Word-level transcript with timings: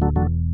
Hello 0.00 0.26
and 0.26 0.45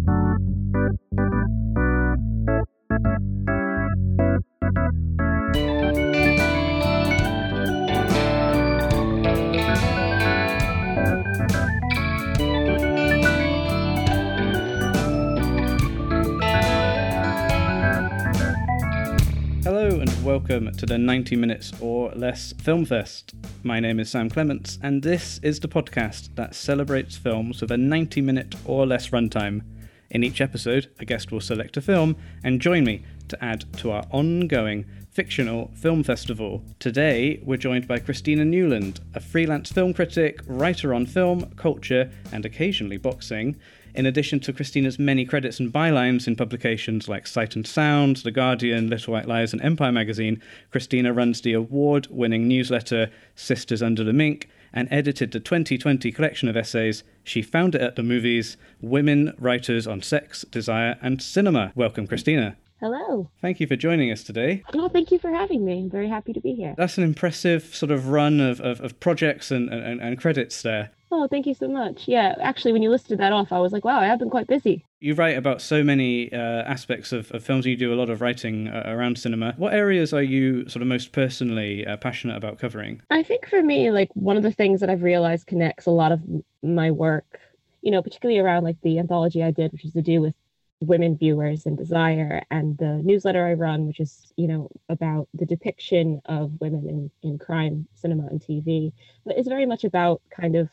welcome 20.43 20.73
to 20.73 20.87
the 20.87 20.99
90 20.99 21.37
Minutes 21.37 21.73
or 21.81 22.11
Less 22.17 22.53
Film 22.55 22.85
Fest. 22.85 23.33
My 23.63 23.79
name 23.79 24.01
is 24.01 24.11
Sam 24.11 24.29
Clements, 24.29 24.77
and 24.83 25.01
this 25.01 25.39
is 25.39 25.61
the 25.61 25.69
podcast 25.69 26.35
that 26.35 26.57
celebrates 26.57 27.17
films 27.17 27.61
with 27.61 27.71
a 27.71 27.77
90 27.77 28.21
minute 28.23 28.57
or 28.65 28.85
less 28.85 29.11
runtime. 29.11 29.63
In 30.11 30.25
each 30.25 30.41
episode, 30.41 30.91
a 30.99 31.05
guest 31.05 31.31
will 31.31 31.41
select 31.41 31.77
a 31.77 31.81
film 31.81 32.17
and 32.43 32.61
join 32.61 32.83
me 32.83 33.05
to 33.29 33.45
add 33.45 33.73
to 33.75 33.93
our 33.93 34.05
ongoing 34.11 34.85
fictional 35.13 35.71
film 35.77 36.03
festival. 36.03 36.65
Today, 36.81 37.41
we're 37.45 37.57
joined 37.57 37.87
by 37.87 38.01
Christina 38.01 38.45
Newland, 38.45 38.99
a 39.15 39.21
freelance 39.21 39.71
film 39.71 39.95
critic, 39.95 40.41
writer 40.47 40.93
on 40.93 41.07
film, 41.07 41.53
culture, 41.55 42.11
and 42.33 42.45
occasionally 42.45 42.97
boxing. 42.97 43.55
In 43.95 44.07
addition 44.07 44.41
to 44.41 44.55
Christina's 44.55 44.99
many 44.99 45.27
credits 45.27 45.61
and 45.61 45.71
bylines 45.71 46.27
in 46.27 46.35
publications 46.35 47.09
like 47.09 47.27
Sight 47.27 47.55
and 47.55 47.67
Sound, 47.67 48.17
The 48.19 48.31
Guardian, 48.31 48.89
Little 48.89 49.13
White 49.13 49.29
Lies, 49.29 49.53
and 49.53 49.61
Empire 49.61 49.93
magazine, 49.93 50.41
Christina 50.71 51.13
runs 51.13 51.43
the 51.43 51.53
award 51.53 52.07
winning 52.11 52.49
newsletter 52.49 53.11
Sisters 53.35 53.83
Under 53.83 54.03
the 54.03 54.15
Mink 54.15 54.49
and 54.73 54.89
edited 54.91 55.33
the 55.33 55.41
2020 55.41 56.11
collection 56.11 56.49
of 56.49 56.57
essays 56.57 57.05
She 57.23 57.43
Found 57.43 57.75
It 57.75 57.83
at 57.83 57.97
the 57.97 58.03
Movies 58.03 58.57
Women 58.81 59.35
Writers 59.39 59.87
on 59.87 60.01
Sex, 60.01 60.47
Desire, 60.51 60.97
and 61.03 61.21
Cinema. 61.21 61.73
Welcome, 61.75 62.07
Christina. 62.07 62.57
Hello. 62.81 63.31
Thank 63.43 63.61
you 63.61 63.67
for 63.67 63.77
joining 63.77 64.11
us 64.11 64.25
today. 64.25 64.65
Well, 64.73 64.89
thank 64.89 65.13
you 65.13 65.19
for 65.19 65.31
having 65.31 65.67
me. 65.67 65.81
I'm 65.81 65.91
very 65.91 66.09
happy 66.09 66.33
to 66.33 66.41
be 66.41 66.55
here. 66.55 66.75
That's 66.79 66.97
an 66.97 67.05
impressive 67.05 67.75
sort 67.75 67.93
of 67.93 68.09
run 68.09 68.41
of, 68.41 68.59
of, 68.61 68.81
of 68.81 68.99
projects 68.99 69.51
and, 69.51 69.69
and, 69.69 70.01
and 70.01 70.19
credits 70.19 70.63
there. 70.63 70.91
Oh, 71.15 71.29
thank 71.29 71.47
you 71.47 71.53
so 71.53 71.69
much. 71.69 72.09
Yeah, 72.09 72.35
actually, 72.41 72.73
when 72.73 72.81
you 72.81 72.89
listed 72.89 73.19
that 73.19 73.35
off, 73.35 73.53
I 73.53 73.59
was 73.59 73.71
like, 73.71 73.85
wow, 73.85 74.01
I 74.01 74.07
have 74.07 74.19
been 74.19 74.31
quite 74.31 74.47
busy. 74.47 74.87
You 74.99 75.13
write 75.13 75.37
about 75.37 75.61
so 75.61 75.85
many 75.85 76.33
uh, 76.33 76.63
aspects 76.63 77.13
of, 77.13 77.31
of 77.33 77.45
films. 77.45 77.67
You 77.67 77.77
do 77.77 77.93
a 77.93 77.97
lot 77.97 78.09
of 78.09 78.23
writing 78.23 78.69
uh, 78.69 78.85
around 78.87 79.19
cinema. 79.19 79.53
What 79.59 79.75
areas 79.75 80.15
are 80.15 80.23
you 80.23 80.67
sort 80.71 80.81
of 80.81 80.89
most 80.89 81.13
personally 81.13 81.87
uh, 81.87 81.99
passionate 81.99 82.39
about 82.39 82.59
covering? 82.59 83.03
I 83.11 83.23
think 83.23 83.47
for 83.47 83.63
me, 83.63 83.91
like 83.91 84.09
one 84.15 84.39
of 84.39 84.43
the 84.43 84.53
things 84.53 84.81
that 84.81 84.89
I've 84.89 85.03
realized 85.03 85.47
connects 85.47 85.85
a 85.85 85.91
lot 85.91 86.13
of 86.13 86.23
my 86.63 86.91
work, 86.91 87.41
you 87.83 87.91
know, 87.91 88.01
particularly 88.01 88.41
around 88.41 88.65
like 88.65 88.81
the 88.81 88.99
anthology 88.99 89.43
I 89.43 89.51
did, 89.51 89.71
which 89.73 89.85
is 89.85 89.93
to 89.93 90.03
do 90.03 90.23
with 90.23 90.35
women 90.81 91.19
viewers 91.19 91.67
and 91.67 91.77
desire 91.77 92.43
and 92.51 92.77
the 92.79 93.01
newsletter 93.05 93.47
i 93.47 93.53
run 93.53 93.87
which 93.87 94.01
is 94.01 94.33
you 94.35 94.49
know 94.49 94.69
about 94.89 95.29
the 95.33 95.47
depiction 95.47 96.21
of 96.25 96.51
women 96.61 96.89
in, 97.23 97.31
in 97.31 97.39
crime 97.39 97.87
cinema 97.95 98.27
and 98.27 98.41
tv 98.41 98.93
but 99.25 99.39
it's 99.39 99.47
very 99.47 99.65
much 99.65 99.85
about 99.85 100.21
kind 100.29 100.57
of 100.57 100.69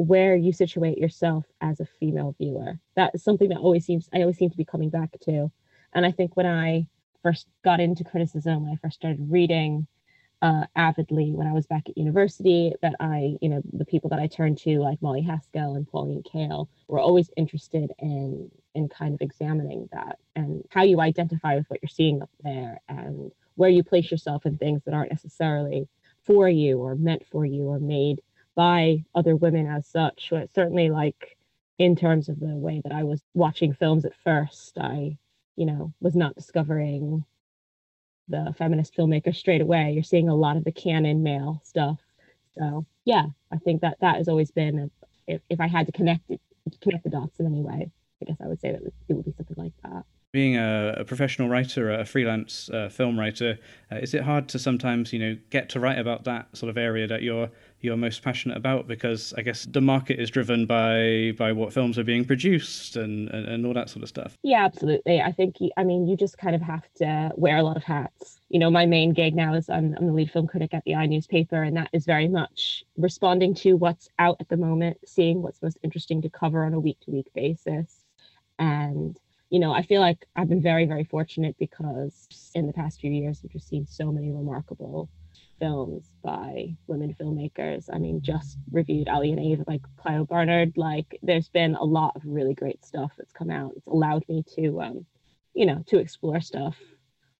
where 0.00 0.34
you 0.34 0.52
situate 0.52 0.98
yourself 0.98 1.44
as 1.60 1.78
a 1.78 1.84
female 1.84 2.34
viewer. 2.38 2.78
That 2.96 3.10
is 3.14 3.22
something 3.22 3.50
that 3.50 3.58
always 3.58 3.84
seems 3.84 4.08
i 4.14 4.20
always 4.20 4.38
seem 4.38 4.50
to 4.50 4.56
be 4.56 4.64
coming 4.64 4.90
back 4.90 5.10
to. 5.22 5.50
And 5.92 6.06
i 6.06 6.10
think 6.10 6.36
when 6.36 6.46
i 6.46 6.86
first 7.22 7.48
got 7.62 7.80
into 7.80 8.02
criticism 8.02 8.62
when 8.62 8.72
i 8.72 8.76
first 8.76 8.96
started 8.96 9.30
reading 9.30 9.86
uh, 10.42 10.64
avidly 10.74 11.32
when 11.32 11.46
I 11.46 11.52
was 11.52 11.66
back 11.66 11.82
at 11.88 11.98
university 11.98 12.72
that 12.80 12.94
I, 12.98 13.36
you 13.42 13.50
know, 13.50 13.60
the 13.74 13.84
people 13.84 14.08
that 14.08 14.18
I 14.18 14.26
turned 14.26 14.56
to, 14.58 14.78
like 14.78 15.02
Molly 15.02 15.20
Haskell 15.20 15.74
and 15.74 15.86
Pauline 15.86 16.22
Kael, 16.22 16.68
were 16.88 16.98
always 16.98 17.28
interested 17.36 17.92
in 17.98 18.50
in 18.74 18.88
kind 18.88 19.12
of 19.12 19.20
examining 19.20 19.88
that 19.92 20.18
and 20.36 20.64
how 20.70 20.82
you 20.82 21.00
identify 21.00 21.56
with 21.56 21.66
what 21.68 21.80
you're 21.82 21.90
seeing 21.90 22.22
up 22.22 22.30
there 22.42 22.80
and 22.88 23.32
where 23.56 23.68
you 23.68 23.82
place 23.82 24.10
yourself 24.10 24.46
in 24.46 24.56
things 24.56 24.80
that 24.84 24.94
aren't 24.94 25.10
necessarily 25.10 25.86
for 26.24 26.48
you 26.48 26.78
or 26.78 26.94
meant 26.94 27.26
for 27.30 27.44
you 27.44 27.64
or 27.64 27.78
made 27.78 28.22
by 28.54 29.04
other 29.14 29.36
women 29.36 29.66
as 29.66 29.86
such. 29.86 30.32
Certainly 30.54 30.90
like 30.90 31.36
in 31.78 31.96
terms 31.96 32.28
of 32.28 32.40
the 32.40 32.56
way 32.56 32.80
that 32.84 32.92
I 32.92 33.04
was 33.04 33.22
watching 33.34 33.72
films 33.72 34.04
at 34.04 34.12
first, 34.22 34.76
I, 34.78 35.16
you 35.56 35.66
know, 35.66 35.92
was 36.00 36.14
not 36.14 36.34
discovering 36.34 37.24
the 38.28 38.54
feminist 38.58 38.94
filmmaker 38.94 39.34
straight 39.34 39.60
away. 39.60 39.92
You're 39.92 40.02
seeing 40.02 40.28
a 40.28 40.34
lot 40.34 40.56
of 40.56 40.64
the 40.64 40.72
canon 40.72 41.22
male 41.22 41.60
stuff. 41.64 41.98
So 42.58 42.84
yeah, 43.04 43.26
I 43.50 43.56
think 43.56 43.80
that 43.80 43.98
that 44.00 44.16
has 44.16 44.28
always 44.28 44.50
been 44.50 44.78
a, 44.78 44.90
if, 45.26 45.40
if 45.48 45.60
I 45.60 45.66
had 45.66 45.86
to 45.86 45.92
connect 45.92 46.30
it, 46.30 46.40
connect 46.80 47.04
the 47.04 47.10
dots 47.10 47.40
in 47.40 47.46
any 47.46 47.62
way, 47.62 47.90
I 48.20 48.24
guess 48.24 48.36
I 48.42 48.46
would 48.46 48.60
say 48.60 48.72
that 48.72 48.82
it 49.08 49.14
would 49.14 49.24
be 49.24 49.32
something 49.32 49.56
like 49.56 49.72
that. 49.82 50.04
Being 50.32 50.56
a, 50.56 50.94
a 50.98 51.04
professional 51.04 51.48
writer, 51.48 51.90
a 51.90 52.04
freelance 52.04 52.70
uh, 52.70 52.88
film 52.88 53.18
writer, 53.18 53.58
uh, 53.90 53.96
is 53.96 54.14
it 54.14 54.22
hard 54.22 54.48
to 54.50 54.60
sometimes, 54.60 55.12
you 55.12 55.18
know, 55.18 55.36
get 55.50 55.68
to 55.70 55.80
write 55.80 55.98
about 55.98 56.22
that 56.24 56.56
sort 56.56 56.70
of 56.70 56.78
area 56.78 57.06
that 57.08 57.22
you're 57.22 57.50
you're 57.80 57.96
most 57.96 58.22
passionate 58.22 58.56
about? 58.56 58.86
Because 58.86 59.34
I 59.36 59.42
guess 59.42 59.64
the 59.64 59.80
market 59.80 60.20
is 60.20 60.30
driven 60.30 60.66
by 60.66 61.32
by 61.38 61.52
what 61.52 61.72
films 61.72 61.98
are 61.98 62.04
being 62.04 62.24
produced 62.24 62.96
and, 62.96 63.28
and, 63.30 63.46
and 63.46 63.66
all 63.66 63.74
that 63.74 63.90
sort 63.90 64.02
of 64.02 64.08
stuff. 64.08 64.36
Yeah, 64.42 64.64
absolutely. 64.64 65.20
I 65.20 65.32
think 65.32 65.56
I 65.76 65.84
mean 65.84 66.06
you 66.06 66.16
just 66.16 66.38
kind 66.38 66.54
of 66.54 66.62
have 66.62 66.84
to 66.96 67.30
wear 67.36 67.56
a 67.56 67.62
lot 67.62 67.76
of 67.76 67.84
hats. 67.84 68.40
You 68.48 68.58
know, 68.58 68.70
my 68.70 68.86
main 68.86 69.12
gig 69.12 69.34
now 69.34 69.54
is 69.54 69.68
I'm, 69.68 69.94
I'm 69.98 70.06
the 70.06 70.12
lead 70.12 70.30
film 70.30 70.46
critic 70.46 70.74
at 70.74 70.84
the 70.84 70.94
i 70.94 71.06
newspaper, 71.06 71.62
and 71.62 71.76
that 71.76 71.88
is 71.92 72.04
very 72.04 72.28
much 72.28 72.84
responding 72.96 73.54
to 73.56 73.74
what's 73.74 74.08
out 74.18 74.36
at 74.40 74.48
the 74.48 74.56
moment, 74.56 74.98
seeing 75.06 75.42
what's 75.42 75.62
most 75.62 75.78
interesting 75.82 76.22
to 76.22 76.30
cover 76.30 76.64
on 76.64 76.74
a 76.74 76.80
week 76.80 76.98
to 77.00 77.10
week 77.10 77.32
basis, 77.34 78.04
and 78.58 79.18
you 79.50 79.58
know, 79.58 79.72
I 79.72 79.82
feel 79.82 80.00
like 80.00 80.26
I've 80.36 80.48
been 80.48 80.62
very, 80.62 80.86
very 80.86 81.04
fortunate 81.04 81.56
because 81.58 82.28
in 82.54 82.68
the 82.68 82.72
past 82.72 83.00
few 83.00 83.10
years, 83.10 83.40
we've 83.42 83.52
just 83.52 83.68
seen 83.68 83.84
so 83.84 84.12
many 84.12 84.30
remarkable 84.30 85.08
films 85.60 86.10
by 86.22 86.74
women 86.88 87.14
filmmakers. 87.20 87.88
I 87.92 87.98
mean, 87.98 88.20
just 88.22 88.58
reviewed 88.72 89.08
Ali 89.08 89.30
and 89.30 89.38
Ava 89.38 89.64
by 89.64 89.80
Clio 89.96 90.24
Barnard. 90.24 90.72
Like, 90.76 91.18
there's 91.22 91.48
been 91.48 91.76
a 91.76 91.84
lot 91.84 92.16
of 92.16 92.22
really 92.24 92.54
great 92.54 92.84
stuff 92.84 93.12
that's 93.16 93.32
come 93.32 93.50
out. 93.50 93.72
It's 93.76 93.86
allowed 93.86 94.24
me 94.28 94.42
to, 94.56 94.80
um, 94.80 95.06
you 95.54 95.66
know, 95.66 95.84
to 95.86 95.98
explore 95.98 96.40
stuff 96.40 96.76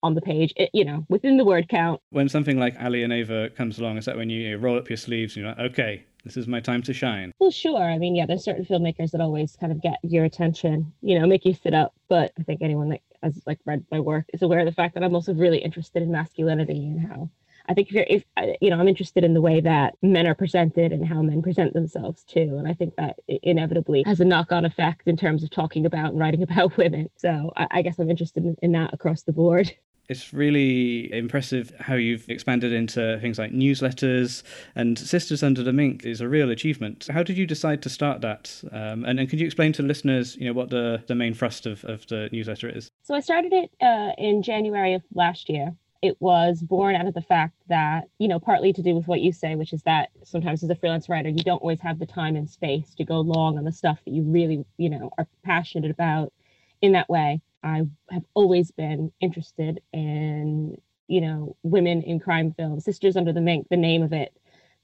on 0.02 0.14
the 0.14 0.20
page, 0.20 0.52
it, 0.56 0.70
you 0.72 0.84
know, 0.84 1.04
within 1.08 1.36
the 1.36 1.44
word 1.44 1.68
count. 1.68 2.00
When 2.10 2.28
something 2.28 2.58
like 2.58 2.74
Ali 2.80 3.02
and 3.02 3.12
Ava 3.12 3.50
comes 3.50 3.78
along, 3.78 3.98
is 3.98 4.04
that 4.04 4.16
when 4.16 4.30
you, 4.30 4.40
you 4.40 4.58
roll 4.58 4.78
up 4.78 4.88
your 4.88 4.96
sleeves 4.96 5.36
and 5.36 5.44
you're 5.44 5.54
like, 5.54 5.72
okay, 5.72 6.04
this 6.24 6.36
is 6.36 6.46
my 6.46 6.60
time 6.60 6.82
to 6.82 6.92
shine. 6.92 7.32
Well, 7.38 7.50
sure. 7.50 7.82
I 7.82 7.98
mean, 7.98 8.14
yeah, 8.14 8.26
there's 8.26 8.44
certain 8.44 8.64
filmmakers 8.64 9.10
that 9.10 9.20
always 9.20 9.56
kind 9.56 9.72
of 9.72 9.82
get 9.82 9.98
your 10.02 10.24
attention, 10.24 10.92
you 11.02 11.18
know, 11.18 11.26
make 11.26 11.44
you 11.44 11.54
sit 11.54 11.74
up. 11.74 11.94
But 12.08 12.32
I 12.38 12.42
think 12.42 12.62
anyone 12.62 12.90
that 12.90 13.00
has 13.22 13.42
like 13.46 13.58
read 13.66 13.84
my 13.90 14.00
work 14.00 14.24
is 14.32 14.42
aware 14.42 14.60
of 14.60 14.66
the 14.66 14.72
fact 14.72 14.94
that 14.94 15.02
I'm 15.02 15.14
also 15.14 15.34
really 15.34 15.58
interested 15.58 16.02
in 16.02 16.10
masculinity 16.10 16.86
and 16.86 17.06
how 17.06 17.30
I 17.70 17.74
think 17.74 17.88
if 17.88 17.94
you're, 17.94 18.06
if 18.08 18.24
you 18.60 18.68
know, 18.68 18.80
I'm 18.80 18.88
interested 18.88 19.22
in 19.22 19.32
the 19.32 19.40
way 19.40 19.60
that 19.60 19.94
men 20.02 20.26
are 20.26 20.34
presented 20.34 20.92
and 20.92 21.06
how 21.06 21.22
men 21.22 21.40
present 21.40 21.72
themselves 21.72 22.24
too. 22.24 22.56
And 22.58 22.66
I 22.66 22.74
think 22.74 22.96
that 22.96 23.20
inevitably 23.28 24.02
has 24.06 24.18
a 24.18 24.24
knock-on 24.24 24.64
effect 24.64 25.06
in 25.06 25.16
terms 25.16 25.44
of 25.44 25.50
talking 25.50 25.86
about 25.86 26.10
and 26.10 26.18
writing 26.18 26.42
about 26.50 26.76
women. 26.76 27.08
So 27.16 27.52
I, 27.56 27.68
I 27.70 27.82
guess 27.82 28.00
I'm 28.00 28.10
interested 28.10 28.44
in, 28.44 28.56
in 28.60 28.72
that 28.72 28.92
across 28.92 29.22
the 29.22 29.32
board 29.32 29.72
it's 30.08 30.34
really 30.34 31.12
impressive 31.12 31.72
how 31.78 31.94
you've 31.94 32.28
expanded 32.28 32.72
into 32.72 33.16
things 33.20 33.38
like 33.38 33.52
newsletters 33.52 34.42
and 34.74 34.98
Sisters 34.98 35.40
Under 35.40 35.62
the 35.62 35.72
Mink 35.72 36.04
is 36.04 36.20
a 36.20 36.28
real 36.28 36.50
achievement. 36.50 37.06
How 37.08 37.22
did 37.22 37.38
you 37.38 37.46
decide 37.46 37.80
to 37.82 37.88
start 37.88 38.20
that? 38.22 38.60
Um, 38.72 39.04
and, 39.04 39.20
and 39.20 39.30
could 39.30 39.38
you 39.38 39.46
explain 39.46 39.72
to 39.74 39.84
listeners, 39.84 40.34
you 40.36 40.46
know, 40.46 40.52
what 40.52 40.70
the, 40.70 41.04
the 41.06 41.14
main 41.14 41.32
thrust 41.32 41.64
of, 41.64 41.84
of 41.84 42.08
the 42.08 42.28
newsletter 42.32 42.68
is? 42.68 42.90
So 43.04 43.14
I 43.14 43.20
started 43.20 43.52
it 43.52 43.70
uh, 43.80 44.10
in 44.18 44.42
January 44.42 44.94
of 44.94 45.02
last 45.14 45.48
year. 45.48 45.76
It 46.02 46.16
was 46.20 46.62
born 46.62 46.94
out 46.96 47.06
of 47.06 47.12
the 47.12 47.20
fact 47.20 47.54
that, 47.68 48.08
you 48.18 48.26
know, 48.26 48.40
partly 48.40 48.72
to 48.72 48.82
do 48.82 48.94
with 48.94 49.06
what 49.06 49.20
you 49.20 49.32
say, 49.32 49.54
which 49.54 49.74
is 49.74 49.82
that 49.82 50.08
sometimes 50.24 50.62
as 50.62 50.70
a 50.70 50.74
freelance 50.74 51.10
writer, 51.10 51.28
you 51.28 51.44
don't 51.44 51.60
always 51.60 51.80
have 51.80 51.98
the 51.98 52.06
time 52.06 52.36
and 52.36 52.48
space 52.48 52.94
to 52.94 53.04
go 53.04 53.20
long 53.20 53.58
on 53.58 53.64
the 53.64 53.72
stuff 53.72 53.98
that 54.04 54.12
you 54.12 54.22
really, 54.22 54.64
you 54.78 54.88
know, 54.88 55.10
are 55.18 55.26
passionate 55.44 55.90
about 55.90 56.32
in 56.80 56.92
that 56.92 57.10
way. 57.10 57.42
I 57.62 57.82
have 58.10 58.24
always 58.32 58.70
been 58.70 59.12
interested 59.20 59.82
in, 59.92 60.80
you 61.06 61.20
know, 61.20 61.56
women 61.62 62.02
in 62.02 62.18
crime 62.18 62.54
films. 62.54 62.84
Sisters 62.86 63.16
Under 63.16 63.34
the 63.34 63.42
Mink, 63.42 63.66
the 63.68 63.76
name 63.76 64.02
of 64.02 64.14
it 64.14 64.32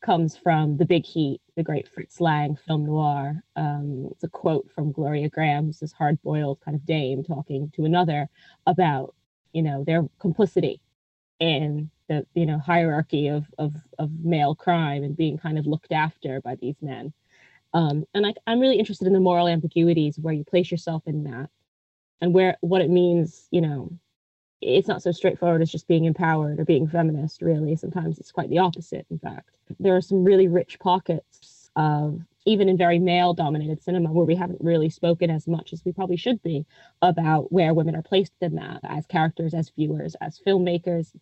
comes 0.02 0.37
from 0.37 0.76
The 0.76 0.85
Big 0.85 1.06
Heat, 1.06 1.41
the 1.56 1.62
great 1.62 1.88
Fritz 1.88 2.20
Lang 2.20 2.56
film 2.67 2.85
noir. 2.85 3.43
Um, 3.56 4.08
it's 4.11 4.25
a 4.25 4.29
quote 4.29 4.70
from 4.75 4.93
Gloria 4.93 5.31
Grahame's 5.31 5.81
this 5.81 5.93
hard-boiled 5.93 6.61
kind 6.61 6.75
of 6.75 6.85
dame 6.85 7.25
talking 7.25 7.73
to 7.76 7.87
another 7.87 8.29
about, 8.67 9.14
you 9.55 9.62
know, 9.62 9.82
their 9.82 10.06
complicity 10.19 10.82
in 11.41 11.91
the, 12.09 12.27
you 12.35 12.47
know, 12.47 12.59
hierarchy 12.59 13.29
of 13.29 13.47
of 13.59 13.75
of 13.99 14.11
male 14.25 14.55
crime 14.55 15.03
and 15.03 15.17
being 15.17 15.38
kind 15.38 15.59
of 15.59 15.67
looked 15.67 15.93
after 15.93 16.41
by 16.41 16.55
these 16.56 16.77
men. 16.81 17.12
Um, 17.75 18.05
and 18.15 18.27
I, 18.27 18.35
I'm 18.47 18.61
really 18.61 18.79
interested 18.79 19.06
in 19.06 19.12
the 19.12 19.21
moral 19.21 19.49
ambiguities 19.49 20.19
where 20.19 20.33
you 20.33 20.44
place 20.44 20.71
yourself 20.71 21.03
in 21.06 21.25
that 21.25 21.50
and 22.21 22.33
where 22.33 22.56
what 22.61 22.81
it 22.81 22.91
means 22.91 23.49
you 23.50 23.61
know 23.61 23.91
it's 24.61 24.88
not 24.88 25.03
so 25.03 25.12
straightforward 25.12 25.62
as 25.62 25.71
just 25.71 25.87
being 25.87 26.05
empowered 26.05 26.59
or 26.59 26.65
being 26.65 26.88
feminist 26.88 27.43
really 27.43 27.77
sometimes 27.77 28.19
it's 28.19 28.32
quite 28.32 28.49
the 28.50 28.59
opposite 28.59 29.06
in 29.11 29.19
fact 29.19 29.50
there 29.79 29.94
are 29.97 30.00
some 30.00 30.25
really 30.25 30.49
rich 30.49 30.79
pockets 30.79 31.71
of 31.77 32.21
even 32.46 32.69
in 32.69 32.76
very 32.76 32.98
male 32.98 33.34
dominated 33.34 33.82
cinema 33.82 34.10
where 34.10 34.25
we 34.25 34.37
haven't 34.37 34.60
really 34.62 34.88
spoken 34.88 35.31
as 35.31 35.46
much 35.46 35.72
as 35.72 35.84
we 35.84 35.93
probably 35.93 36.16
should 36.16 36.43
be 36.43 36.64
about 37.02 37.52
where 37.52 37.75
women 37.75 37.96
are 37.96 38.02
placed 38.02 38.32
in 38.40 38.54
that 38.54 38.81
as 38.84 39.04
characters 39.06 39.52
as 39.52 39.70
viewers 39.70 40.14
as 40.20 40.40
filmmakers 40.46 41.12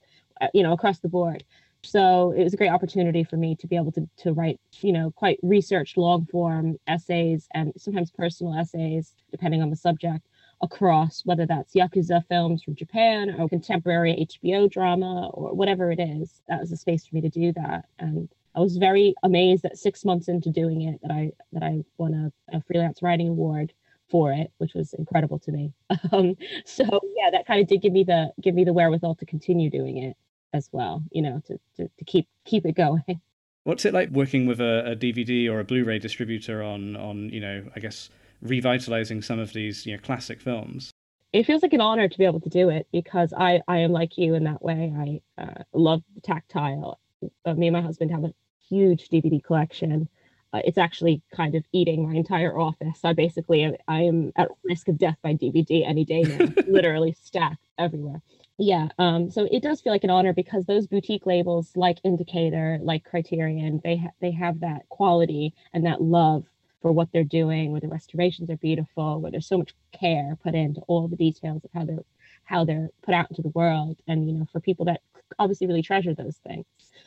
uh, 0.41 0.49
you 0.55 0.63
know 0.63 0.73
across 0.73 1.01
the 1.01 1.09
board. 1.09 1.43
So 1.83 2.33
it 2.33 2.43
was 2.43 2.55
a 2.55 2.57
great 2.57 2.71
opportunity 2.71 3.25
for 3.25 3.37
me 3.37 3.57
to 3.57 3.67
be 3.67 3.77
able 3.77 3.93
to, 3.93 4.09
to 4.19 4.33
write 4.33 4.61
you 4.81 4.93
know 4.93 5.11
quite 5.11 5.39
researched 5.43 5.97
long 5.97 6.27
form 6.27 6.77
essays 6.87 7.49
and 7.55 7.73
sometimes 7.77 8.11
personal 8.11 8.55
essays 8.55 9.15
depending 9.31 9.63
on 9.63 9.71
the 9.71 9.77
subject 9.77 10.27
across 10.63 11.23
whether 11.25 11.47
that's 11.47 11.75
yakuza 11.75 12.25
films 12.29 12.63
from 12.63 12.77
japan 12.77 13.35
or 13.39 13.49
contemporary 13.49 14.27
hbo 14.27 14.71
drama 14.71 15.29
or 15.35 15.55
whatever 15.55 15.91
it 15.91 16.01
is. 16.01 16.43
That 16.49 16.61
was 16.61 16.73
a 16.73 16.77
space 16.77 17.05
for 17.07 17.15
me 17.17 17.21
to 17.23 17.29
do 17.29 17.53
that. 17.55 17.87
And 17.99 18.29
I 18.55 18.61
was 18.61 18.77
very 18.77 19.15
amazed 19.23 19.63
that 19.65 19.77
six 19.77 20.05
months 20.05 20.29
into 20.29 20.51
doing 20.51 20.83
it 20.83 21.01
that 21.03 21.11
I 21.11 21.33
that 21.53 21.63
I 21.63 21.85
won 21.99 22.15
a, 22.15 22.57
a 22.57 22.63
freelance 22.63 23.03
writing 23.03 23.29
award 23.29 23.73
for 24.09 24.33
it, 24.33 24.53
which 24.59 24.75
was 24.75 24.95
incredible 24.95 25.39
to 25.41 25.53
me. 25.53 25.73
Um, 26.13 26.37
so 26.65 26.85
yeah, 27.17 27.31
that 27.33 27.47
kind 27.47 27.61
of 27.61 27.67
did 27.67 27.83
give 27.83 27.93
me 27.93 28.05
the 28.05 28.33
give 28.41 28.55
me 28.55 28.65
the 28.65 28.73
wherewithal 28.73 29.17
to 29.17 29.27
continue 29.27 29.71
doing 29.71 29.99
it 29.99 30.17
as 30.53 30.69
well. 30.71 31.03
You 31.11 31.23
know, 31.23 31.43
to 31.47 31.59
to, 31.77 31.89
to 31.89 32.05
keep 32.05 32.29
keep 32.45 32.65
it 32.67 32.77
going. 32.77 33.03
What's 33.65 33.85
it 33.87 33.95
like 33.95 34.11
working 34.11 34.47
with 34.47 34.61
a, 34.61 34.93
a 34.93 34.97
DVD 34.97 35.51
or 35.51 35.59
a 35.59 35.65
Blu-ray 35.65 35.99
distributor 35.99 36.63
on 36.63 36.97
on 36.97 37.31
you 37.31 37.41
know 37.41 37.65
I 37.75 37.81
guess 37.81 38.11
revitalizing 38.43 39.23
some 39.23 39.39
of 39.39 39.53
these 39.53 39.87
you 39.87 39.97
know 39.97 40.03
classic 40.03 40.41
films? 40.41 40.91
It 41.33 41.47
feels 41.47 41.63
like 41.63 41.73
an 41.73 41.81
honor 41.81 42.09
to 42.09 42.19
be 42.19 42.25
able 42.25 42.41
to 42.41 42.51
do 42.51 42.69
it 42.69 42.87
because 42.93 43.33
I 43.37 43.61
I 43.67 43.79
am 43.79 43.91
like 43.91 44.17
you 44.17 44.35
in 44.35 44.45
that 44.45 44.63
way. 44.63 44.93
I 44.97 45.43
uh, 45.43 45.63
love 45.73 46.03
the 46.15 46.21
tactile. 46.21 47.01
Uh, 47.45 47.55
me 47.55 47.69
and 47.69 47.75
my 47.75 47.81
husband 47.81 48.11
have 48.11 48.25
a 48.25 48.35
huge 48.75 49.09
DVD 49.09 49.43
collection. 49.43 50.09
Uh, 50.53 50.61
it's 50.65 50.79
actually 50.79 51.21
kind 51.35 51.55
of 51.55 51.65
eating 51.73 52.09
my 52.09 52.15
entire 52.15 52.57
office. 52.59 53.01
I 53.05 53.13
basically 53.13 53.77
I 53.89 54.03
am 54.03 54.33
at 54.37 54.49
risk 54.63 54.89
of 54.89 54.99
death 54.99 55.17
by 55.23 55.35
DVD 55.35 55.87
any 55.87 56.05
day 56.05 56.23
now, 56.23 56.47
literally 56.69 57.17
stacked 57.21 57.65
everywhere. 57.79 58.23
Yeah, 58.57 58.89
um, 58.99 59.31
so 59.31 59.49
it 59.51 59.65
does 59.65 59.81
feel 59.81 59.93
like 59.93 60.05
an 60.05 60.11
honor 60.11 60.33
because 60.33 60.65
those 60.65 60.87
boutique 60.87 61.27
labels 61.27 61.73
like 61.75 61.99
Indicator, 62.05 62.79
like 62.81 63.03
Criterion, 63.05 63.81
they 63.83 63.97
ha- 63.97 64.17
they 64.21 64.31
have 64.31 64.61
that 64.61 64.89
quality 64.91 65.55
and 65.73 65.85
that 65.87 66.01
love 66.01 66.45
for 66.81 66.93
what 66.93 67.09
they're 67.13 67.25
doing, 67.25 67.73
where 67.73 67.81
the 67.81 67.89
restorations 67.89 68.49
are 68.51 68.57
beautiful, 68.59 69.21
where 69.21 69.33
there's 69.33 69.49
so 69.49 69.59
much 69.59 69.75
care 69.93 70.39
put 70.45 70.55
into 70.55 70.83
all 70.83 71.09
the 71.09 71.17
details 71.17 71.65
of 71.65 71.71
how 71.75 71.85
they're 71.85 72.05
how 72.45 72.65
they're 72.65 72.91
put 73.03 73.15
out 73.15 73.29
into 73.31 73.43
the 73.43 73.49
world, 73.49 73.97
and 74.07 74.29
you 74.29 74.35
know, 74.35 74.47
for 74.53 74.61
people 74.61 74.85
that 74.85 75.01
obviously 75.39 75.67
really 75.67 75.83
treasure 75.83 76.15
those 76.15 76.37
things. 76.47 76.67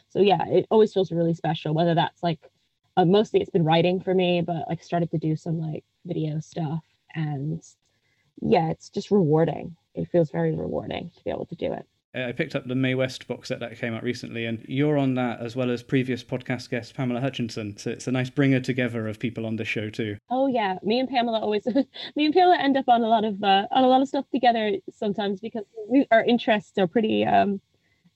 So 0.10 0.20
yeah 0.20 0.46
it 0.48 0.68
always 0.70 0.94
feels 0.94 1.12
really 1.12 1.34
special 1.34 1.74
whether 1.74 1.96
that's 1.96 2.24
like 2.24 2.40
uh, 2.96 3.06
mostly 3.06 3.42
it's 3.42 3.50
been 3.50 3.66
writing 3.66 4.00
for 4.00 4.14
me 4.14 4.42
but 4.42 4.68
like 4.68 4.84
started 4.84 5.12
to 5.12 5.18
do 5.18 5.36
some 5.36 5.60
like 5.60 5.84
video 6.06 6.40
stuff. 6.40 6.84
And 7.16 7.62
yeah 8.42 8.70
it's 8.70 8.90
just 8.90 9.12
rewarding. 9.12 9.76
It 9.96 10.10
feels 10.12 10.30
very 10.32 10.56
rewarding 10.56 11.12
to 11.18 11.24
be 11.24 11.32
able 11.32 11.48
to 11.48 11.56
do 11.56 11.74
it. 11.74 11.86
I 12.26 12.32
picked 12.32 12.56
up 12.56 12.68
the 12.68 12.76
Mae 12.76 12.96
West 12.96 13.28
box 13.28 13.50
set 13.50 13.60
that 13.60 13.78
came 13.78 13.94
out 13.94 14.04
recently, 14.04 14.46
and 14.46 14.66
you're 14.68 14.98
on 14.98 15.16
that 15.16 15.40
as 15.40 15.56
well 15.56 15.70
as 15.70 15.84
previous 15.84 16.24
podcast 16.24 16.70
guest 16.70 16.96
Pamela 16.96 17.22
Hutchinson. 17.22 17.78
So 17.78 17.92
it's 17.92 18.08
a 18.08 18.12
nice 18.12 18.30
bringer 18.30 18.60
together 18.60 19.08
of 19.08 19.20
people 19.20 19.46
on 19.46 19.58
the 19.58 19.66
show 19.66 19.90
too. 19.90 20.18
Oh 20.30 20.48
yeah, 20.48 20.78
me 20.84 21.00
and 21.00 21.10
Pamela 21.10 21.40
always, 21.40 21.66
me 22.16 22.26
and 22.26 22.34
Pamela 22.34 22.58
end 22.58 22.78
up 22.78 22.88
on 22.88 23.04
a 23.04 23.08
lot 23.08 23.24
of 23.24 23.44
uh, 23.44 23.68
on 23.72 23.84
a 23.84 23.88
lot 23.88 24.02
of 24.02 24.08
stuff 24.08 24.26
together 24.32 24.74
sometimes 24.92 25.42
because 25.42 25.66
we, 25.88 26.08
our 26.12 26.24
interests 26.24 26.78
are 26.78 26.88
pretty 26.88 27.26
um, 27.26 27.62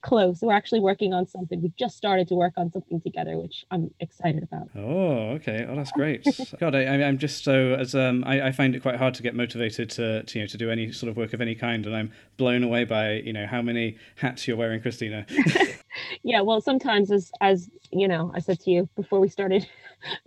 close. 0.02 0.42
We're 0.42 0.52
actually 0.52 0.80
working 0.80 1.14
on 1.14 1.26
something. 1.26 1.62
We've 1.62 1.76
just 1.76 1.96
started 1.96 2.28
to 2.28 2.34
work 2.34 2.54
on 2.56 2.70
something 2.70 3.00
together, 3.00 3.38
which 3.38 3.64
I'm 3.70 3.90
excited 4.00 4.42
about. 4.42 4.68
Oh, 4.76 5.30
okay. 5.36 5.66
Oh, 5.68 5.76
that's 5.76 5.92
great. 5.92 6.26
God, 6.60 6.74
I, 6.74 6.82
am 6.82 7.18
just 7.18 7.44
so 7.44 7.74
as 7.74 7.94
um, 7.94 8.24
I, 8.26 8.48
I, 8.48 8.52
find 8.52 8.74
it 8.74 8.82
quite 8.82 8.96
hard 8.96 9.14
to 9.14 9.22
get 9.22 9.34
motivated 9.34 9.90
to, 9.90 10.22
to 10.24 10.38
you 10.38 10.44
know 10.44 10.48
to 10.48 10.58
do 10.58 10.70
any 10.70 10.92
sort 10.92 11.08
of 11.10 11.16
work 11.16 11.32
of 11.32 11.40
any 11.40 11.54
kind, 11.54 11.86
and 11.86 11.96
I'm 11.96 12.12
blown 12.36 12.62
away 12.62 12.84
by 12.84 13.14
you 13.14 13.32
know 13.32 13.46
how 13.46 13.62
many 13.62 13.96
hats 14.16 14.46
you're 14.46 14.56
wearing, 14.56 14.82
Christina. 14.82 15.26
yeah, 16.22 16.40
well, 16.40 16.60
sometimes 16.60 17.10
as 17.10 17.30
as 17.40 17.70
you 17.90 18.08
know, 18.08 18.32
I 18.34 18.40
said 18.40 18.60
to 18.60 18.70
you 18.70 18.88
before 18.96 19.20
we 19.20 19.28
started 19.28 19.66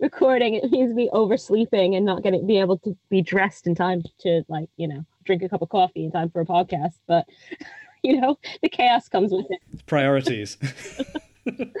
recording, 0.00 0.54
it 0.54 0.70
means 0.70 0.94
me 0.94 1.10
oversleeping 1.12 1.94
and 1.94 2.04
not 2.04 2.22
getting 2.22 2.46
be 2.46 2.58
able 2.58 2.78
to 2.78 2.96
be 3.10 3.22
dressed 3.22 3.66
in 3.66 3.74
time 3.74 4.02
to 4.20 4.42
like 4.48 4.68
you 4.76 4.88
know 4.88 5.04
drink 5.24 5.42
a 5.42 5.48
cup 5.48 5.62
of 5.62 5.68
coffee 5.68 6.04
in 6.04 6.10
time 6.10 6.30
for 6.30 6.40
a 6.40 6.46
podcast, 6.46 6.94
but 7.06 7.26
you 8.02 8.20
know, 8.20 8.38
the 8.62 8.68
chaos 8.68 9.08
comes 9.08 9.32
with 9.32 9.46
it. 9.50 9.86
Priorities. 9.86 10.58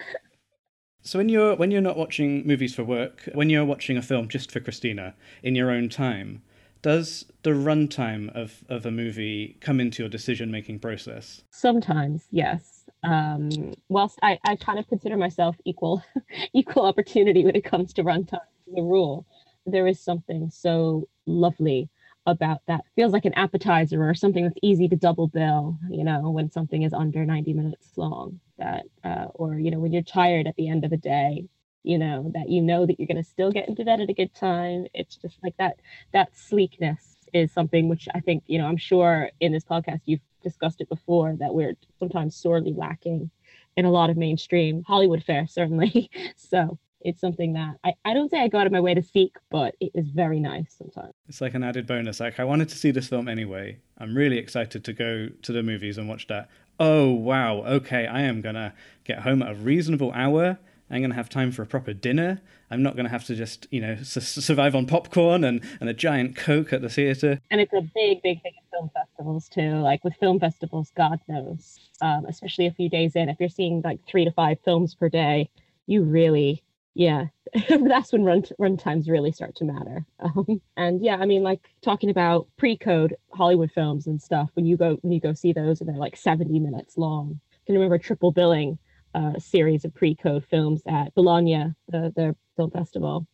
so 1.02 1.18
when 1.18 1.28
you're 1.28 1.56
when 1.56 1.70
you're 1.70 1.80
not 1.80 1.96
watching 1.96 2.46
movies 2.46 2.74
for 2.74 2.84
work, 2.84 3.28
when 3.34 3.50
you're 3.50 3.64
watching 3.64 3.96
a 3.96 4.02
film 4.02 4.28
just 4.28 4.50
for 4.50 4.60
Christina 4.60 5.14
in 5.42 5.54
your 5.54 5.70
own 5.70 5.88
time, 5.88 6.42
does 6.82 7.24
the 7.42 7.50
runtime 7.50 8.34
of, 8.34 8.64
of 8.68 8.86
a 8.86 8.90
movie 8.90 9.56
come 9.60 9.80
into 9.80 10.02
your 10.02 10.10
decision 10.10 10.50
making 10.50 10.78
process? 10.78 11.42
Sometimes, 11.50 12.26
yes. 12.30 12.84
Um, 13.02 13.74
whilst 13.88 14.18
I, 14.22 14.38
I 14.44 14.56
kind 14.56 14.78
of 14.78 14.88
consider 14.88 15.16
myself 15.16 15.56
equal 15.64 16.02
equal 16.52 16.86
opportunity 16.86 17.44
when 17.44 17.56
it 17.56 17.64
comes 17.64 17.92
to 17.94 18.04
runtime, 18.04 18.40
the 18.72 18.82
rule, 18.82 19.26
there 19.64 19.86
is 19.86 20.00
something 20.00 20.50
so 20.50 21.08
lovely 21.26 21.88
about 22.26 22.60
that. 22.66 22.84
Feels 22.96 23.12
like 23.12 23.24
an 23.24 23.34
appetizer 23.34 24.08
or 24.08 24.14
something 24.14 24.44
that's 24.44 24.58
easy 24.62 24.88
to 24.88 24.96
double 24.96 25.28
bill 25.28 25.78
you 25.90 26.04
know 26.04 26.30
when 26.30 26.50
something 26.50 26.82
is 26.82 26.92
under 26.92 27.24
90 27.24 27.52
minutes 27.52 27.96
long 27.96 28.40
that 28.58 28.84
uh, 29.04 29.26
or 29.34 29.54
you 29.58 29.70
know 29.70 29.78
when 29.78 29.92
you're 29.92 30.02
tired 30.02 30.46
at 30.46 30.56
the 30.56 30.68
end 30.68 30.84
of 30.84 30.90
the 30.90 30.96
day 30.96 31.46
you 31.82 31.98
know 31.98 32.30
that 32.34 32.48
you 32.48 32.60
know 32.60 32.84
that 32.86 32.98
you're 32.98 33.06
going 33.06 33.22
to 33.22 33.22
still 33.22 33.52
get 33.52 33.68
into 33.68 33.84
bed 33.84 34.00
at 34.00 34.10
a 34.10 34.14
good 34.14 34.34
time. 34.34 34.86
It's 34.94 35.16
just 35.16 35.38
like 35.42 35.56
that 35.58 35.76
that 36.12 36.36
sleekness 36.36 37.16
is 37.32 37.52
something 37.52 37.88
which 37.88 38.08
i 38.14 38.20
think 38.20 38.44
you 38.46 38.58
know 38.58 38.66
i'm 38.66 38.76
sure 38.76 39.30
in 39.40 39.52
this 39.52 39.64
podcast 39.64 40.00
you've 40.04 40.20
discussed 40.42 40.80
it 40.80 40.88
before 40.88 41.34
that 41.38 41.52
we're 41.52 41.74
sometimes 41.98 42.36
sorely 42.36 42.72
lacking 42.72 43.30
in 43.76 43.84
a 43.84 43.90
lot 43.90 44.10
of 44.10 44.16
mainstream 44.16 44.82
hollywood 44.86 45.22
fare 45.22 45.46
certainly. 45.46 46.10
So 46.36 46.78
it's 47.06 47.20
something 47.20 47.52
that 47.52 47.76
I, 47.84 47.94
I 48.04 48.14
don't 48.14 48.28
say 48.30 48.40
I 48.40 48.48
go 48.48 48.58
out 48.58 48.66
of 48.66 48.72
my 48.72 48.80
way 48.80 48.92
to 48.92 49.02
seek, 49.02 49.36
but 49.48 49.76
it 49.80 49.92
is 49.94 50.08
very 50.08 50.40
nice 50.40 50.74
sometimes. 50.76 51.14
It's 51.28 51.40
like 51.40 51.54
an 51.54 51.62
added 51.62 51.86
bonus. 51.86 52.18
Like 52.18 52.40
I 52.40 52.44
wanted 52.44 52.68
to 52.70 52.76
see 52.76 52.90
this 52.90 53.06
film 53.06 53.28
anyway. 53.28 53.78
I'm 53.96 54.16
really 54.16 54.38
excited 54.38 54.84
to 54.84 54.92
go 54.92 55.28
to 55.42 55.52
the 55.52 55.62
movies 55.62 55.98
and 55.98 56.08
watch 56.08 56.26
that. 56.26 56.48
Oh 56.80 57.12
wow, 57.12 57.58
okay, 57.58 58.08
I 58.08 58.22
am 58.22 58.40
gonna 58.40 58.74
get 59.04 59.20
home 59.20 59.40
at 59.40 59.52
a 59.52 59.54
reasonable 59.54 60.10
hour. 60.12 60.58
I'm 60.90 61.00
gonna 61.00 61.14
have 61.14 61.28
time 61.28 61.52
for 61.52 61.62
a 61.62 61.66
proper 61.66 61.92
dinner. 61.92 62.42
I'm 62.72 62.82
not 62.82 62.96
gonna 62.96 63.08
have 63.08 63.24
to 63.26 63.36
just 63.36 63.68
you 63.70 63.80
know 63.80 63.96
survive 64.02 64.74
on 64.74 64.86
popcorn 64.86 65.44
and, 65.44 65.62
and 65.80 65.88
a 65.88 65.94
giant 65.94 66.34
coke 66.34 66.72
at 66.72 66.82
the 66.82 66.90
theater. 66.90 67.38
And 67.52 67.60
it's 67.60 67.72
a 67.72 67.82
big, 67.82 68.20
big 68.22 68.42
thing 68.42 68.52
at 68.58 68.64
film 68.72 68.90
festivals 68.92 69.48
too. 69.48 69.76
Like 69.76 70.02
with 70.02 70.14
film 70.16 70.40
festivals, 70.40 70.90
God 70.96 71.20
knows, 71.28 71.78
um, 72.02 72.26
especially 72.26 72.66
a 72.66 72.72
few 72.72 72.88
days 72.88 73.14
in, 73.14 73.28
if 73.28 73.36
you're 73.38 73.48
seeing 73.48 73.80
like 73.84 74.00
three 74.08 74.24
to 74.24 74.32
five 74.32 74.58
films 74.64 74.96
per 74.96 75.08
day, 75.08 75.50
you 75.86 76.02
really 76.02 76.64
yeah 76.96 77.26
that's 77.68 78.12
when 78.12 78.24
run 78.24 78.42
run 78.58 78.76
times 78.76 79.08
really 79.08 79.30
start 79.30 79.54
to 79.54 79.64
matter. 79.64 80.04
Um, 80.18 80.60
and 80.76 81.04
yeah 81.04 81.16
i 81.16 81.26
mean 81.26 81.42
like 81.42 81.60
talking 81.82 82.10
about 82.10 82.48
pre-code 82.56 83.14
hollywood 83.32 83.70
films 83.70 84.06
and 84.06 84.20
stuff 84.20 84.50
when 84.54 84.66
you 84.66 84.76
go 84.76 84.96
when 85.02 85.12
you 85.12 85.20
go 85.20 85.34
see 85.34 85.52
those 85.52 85.80
and 85.80 85.88
they're 85.88 85.96
like 85.96 86.16
70 86.16 86.58
minutes 86.58 86.96
long 86.96 87.38
i 87.52 87.58
can 87.66 87.74
remember 87.74 87.98
triple 87.98 88.32
billing 88.32 88.78
uh, 89.14 89.32
a 89.36 89.40
series 89.40 89.84
of 89.84 89.94
pre-code 89.94 90.44
films 90.44 90.82
at 90.88 91.14
bologna 91.14 91.72
the, 91.88 92.12
the 92.16 92.34
film 92.56 92.70
festival? 92.70 93.26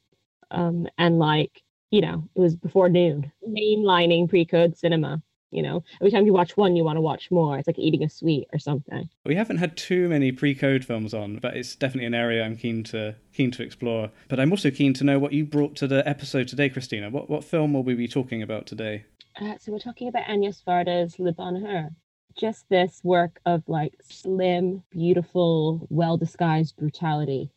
Um, 0.50 0.86
and 0.98 1.18
like 1.18 1.62
you 1.90 2.00
know 2.00 2.28
it 2.34 2.40
was 2.40 2.56
before 2.56 2.88
noon 2.88 3.32
mainlining 3.48 4.28
pre-code 4.28 4.76
cinema 4.76 5.22
you 5.52 5.62
know? 5.62 5.84
Every 6.00 6.10
time 6.10 6.26
you 6.26 6.32
watch 6.32 6.56
one 6.56 6.76
you 6.76 6.84
want 6.84 6.96
to 6.96 7.00
watch 7.00 7.30
more. 7.30 7.58
It's 7.58 7.66
like 7.66 7.78
eating 7.78 8.02
a 8.02 8.08
sweet 8.08 8.48
or 8.52 8.58
something. 8.58 9.08
We 9.24 9.36
haven't 9.36 9.58
had 9.58 9.76
too 9.76 10.08
many 10.08 10.32
pre-code 10.32 10.84
films 10.84 11.14
on 11.14 11.38
but 11.38 11.56
it's 11.56 11.76
definitely 11.76 12.06
an 12.06 12.14
area 12.14 12.44
i'm 12.44 12.56
keen 12.56 12.82
to 12.84 13.14
keen 13.32 13.50
to 13.52 13.62
explore. 13.62 14.10
But 14.28 14.40
i'm 14.40 14.50
also 14.50 14.70
keen 14.70 14.94
to 14.94 15.04
know 15.04 15.18
what 15.18 15.32
you 15.32 15.44
brought 15.44 15.76
to 15.76 15.86
the 15.86 16.06
episode 16.08 16.48
today 16.48 16.68
christina. 16.68 17.10
What 17.10 17.28
what 17.30 17.44
film 17.44 17.72
will 17.72 17.84
we 17.84 17.94
be 17.94 18.08
talking 18.08 18.42
about 18.42 18.66
today? 18.66 19.04
Uh, 19.40 19.54
so 19.58 19.72
we're 19.72 19.78
talking 19.78 20.08
about 20.08 20.28
agnes 20.28 20.62
varda's 20.66 21.18
le 21.18 21.32
bonheur 21.32 21.90
just 22.38 22.68
this 22.68 23.00
work 23.04 23.40
of 23.44 23.62
like 23.66 23.94
slim 24.02 24.82
beautiful 24.90 25.86
well 25.90 26.16
disguised 26.16 26.76
brutality 26.76 27.50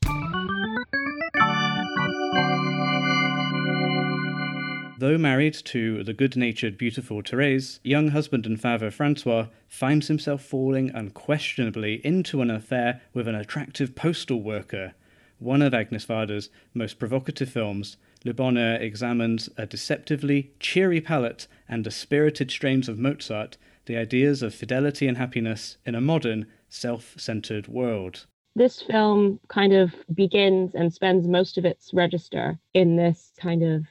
Though 4.98 5.18
married 5.18 5.56
to 5.66 6.06
the 6.06 6.14
good 6.14 6.38
natured, 6.38 6.78
beautiful 6.78 7.22
Therese, 7.22 7.82
young 7.84 8.10
husband 8.10 8.46
and 8.46 8.60
father 8.60 8.90
Francois 8.90 9.48
finds 9.68 10.08
himself 10.08 10.42
falling 10.42 10.90
unquestionably 10.92 11.96
into 12.06 12.42
an 12.42 12.50
affair 12.50 13.02
with 13.14 13.28
an 13.28 13.36
attractive 13.36 13.94
postal 13.94 14.42
worker. 14.42 14.94
One 15.38 15.62
of 15.62 15.74
Agnes 15.74 16.06
Varda's 16.06 16.50
most 16.74 16.98
provocative 16.98 17.50
films, 17.50 17.98
Le 18.24 18.34
Bonheur 18.34 18.76
examines 18.76 19.50
a 19.58 19.66
deceptively 19.66 20.54
cheery 20.62 21.02
palette 21.02 21.48
and 21.68 21.84
the 21.84 21.92
spirited 21.92 22.50
strains 22.50 22.88
of 22.88 22.98
Mozart, 22.98 23.58
the 23.88 23.98
ideas 23.98 24.42
of 24.42 24.56
fidelity 24.56 25.08
and 25.10 25.18
happiness 25.18 25.76
in 25.86 25.94
a 25.94 26.02
modern, 26.02 26.46
self 26.70 27.16
centered 27.18 27.68
world. 27.68 28.28
this 28.56 28.82
film 28.82 29.42
kind 29.50 29.74
of 29.74 29.94
begins 30.14 30.74
and 30.74 30.94
spends 30.94 31.28
most 31.28 31.58
of 31.58 31.66
its 31.66 31.94
register 31.94 32.58
in 32.74 32.96
this 32.96 33.34
kind 33.38 33.62
of 33.62 33.84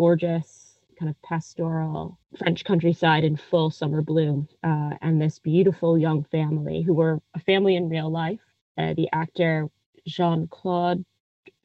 gorgeous, 0.00 0.78
kind 0.98 1.10
of 1.10 1.20
pastoral 1.20 2.18
French 2.38 2.64
countryside 2.64 3.22
in 3.22 3.36
full 3.36 3.70
summer 3.70 4.00
bloom, 4.00 4.48
uh, 4.64 4.92
and 5.02 5.20
this 5.20 5.38
beautiful 5.38 5.98
young 5.98 6.24
family 6.24 6.80
who 6.80 6.94
were 6.94 7.20
a 7.34 7.40
family 7.40 7.76
in 7.76 7.90
real 7.90 8.10
life. 8.10 8.40
Uh, 8.78 8.94
the 8.94 9.10
actor 9.12 9.68
Jean 10.06 10.48
Claude 10.48 11.04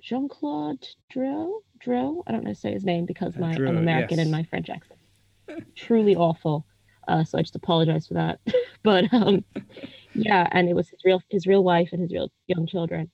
Jean 0.02 0.28
Claude 0.28 0.86
Drill 1.10 1.62
Drill. 1.80 2.24
I 2.28 2.34
don't 2.34 2.44
know 2.44 2.50
how 2.50 2.54
to 2.54 2.60
say 2.60 2.74
his 2.74 2.84
name 2.84 3.06
because 3.06 3.38
uh, 3.38 3.40
my 3.40 3.54
I'm 3.54 3.78
American 3.78 4.18
yes. 4.18 4.26
and 4.26 4.32
my 4.32 4.44
French 4.44 4.70
accent 4.70 5.00
truly 5.76 6.18
awful. 6.18 6.66
Uh, 7.08 7.24
so 7.24 7.38
I 7.38 7.42
just 7.42 7.56
apologize 7.56 8.08
for 8.08 8.16
that. 8.16 8.40
but 8.84 9.06
um, 9.14 9.46
yeah, 10.14 10.46
and 10.52 10.68
it 10.68 10.76
was 10.76 10.90
his 10.90 11.00
real 11.06 11.22
his 11.30 11.48
real 11.48 11.64
wife 11.64 11.90
and 11.94 12.02
his 12.02 12.12
real 12.12 12.30
young 12.48 12.68
children, 12.68 13.10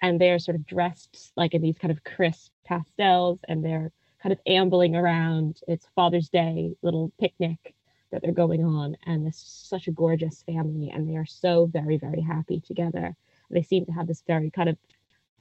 and 0.00 0.18
they're 0.18 0.38
sort 0.38 0.54
of 0.54 0.66
dressed 0.66 1.32
like 1.36 1.52
in 1.52 1.60
these 1.60 1.76
kind 1.76 1.92
of 1.92 2.02
crisp 2.04 2.52
pastels, 2.64 3.40
and 3.48 3.62
they're 3.62 3.92
kind 4.22 4.32
of 4.32 4.40
ambling 4.46 4.94
around. 4.96 5.60
It's 5.68 5.88
Father's 5.94 6.28
Day 6.28 6.74
little 6.82 7.12
picnic 7.20 7.74
that 8.10 8.22
they're 8.22 8.32
going 8.32 8.64
on, 8.64 8.96
and 9.06 9.26
it's 9.26 9.42
such 9.68 9.88
a 9.88 9.92
gorgeous 9.92 10.42
family, 10.42 10.90
and 10.90 11.08
they 11.08 11.16
are 11.16 11.26
so 11.26 11.66
very 11.66 11.96
very 11.98 12.20
happy 12.20 12.60
together. 12.60 13.16
They 13.50 13.62
seem 13.62 13.84
to 13.86 13.92
have 13.92 14.06
this 14.06 14.22
very 14.26 14.50
kind 14.50 14.68
of 14.68 14.78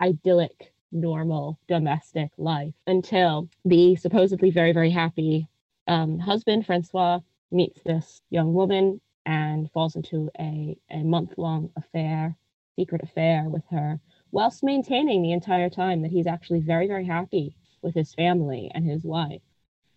idyllic, 0.01 0.73
normal 0.91 1.59
domestic 1.67 2.31
life 2.37 2.73
until 2.87 3.49
the 3.65 3.95
supposedly 3.95 4.51
very 4.51 4.73
very 4.73 4.89
happy 4.89 5.47
um, 5.87 6.19
husband 6.19 6.65
Francois 6.65 7.19
meets 7.51 7.81
this 7.83 8.21
young 8.29 8.53
woman 8.53 9.01
and 9.25 9.69
falls 9.71 9.95
into 9.95 10.29
a, 10.39 10.77
a 10.89 11.03
month 11.03 11.33
long 11.37 11.69
affair, 11.75 12.35
secret 12.75 13.01
affair 13.03 13.45
with 13.49 13.63
her, 13.69 13.99
whilst 14.31 14.63
maintaining 14.63 15.21
the 15.21 15.33
entire 15.33 15.69
time 15.69 16.01
that 16.01 16.11
he's 16.11 16.27
actually 16.27 16.61
very, 16.61 16.87
very 16.87 17.05
happy 17.05 17.55
with 17.81 17.95
his 17.95 18.13
family 18.13 18.71
and 18.73 18.85
his 18.85 19.03
wife. 19.03 19.41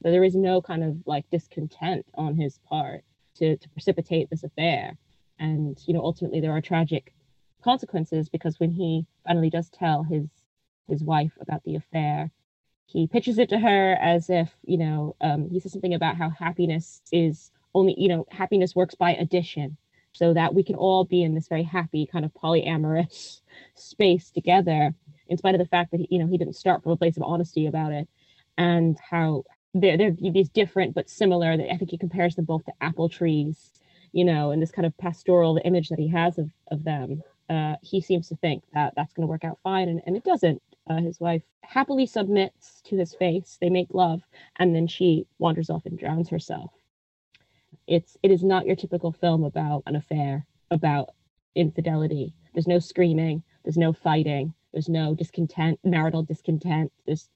So 0.03 0.11
there 0.11 0.25
is 0.25 0.35
no 0.35 0.61
kind 0.61 0.85
of 0.85 0.97
like 1.07 1.29
discontent 1.31 2.07
on 2.15 2.37
his 2.37 2.59
part 2.69 3.05
to, 3.37 3.57
to 3.57 3.69
precipitate 3.71 4.31
this 4.31 4.45
affair. 4.45 4.97
And, 5.39 5.81
you 5.87 5.95
know, 5.95 6.03
ultimately 6.03 6.41
there 6.41 6.53
are 6.53 6.61
tragic 6.61 7.15
consequences 7.63 8.29
because 8.29 8.61
when 8.61 8.71
he 8.71 9.07
finally 9.27 9.51
does 9.51 9.71
tell 9.71 10.03
his 10.03 10.29
his 10.89 11.03
wife 11.03 11.33
about 11.41 11.65
the 11.65 11.77
affair, 11.77 12.31
he 12.85 13.07
pitches 13.07 13.39
it 13.39 13.49
to 13.49 13.59
her 13.59 13.95
as 13.95 14.29
if, 14.29 14.55
you 14.67 14.77
know, 14.77 15.17
um, 15.23 15.49
he 15.49 15.59
says 15.59 15.73
something 15.73 15.95
about 15.95 16.17
how 16.17 16.29
happiness 16.29 17.01
is 17.11 17.51
only 17.75 17.95
you 17.99 18.09
know 18.09 18.27
happiness 18.31 18.75
works 18.75 18.95
by 18.95 19.15
addition 19.15 19.77
so 20.13 20.33
that 20.33 20.55
we 20.55 20.63
can 20.63 20.77
all 20.77 21.05
be 21.05 21.23
in 21.23 21.35
this 21.35 21.49
very 21.49 21.65
happy 21.65 22.07
kind 22.07 22.25
of 22.25 22.33
polyamorous 22.35 23.41
space 23.75 24.31
together 24.31 24.95
in 25.29 25.37
spite 25.37 25.55
of 25.55 25.59
the 25.59 25.67
fact 25.67 25.91
that 25.91 26.01
he, 26.01 26.09
you 26.11 26.19
know 26.19 26.27
he 26.27 26.39
didn't 26.39 26.55
start 26.57 26.83
from 26.83 26.93
a 26.93 26.97
place 26.97 27.17
of 27.17 27.23
honesty 27.23 27.67
about 27.67 27.93
it 27.93 28.09
and 28.57 28.99
how 29.11 29.45
they're, 29.75 29.97
they're 29.97 30.13
these 30.13 30.49
different 30.49 30.95
but 30.95 31.11
similar 31.11 31.51
i 31.53 31.77
think 31.77 31.91
he 31.91 31.99
compares 31.99 32.35
them 32.35 32.45
both 32.45 32.65
to 32.65 32.73
apple 32.81 33.09
trees 33.09 33.71
you 34.13 34.25
know 34.25 34.51
and 34.51 34.63
this 34.63 34.71
kind 34.71 34.87
of 34.87 34.97
pastoral 34.99 35.61
image 35.65 35.89
that 35.89 35.99
he 35.99 36.09
has 36.09 36.39
of, 36.39 36.51
of 36.71 36.85
them 36.85 37.23
uh, 37.51 37.77
he 37.83 38.01
seems 38.01 38.29
to 38.29 38.37
think 38.37 38.63
that 38.73 38.95
that's 38.97 39.13
going 39.13 39.27
to 39.27 39.31
work 39.31 39.45
out 39.45 39.59
fine 39.63 39.89
and, 39.89 40.01
and 40.07 40.17
it 40.17 40.25
doesn't 40.25 40.63
uh, 40.89 41.01
his 41.01 41.21
wife 41.21 41.43
happily 41.63 42.07
submits 42.07 42.81
to 42.85 42.97
his 42.97 43.15
face 43.15 43.59
they 43.61 43.69
make 43.69 43.89
love 43.93 44.23
and 44.57 44.75
then 44.75 44.87
she 44.87 45.27
wanders 45.39 45.69
off 45.69 45.85
and 45.85 45.99
drowns 45.99 46.29
herself 46.29 46.71
it's 47.87 48.17
it 48.23 48.31
is 48.31 48.43
not 48.43 48.67
your 48.67 48.77
typical 48.77 49.13
film 49.13 49.45
about 49.45 49.83
an 49.87 49.97
affair, 49.97 50.47
about 50.71 51.11
infidelity. 51.55 52.35
There's 52.53 52.67
no 52.67 52.79
screaming, 52.79 53.43
there's 53.65 53.77
no 53.77 53.93
fighting, 53.93 54.55
there's 54.75 54.89
no 54.89 55.15
discontent, 55.15 55.79
marital 55.85 56.23
discontent. 56.23 56.93
There's 57.07 57.31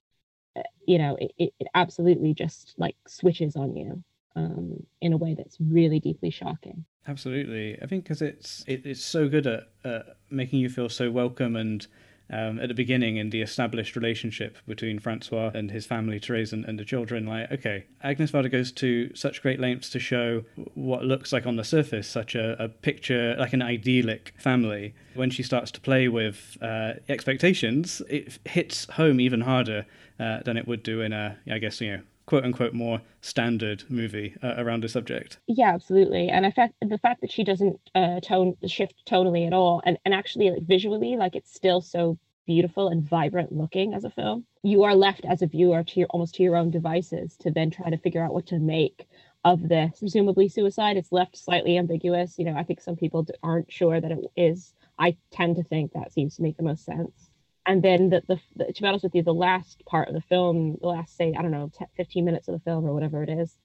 uh, 0.56 0.62
you 0.86 0.98
know, 0.98 1.16
it, 1.20 1.32
it, 1.38 1.68
absolutely 1.74 2.34
just 2.34 2.74
like 2.76 2.96
switches 3.06 3.54
on 3.54 3.76
you 3.76 4.02
um, 4.34 4.82
in 5.00 5.12
a 5.12 5.16
way 5.16 5.34
that's 5.34 5.56
really 5.60 6.00
deeply 6.00 6.30
shocking. 6.30 6.84
Absolutely, 7.06 7.80
I 7.80 7.86
think 7.86 8.04
because 8.04 8.20
it's 8.20 8.64
it, 8.66 8.84
it's 8.84 9.02
so 9.02 9.28
good 9.28 9.46
at 9.46 9.68
uh, 9.84 10.00
making 10.30 10.58
you 10.58 10.68
feel 10.68 10.88
so 10.88 11.10
welcome 11.10 11.56
and 11.56 11.86
um, 12.30 12.58
at 12.60 12.68
the 12.68 12.74
beginning 12.74 13.16
in 13.16 13.30
the 13.30 13.42
established 13.42 13.96
relationship 13.96 14.58
between 14.66 14.98
Francois 14.98 15.50
and 15.54 15.70
his 15.70 15.86
family, 15.86 16.18
Therese 16.18 16.52
and, 16.52 16.64
and 16.64 16.78
the 16.78 16.84
children. 16.84 17.26
Like, 17.26 17.50
okay, 17.52 17.86
Agnes 18.02 18.30
Varda 18.30 18.50
goes 18.50 18.72
to 18.72 19.14
such 19.14 19.42
great 19.42 19.60
lengths 19.60 19.90
to 19.90 19.98
show 19.98 20.44
what 20.74 21.04
looks 21.04 21.32
like 21.32 21.46
on 21.46 21.56
the 21.56 21.64
surface 21.64 22.06
such 22.06 22.34
a, 22.34 22.62
a 22.62 22.68
picture, 22.68 23.34
like 23.38 23.52
an 23.52 23.62
idyllic 23.62 24.34
family. 24.38 24.94
When 25.14 25.30
she 25.30 25.42
starts 25.42 25.70
to 25.72 25.80
play 25.80 26.08
with 26.08 26.56
uh, 26.60 26.94
expectations, 27.08 28.02
it 28.08 28.38
hits 28.44 28.86
home 28.90 29.20
even 29.20 29.40
harder 29.40 29.86
uh, 30.20 30.40
than 30.44 30.56
it 30.56 30.68
would 30.68 30.82
do 30.82 31.00
in 31.00 31.12
a, 31.12 31.38
I 31.50 31.58
guess, 31.58 31.80
you 31.80 31.96
know, 31.96 32.02
quote 32.28 32.44
unquote 32.44 32.74
more 32.74 33.00
standard 33.22 33.82
movie 33.88 34.34
uh, 34.42 34.52
around 34.58 34.84
a 34.84 34.88
subject. 34.88 35.38
Yeah, 35.46 35.72
absolutely. 35.72 36.28
And 36.28 36.44
in 36.44 36.52
fact, 36.52 36.74
the 36.82 36.98
fact 36.98 37.22
that 37.22 37.32
she 37.32 37.42
doesn't 37.42 37.80
uh, 37.94 38.20
tone 38.20 38.54
shift 38.66 39.02
tonally 39.06 39.46
at 39.46 39.54
all, 39.54 39.80
and 39.86 39.96
and 40.04 40.12
actually 40.12 40.50
like 40.50 40.62
visually, 40.62 41.16
like 41.16 41.34
it's 41.34 41.54
still 41.54 41.80
so 41.80 42.18
beautiful 42.46 42.88
and 42.88 43.02
vibrant 43.02 43.50
looking 43.52 43.94
as 43.94 44.04
a 44.04 44.10
film. 44.10 44.44
You 44.62 44.84
are 44.84 44.94
left 44.94 45.24
as 45.24 45.40
a 45.40 45.46
viewer 45.46 45.82
to 45.82 46.00
your 46.00 46.08
almost 46.10 46.34
to 46.34 46.42
your 46.42 46.56
own 46.56 46.70
devices 46.70 47.34
to 47.38 47.50
then 47.50 47.70
try 47.70 47.88
to 47.88 47.96
figure 47.96 48.22
out 48.22 48.34
what 48.34 48.46
to 48.48 48.58
make 48.58 49.08
of 49.44 49.66
this 49.66 49.98
presumably 49.98 50.50
suicide. 50.50 50.98
It's 50.98 51.12
left 51.12 51.34
slightly 51.34 51.78
ambiguous. 51.78 52.38
You 52.38 52.44
know, 52.44 52.56
I 52.56 52.62
think 52.62 52.82
some 52.82 52.96
people 52.96 53.26
aren't 53.42 53.72
sure 53.72 54.02
that 54.02 54.12
it 54.12 54.18
is. 54.36 54.74
I 54.98 55.16
tend 55.30 55.56
to 55.56 55.62
think 55.62 55.92
that 55.92 56.12
seems 56.12 56.36
to 56.36 56.42
make 56.42 56.58
the 56.58 56.62
most 56.62 56.84
sense 56.84 57.27
and 57.68 57.82
then 57.84 58.10
the, 58.10 58.22
the, 58.28 58.40
the, 58.56 58.72
to 58.72 58.82
be 58.82 58.88
honest 58.88 59.04
with 59.04 59.14
you 59.14 59.22
the 59.22 59.34
last 59.34 59.84
part 59.86 60.08
of 60.08 60.14
the 60.14 60.22
film 60.22 60.76
the 60.80 60.88
last 60.88 61.16
say 61.16 61.34
i 61.38 61.42
don't 61.42 61.52
know 61.52 61.70
10, 61.78 61.88
15 61.96 62.24
minutes 62.24 62.48
of 62.48 62.54
the 62.54 62.60
film 62.60 62.84
or 62.84 62.94
whatever 62.94 63.22
it 63.22 63.30
is 63.30 63.58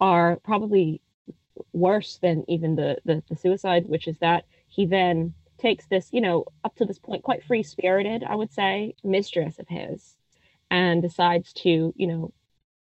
are 0.00 0.36
probably 0.44 1.02
worse 1.74 2.18
than 2.22 2.44
even 2.48 2.76
the, 2.76 2.96
the 3.04 3.22
the 3.28 3.36
suicide 3.36 3.84
which 3.86 4.08
is 4.08 4.18
that 4.20 4.44
he 4.68 4.86
then 4.86 5.34
takes 5.58 5.86
this 5.86 6.08
you 6.12 6.22
know 6.22 6.44
up 6.64 6.74
to 6.76 6.86
this 6.86 6.98
point 6.98 7.22
quite 7.22 7.44
free 7.44 7.62
spirited 7.62 8.24
i 8.24 8.34
would 8.34 8.52
say 8.52 8.94
mistress 9.04 9.58
of 9.58 9.68
his 9.68 10.16
and 10.70 11.02
decides 11.02 11.52
to 11.52 11.92
you 11.96 12.06
know 12.06 12.32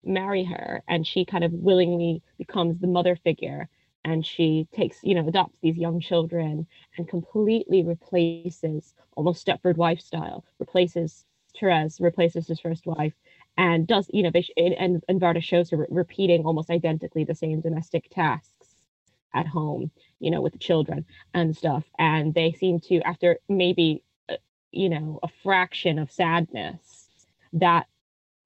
marry 0.04 0.44
her. 0.44 0.84
And 0.88 1.06
she 1.06 1.26
kind 1.26 1.44
of 1.44 1.54
willingly 1.54 2.24
becomes 2.38 2.80
the 2.80 2.88
mother 2.88 3.16
figure 3.16 3.70
and 4.04 4.26
she 4.26 4.68
takes 4.74 5.00
you 5.04 5.16
know 5.16 5.28
adopts 5.28 5.58
these 5.62 5.78
young 5.78 6.00
children 6.00 6.68
and 6.98 7.08
completely 7.08 7.84
replaces 7.84 8.94
almost 9.16 9.46
stepford 9.46 9.78
wife 9.78 10.00
style 10.00 10.44
replaces 10.60 11.26
Therese 11.60 12.00
replaces 12.00 12.48
his 12.48 12.60
first 12.60 12.86
wife 12.86 13.14
and 13.58 13.88
does 13.88 14.10
you 14.14 14.24
know 14.24 14.32
and 14.58 15.04
and 15.08 15.22
Varda 15.22 15.44
shows 15.44 15.70
her 15.70 15.88
repeating 15.90 16.46
almost 16.46 16.70
identically 16.70 17.24
the 17.24 17.36
same 17.36 17.62
domestic 17.62 18.10
tasks 18.10 18.76
at 19.34 19.48
home 19.48 19.92
you 20.20 20.32
know 20.32 20.42
with 20.42 20.54
the 20.54 20.60
children 20.60 21.06
and 21.34 21.56
stuff. 21.56 21.84
And 22.00 22.34
they 22.34 22.54
seem 22.54 22.80
to 22.82 23.02
after 23.02 23.40
maybe 23.50 24.04
uh, 24.30 24.36
you 24.72 24.90
know 24.90 25.20
a 25.24 25.28
fraction 25.44 26.00
of 26.00 26.12
sadness 26.12 27.10
that 27.54 27.88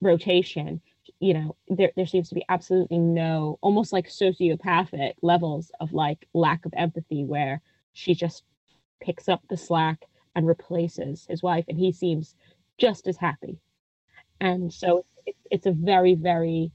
rotation 0.02 0.82
you 1.20 1.34
know 1.34 1.56
there, 1.70 1.92
there 1.96 2.06
seems 2.06 2.30
to 2.30 2.36
be 2.36 2.46
absolutely 2.50 2.98
no 2.98 3.58
almost 3.62 3.94
like 3.94 4.08
sociopathic 4.08 5.14
levels 5.22 5.72
of 5.80 5.94
like 5.94 6.28
lack 6.34 6.66
of 6.66 6.74
empathy 6.76 7.24
where 7.24 7.62
she 7.94 8.14
just 8.14 8.44
picks 9.02 9.30
up 9.30 9.42
the 9.50 9.58
slack 9.58 10.06
and 10.36 10.48
replaces 10.48 11.26
his 11.30 11.42
wife 11.42 11.66
and 11.70 11.78
he 11.78 11.92
seems 11.92 12.36
just 12.78 13.08
as 13.08 13.18
happy. 13.18 13.58
And 14.42 14.74
so 14.74 15.06
it, 15.26 15.36
it's 15.50 15.66
a 15.66 15.72
very 15.72 16.16
very 16.16 16.72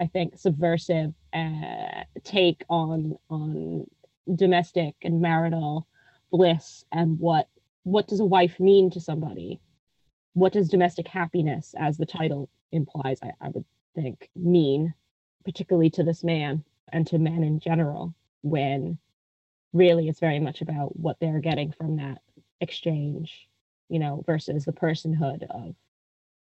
i 0.00 0.06
think 0.06 0.38
subversive 0.38 1.12
uh, 1.32 2.04
take 2.24 2.64
on 2.68 3.16
on 3.30 3.86
domestic 4.34 4.94
and 5.02 5.20
marital 5.20 5.86
bliss 6.30 6.84
and 6.92 7.18
what 7.18 7.48
what 7.84 8.06
does 8.06 8.20
a 8.20 8.24
wife 8.24 8.60
mean 8.60 8.90
to 8.90 9.00
somebody 9.00 9.60
what 10.34 10.52
does 10.52 10.68
domestic 10.68 11.08
happiness 11.08 11.74
as 11.78 11.96
the 11.96 12.06
title 12.06 12.48
implies, 12.70 13.18
I, 13.22 13.32
I 13.40 13.48
would 13.48 13.64
think, 13.94 14.30
mean, 14.34 14.94
particularly 15.44 15.90
to 15.90 16.02
this 16.02 16.24
man 16.24 16.64
and 16.92 17.06
to 17.08 17.18
men 17.18 17.42
in 17.42 17.60
general, 17.60 18.14
when 18.42 18.98
really 19.72 20.08
it's 20.08 20.20
very 20.20 20.40
much 20.40 20.60
about 20.60 20.96
what 20.96 21.18
they're 21.20 21.40
getting 21.40 21.72
from 21.72 21.96
that 21.96 22.18
exchange, 22.60 23.48
you 23.88 23.98
know, 23.98 24.22
versus 24.26 24.64
the 24.64 24.72
personhood 24.72 25.42
of 25.50 25.74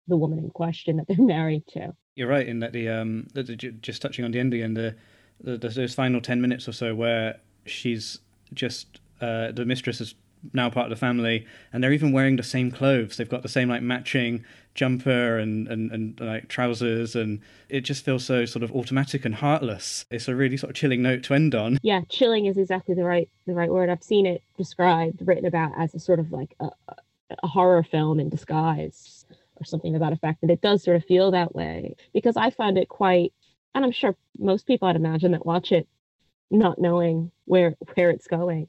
the 0.09 0.17
woman 0.17 0.39
in 0.39 0.51
question 0.51 0.97
that 0.97 1.09
they're 1.09 1.17
married 1.25 1.67
to. 1.69 1.95
You're 2.15 2.29
right 2.29 2.47
in 2.47 2.61
that 2.61 2.73
the 2.73 2.89
um, 2.89 3.29
the, 3.33 3.43
the, 3.43 3.57
just 3.57 4.03
touching 4.03 4.25
on 4.25 4.33
the 4.33 4.41
end 4.41 4.53
and 4.55 4.77
the, 4.77 4.95
the, 5.41 5.57
the 5.57 5.69
those 5.69 5.95
final 5.95 6.21
ten 6.21 6.41
minutes 6.41 6.69
or 6.69 6.73
so 6.73 6.95
where 6.95 7.41
she's 7.65 8.19
just 8.53 9.01
uh, 9.21 9.53
the 9.53 9.65
mistress 9.65 10.01
has 10.01 10.15
now 10.53 10.71
part 10.71 10.87
of 10.87 10.91
the 10.91 10.97
family, 10.97 11.47
and 11.73 11.83
they're 11.83 11.93
even 11.93 12.13
wearing 12.13 12.37
the 12.37 12.43
same 12.43 12.71
clothes. 12.71 13.17
They've 13.17 13.29
got 13.29 13.43
the 13.43 13.49
same 13.49 13.69
like 13.69 13.83
matching 13.83 14.45
jumper 14.75 15.39
and, 15.39 15.67
and, 15.67 15.91
and 15.91 16.21
like 16.21 16.49
trousers 16.49 17.17
and 17.17 17.41
it 17.69 17.81
just 17.81 18.05
feels 18.05 18.25
so 18.25 18.45
sort 18.45 18.63
of 18.63 18.71
automatic 18.71 19.25
and 19.25 19.35
heartless. 19.35 20.05
It's 20.13 20.29
a 20.29 20.35
really 20.35 20.57
sort 20.57 20.71
of 20.71 20.77
chilling 20.77 21.03
note 21.03 21.25
to 21.25 21.35
end 21.35 21.57
on. 21.57 21.79
Yeah 21.83 22.03
chilling 22.09 22.47
is 22.47 22.57
exactly 22.57 22.95
the 22.95 23.03
right 23.03 23.29
the 23.47 23.53
right 23.53 23.71
word. 23.71 23.91
I've 23.91 24.03
seen 24.03 24.27
it 24.27 24.43
described 24.57 25.27
written 25.27 25.45
about 25.45 25.73
as 25.77 25.93
a 25.95 25.99
sort 25.99 26.21
of 26.21 26.31
like 26.31 26.55
a, 26.61 26.71
a 27.43 27.47
horror 27.49 27.83
film 27.83 28.21
in 28.21 28.29
disguise 28.29 29.25
or 29.61 29.65
something 29.65 29.95
about 29.95 30.13
a 30.13 30.17
fact 30.17 30.41
that 30.41 30.51
it 30.51 30.61
does 30.61 30.83
sort 30.83 30.97
of 30.97 31.05
feel 31.05 31.31
that 31.31 31.55
way 31.55 31.95
because 32.13 32.37
i 32.37 32.51
find 32.51 32.79
it 32.79 32.89
quite 32.89 33.33
and 33.75 33.85
i'm 33.85 33.93
sure 33.93 34.17
most 34.39 34.67
people 34.67 34.89
i'd 34.89 34.97
imagine 34.97 35.33
that 35.33 35.47
watch 35.47 35.71
it 35.71 35.87
not 36.51 36.81
knowing 36.81 37.31
where 37.45 37.77
where 37.95 38.11
it's 38.11 38.27
going 38.27 38.67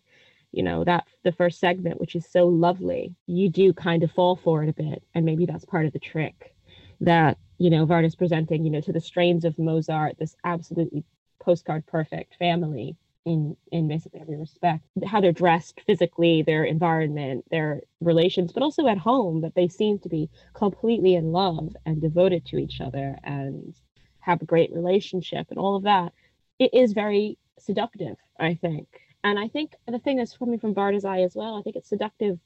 you 0.52 0.64
know 0.64 0.84
that 0.84 1.06
the 1.24 1.32
first 1.32 1.60
segment 1.60 2.00
which 2.00 2.16
is 2.16 2.26
so 2.30 2.48
lovely 2.48 3.16
you 3.28 3.50
do 3.50 3.74
kind 3.74 4.04
of 4.04 4.12
fall 4.12 4.36
for 4.36 4.64
it 4.64 4.70
a 4.70 4.74
bit 4.74 5.04
and 5.16 5.26
maybe 5.26 5.46
that's 5.46 5.66
part 5.66 5.86
of 5.86 5.94
the 5.94 6.00
trick 6.00 6.54
that 7.00 7.38
you 7.58 7.70
know 7.70 7.86
varda's 7.86 8.16
presenting 8.16 8.64
you 8.64 8.72
know 8.72 8.82
to 8.82 8.94
the 8.94 9.02
strains 9.02 9.46
of 9.46 9.58
mozart 9.58 10.16
this 10.20 10.36
absolutely 10.44 11.04
postcard 11.40 11.86
perfect 11.88 12.36
family 12.36 12.96
in 13.26 13.56
in 13.72 13.88
basically 13.88 14.20
every 14.20 14.38
respect. 14.38 14.84
How 15.06 15.22
they're 15.22 15.32
dressed 15.32 15.82
physically 15.86 16.42
their 16.42 16.64
environment 16.64 17.46
their 17.52 17.82
relations 18.00 18.52
but 18.52 18.64
also 18.64 18.88
at 18.88 18.98
home 18.98 19.42
that 19.42 19.56
they 19.56 19.68
seem 19.68 20.00
to 20.00 20.10
be 20.10 20.30
completely 20.54 21.16
in 21.16 21.32
love 21.32 21.76
and 21.86 22.02
devoted 22.02 22.46
to 22.48 22.58
each 22.58 22.82
other 22.82 23.18
and 23.24 23.76
have 24.20 24.42
a 24.42 24.46
great 24.46 24.72
relationship 24.74 25.48
and 25.50 25.60
all 25.60 25.76
of 25.76 25.84
that. 25.84 26.14
It 26.60 26.74
is 26.74 26.94
very 26.94 27.38
seductive 27.60 28.16
i 28.40 28.56
think 28.56 28.88
and 29.24 29.38
I 29.40 29.48
think 29.48 29.74
the 29.88 30.00
thing 30.00 30.18
that's 30.18 30.38
coming 30.38 30.60
from 30.60 30.74
Varda's 30.74 31.06
eye 31.06 31.22
as 31.22 31.36
well, 31.36 31.58
I 31.58 31.62
think 31.62 31.76
it's 31.76 31.90
seductive 31.90 32.40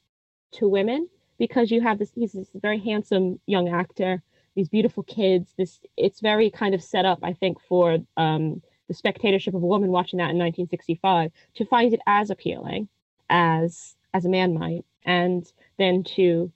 to 0.52 0.68
women 0.68 1.08
because 1.38 1.70
you 1.70 1.80
have 1.80 1.98
this, 1.98 2.12
he's 2.14 2.32
this 2.32 2.48
very 2.54 2.78
handsome 2.78 3.40
young 3.46 3.68
actor, 3.68 4.22
these 4.54 4.68
beautiful 4.68 5.02
kids. 5.02 5.54
This, 5.56 5.80
it's 5.96 6.20
very 6.20 6.50
kind 6.50 6.74
of 6.74 6.82
set 6.82 7.04
up, 7.04 7.20
I 7.22 7.32
think, 7.32 7.60
for 7.60 7.98
um, 8.16 8.62
the 8.88 8.94
spectatorship 8.94 9.54
of 9.54 9.62
a 9.62 9.66
woman 9.66 9.90
watching 9.90 10.18
that 10.18 10.30
in 10.30 10.38
1965 10.38 11.30
to 11.54 11.64
find 11.66 11.92
it 11.92 12.00
as 12.06 12.30
appealing 12.30 12.88
as 13.28 13.96
as 14.14 14.24
a 14.24 14.30
man 14.30 14.54
might, 14.54 14.84
and 15.04 15.52
then 15.78 16.02
to 16.02 16.50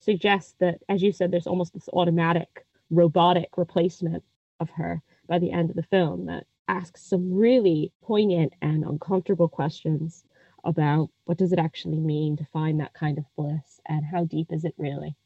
suggest 0.00 0.58
that, 0.58 0.80
as 0.88 1.00
you 1.00 1.12
said, 1.12 1.30
there's 1.30 1.46
almost 1.46 1.74
this 1.74 1.88
automatic 1.92 2.66
robotic 2.90 3.56
replacement 3.56 4.24
of 4.58 4.68
her 4.70 5.00
by 5.28 5.38
the 5.38 5.52
end 5.52 5.70
of 5.70 5.76
the 5.76 5.82
film 5.84 6.26
that 6.26 6.44
asks 6.68 7.02
some 7.02 7.32
really 7.32 7.92
poignant 8.02 8.54
and 8.62 8.84
uncomfortable 8.84 9.48
questions 9.48 10.24
about 10.64 11.10
what 11.24 11.38
does 11.38 11.52
it 11.52 11.58
actually 11.58 11.98
mean 11.98 12.36
to 12.36 12.44
find 12.46 12.80
that 12.80 12.94
kind 12.94 13.18
of 13.18 13.24
bliss 13.36 13.80
and 13.88 14.04
how 14.04 14.24
deep 14.24 14.52
is 14.52 14.64
it 14.64 14.74
really? 14.78 15.16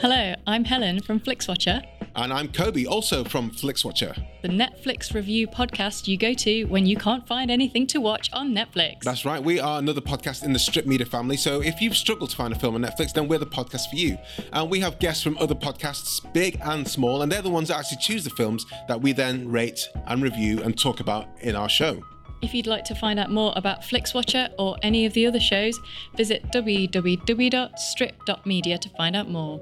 Hello, 0.00 0.34
I'm 0.46 0.64
Helen 0.64 1.02
from 1.02 1.20
FlixWatcher. 1.20 1.84
And 2.16 2.32
I'm 2.32 2.50
Kobe, 2.50 2.86
also 2.86 3.22
from 3.22 3.50
FlixWatcher. 3.50 4.16
The 4.40 4.48
Netflix 4.48 5.12
review 5.12 5.46
podcast 5.46 6.08
you 6.08 6.16
go 6.16 6.32
to 6.32 6.64
when 6.64 6.86
you 6.86 6.96
can't 6.96 7.28
find 7.28 7.50
anything 7.50 7.86
to 7.88 8.00
watch 8.00 8.30
on 8.32 8.54
Netflix. 8.54 9.00
That's 9.00 9.26
right, 9.26 9.44
we 9.44 9.60
are 9.60 9.78
another 9.78 10.00
podcast 10.00 10.42
in 10.42 10.54
the 10.54 10.58
Strip 10.58 10.86
Media 10.86 11.04
family. 11.04 11.36
So 11.36 11.60
if 11.60 11.82
you've 11.82 11.98
struggled 11.98 12.30
to 12.30 12.36
find 12.36 12.54
a 12.54 12.58
film 12.58 12.76
on 12.76 12.80
Netflix, 12.80 13.12
then 13.12 13.28
we're 13.28 13.40
the 13.40 13.44
podcast 13.44 13.90
for 13.90 13.96
you. 13.96 14.16
And 14.54 14.70
we 14.70 14.80
have 14.80 14.98
guests 15.00 15.22
from 15.22 15.36
other 15.36 15.54
podcasts, 15.54 16.32
big 16.32 16.58
and 16.64 16.88
small, 16.88 17.20
and 17.20 17.30
they're 17.30 17.42
the 17.42 17.50
ones 17.50 17.68
that 17.68 17.76
actually 17.76 17.98
choose 17.98 18.24
the 18.24 18.30
films 18.30 18.64
that 18.88 19.02
we 19.02 19.12
then 19.12 19.50
rate 19.50 19.86
and 20.06 20.22
review 20.22 20.62
and 20.62 20.78
talk 20.78 21.00
about 21.00 21.28
in 21.42 21.54
our 21.54 21.68
show. 21.68 22.02
If 22.40 22.54
you'd 22.54 22.66
like 22.66 22.84
to 22.84 22.94
find 22.94 23.20
out 23.20 23.30
more 23.30 23.52
about 23.54 23.82
FlixWatcher 23.82 24.54
or 24.58 24.78
any 24.80 25.04
of 25.04 25.12
the 25.12 25.26
other 25.26 25.40
shows, 25.40 25.78
visit 26.16 26.50
www.strip.media 26.52 28.78
to 28.78 28.88
find 28.96 29.14
out 29.14 29.28
more. 29.28 29.60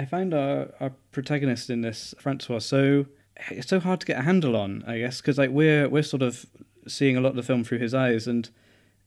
I 0.00 0.06
find 0.06 0.32
our, 0.32 0.72
our 0.80 0.92
protagonist 1.12 1.68
in 1.68 1.82
this 1.82 2.14
Francois 2.18 2.60
so 2.60 3.04
it's 3.50 3.68
so 3.68 3.80
hard 3.80 4.00
to 4.00 4.06
get 4.06 4.18
a 4.18 4.22
handle 4.22 4.56
on, 4.56 4.82
I 4.86 4.98
guess, 4.98 5.20
because 5.20 5.36
like 5.36 5.50
we're 5.50 5.90
we're 5.90 6.02
sort 6.02 6.22
of 6.22 6.46
seeing 6.88 7.18
a 7.18 7.20
lot 7.20 7.30
of 7.30 7.36
the 7.36 7.42
film 7.42 7.64
through 7.64 7.78
his 7.78 7.92
eyes, 7.92 8.26
and 8.26 8.48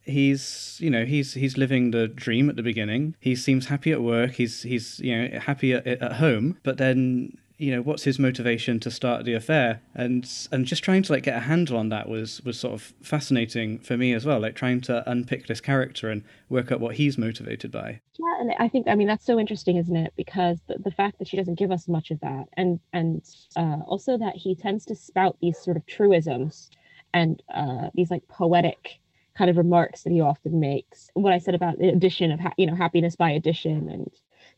he's 0.01 0.77
you 0.79 0.91
know 0.91 1.03
he's 1.03 1.33
he's 1.33 1.57
living 1.57 1.91
the 1.91 2.07
dream 2.07 2.47
at 2.47 2.57
the 2.57 2.63
beginning. 2.63 3.15
He 3.19 3.35
seems 3.35 3.67
happy 3.67 3.91
at 3.91 4.03
work. 4.03 4.33
He's 4.33 4.61
he's 4.61 4.99
you 4.99 5.17
know 5.17 5.39
happy 5.39 5.73
at, 5.73 5.87
at 5.87 6.13
home, 6.13 6.59
but 6.61 6.77
then 6.77 7.39
you 7.57 7.71
know 7.71 7.81
what's 7.81 8.03
his 8.03 8.19
motivation 8.19 8.79
to 8.79 8.91
start 8.91 9.25
the 9.25 9.33
affair? 9.33 9.81
And 9.93 10.29
and 10.51 10.65
just 10.65 10.83
trying 10.83 11.03
to 11.03 11.13
like 11.13 11.23
get 11.23 11.37
a 11.37 11.41
handle 11.41 11.77
on 11.77 11.89
that 11.89 12.09
was 12.09 12.41
was 12.41 12.59
sort 12.59 12.73
of 12.73 12.93
fascinating 13.01 13.79
for 13.79 13.97
me 13.97 14.13
as 14.13 14.25
well 14.25 14.39
like 14.39 14.55
trying 14.55 14.81
to 14.81 15.09
unpick 15.09 15.47
this 15.47 15.61
character 15.61 16.09
and 16.09 16.23
work 16.49 16.71
out 16.71 16.79
what 16.79 16.95
he's 16.95 17.17
motivated 17.17 17.71
by. 17.71 18.01
Yeah 18.19 18.39
and 18.39 18.53
i 18.59 18.67
think 18.67 18.87
i 18.87 18.95
mean 18.95 19.07
that's 19.07 19.25
so 19.25 19.39
interesting 19.39 19.77
isn't 19.77 19.95
it? 19.95 20.13
Because 20.17 20.59
the, 20.67 20.77
the 20.79 20.91
fact 20.91 21.19
that 21.19 21.27
she 21.27 21.37
doesn't 21.37 21.59
give 21.59 21.71
us 21.71 21.87
much 21.87 22.11
of 22.11 22.19
that 22.21 22.45
and 22.53 22.79
and 22.91 23.23
uh, 23.55 23.79
also 23.85 24.17
that 24.17 24.35
he 24.35 24.55
tends 24.55 24.85
to 24.85 24.95
spout 24.95 25.37
these 25.41 25.57
sort 25.57 25.77
of 25.77 25.85
truisms 25.85 26.69
and 27.13 27.43
uh, 27.53 27.89
these 27.93 28.09
like 28.09 28.27
poetic 28.27 28.99
kind 29.37 29.49
of 29.49 29.57
remarks 29.57 30.03
that 30.03 30.11
he 30.11 30.21
often 30.21 30.59
makes. 30.59 31.09
What 31.13 31.33
i 31.33 31.37
said 31.37 31.55
about 31.55 31.77
the 31.77 31.89
addition 31.89 32.31
of 32.31 32.39
ha- 32.39 32.53
you 32.57 32.65
know 32.65 32.75
happiness 32.75 33.15
by 33.15 33.29
addition 33.31 33.89
and 33.89 34.09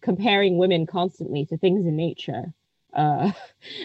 comparing 0.02 0.58
women 0.58 0.86
constantly 0.86 1.46
to 1.46 1.58
things 1.58 1.86
in 1.86 1.96
nature 1.96 2.54
uh, 2.96 3.32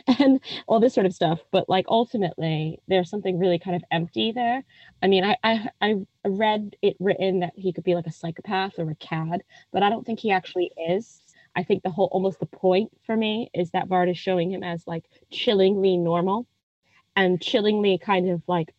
and 0.18 0.40
all 0.66 0.80
this 0.80 0.94
sort 0.94 1.06
of 1.06 1.14
stuff. 1.14 1.40
But 1.50 1.68
like 1.68 1.86
ultimately, 1.88 2.80
there's 2.88 3.10
something 3.10 3.38
really 3.38 3.58
kind 3.58 3.76
of 3.76 3.82
empty 3.90 4.32
there. 4.32 4.64
I 5.02 5.08
mean, 5.08 5.24
I, 5.24 5.36
I 5.42 5.68
I 5.80 5.94
read 6.24 6.76
it 6.82 6.96
written 7.00 7.40
that 7.40 7.52
he 7.56 7.72
could 7.72 7.84
be 7.84 7.94
like 7.94 8.06
a 8.06 8.12
psychopath 8.12 8.78
or 8.78 8.90
a 8.90 8.94
cad, 8.96 9.42
but 9.72 9.82
I 9.82 9.90
don't 9.90 10.04
think 10.06 10.20
he 10.20 10.30
actually 10.30 10.70
is. 10.88 11.22
I 11.56 11.64
think 11.64 11.82
the 11.82 11.90
whole 11.90 12.08
almost 12.12 12.40
the 12.40 12.46
point 12.46 12.90
for 13.04 13.16
me 13.16 13.50
is 13.54 13.70
that 13.72 13.88
Varda 13.88 14.12
is 14.12 14.18
showing 14.18 14.50
him 14.50 14.62
as 14.62 14.86
like 14.86 15.04
chillingly 15.30 15.96
normal 15.96 16.46
and 17.16 17.40
chillingly 17.40 17.98
kind 17.98 18.30
of 18.30 18.42
like 18.46 18.72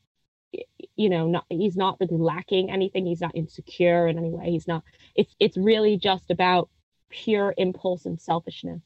you 0.95 1.09
know 1.09 1.27
not 1.27 1.45
he's 1.49 1.77
not 1.77 1.97
really 1.99 2.17
lacking 2.17 2.69
anything 2.71 3.05
he's 3.05 3.21
not 3.21 3.35
insecure 3.35 4.07
in 4.07 4.17
any 4.17 4.29
way 4.29 4.51
he's 4.51 4.67
not 4.67 4.83
it's 5.15 5.33
it's 5.39 5.57
really 5.57 5.97
just 5.97 6.29
about 6.29 6.69
pure 7.09 7.53
impulse 7.57 8.05
and 8.05 8.19
selfishness 8.19 8.81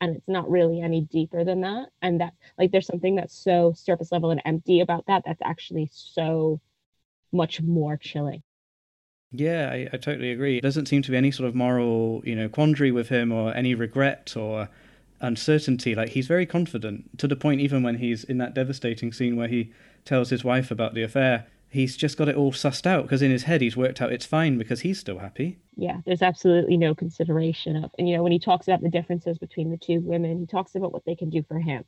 and 0.00 0.16
it's 0.16 0.28
not 0.28 0.50
really 0.50 0.80
any 0.80 1.02
deeper 1.02 1.44
than 1.44 1.60
that 1.60 1.88
and 2.02 2.20
that 2.20 2.34
like 2.58 2.70
there's 2.70 2.86
something 2.86 3.14
that's 3.14 3.34
so 3.36 3.72
surface 3.76 4.12
level 4.12 4.30
and 4.30 4.42
empty 4.44 4.80
about 4.80 5.04
that 5.06 5.22
that's 5.24 5.42
actually 5.42 5.88
so 5.92 6.60
much 7.32 7.60
more 7.60 7.96
chilling. 7.96 8.42
Yeah 9.30 9.70
I, 9.72 9.88
I 9.92 9.96
totally 9.96 10.30
agree. 10.30 10.58
It 10.58 10.62
doesn't 10.62 10.86
seem 10.86 11.02
to 11.02 11.10
be 11.10 11.16
any 11.16 11.30
sort 11.30 11.48
of 11.48 11.54
moral 11.54 12.22
you 12.24 12.36
know 12.36 12.48
quandary 12.48 12.92
with 12.92 13.08
him 13.08 13.32
or 13.32 13.54
any 13.54 13.74
regret 13.74 14.36
or 14.36 14.68
uncertainty. 15.20 15.94
Like 15.94 16.10
he's 16.10 16.26
very 16.26 16.46
confident 16.46 17.18
to 17.18 17.26
the 17.26 17.36
point 17.36 17.60
even 17.60 17.82
when 17.82 17.96
he's 17.96 18.24
in 18.24 18.38
that 18.38 18.54
devastating 18.54 19.12
scene 19.12 19.36
where 19.36 19.48
he 19.48 19.72
tells 20.04 20.30
his 20.30 20.44
wife 20.44 20.70
about 20.70 20.94
the 20.94 21.02
affair 21.02 21.46
he's 21.74 21.96
just 21.96 22.16
got 22.16 22.28
it 22.28 22.36
all 22.36 22.52
sussed 22.52 22.86
out 22.86 23.02
because 23.02 23.20
in 23.20 23.32
his 23.32 23.42
head 23.42 23.60
he's 23.60 23.76
worked 23.76 24.00
out 24.00 24.12
it's 24.12 24.24
fine 24.24 24.56
because 24.56 24.80
he's 24.80 24.98
still 24.98 25.18
happy. 25.18 25.58
Yeah, 25.76 25.98
there's 26.06 26.22
absolutely 26.22 26.76
no 26.76 26.94
consideration 26.94 27.76
of, 27.82 27.90
and 27.98 28.08
you 28.08 28.16
know, 28.16 28.22
when 28.22 28.32
he 28.32 28.38
talks 28.38 28.68
about 28.68 28.80
the 28.80 28.88
differences 28.88 29.38
between 29.38 29.70
the 29.70 29.76
two 29.76 30.00
women, 30.00 30.38
he 30.38 30.46
talks 30.46 30.76
about 30.76 30.92
what 30.92 31.04
they 31.04 31.16
can 31.16 31.30
do 31.30 31.42
for 31.42 31.58
him. 31.58 31.84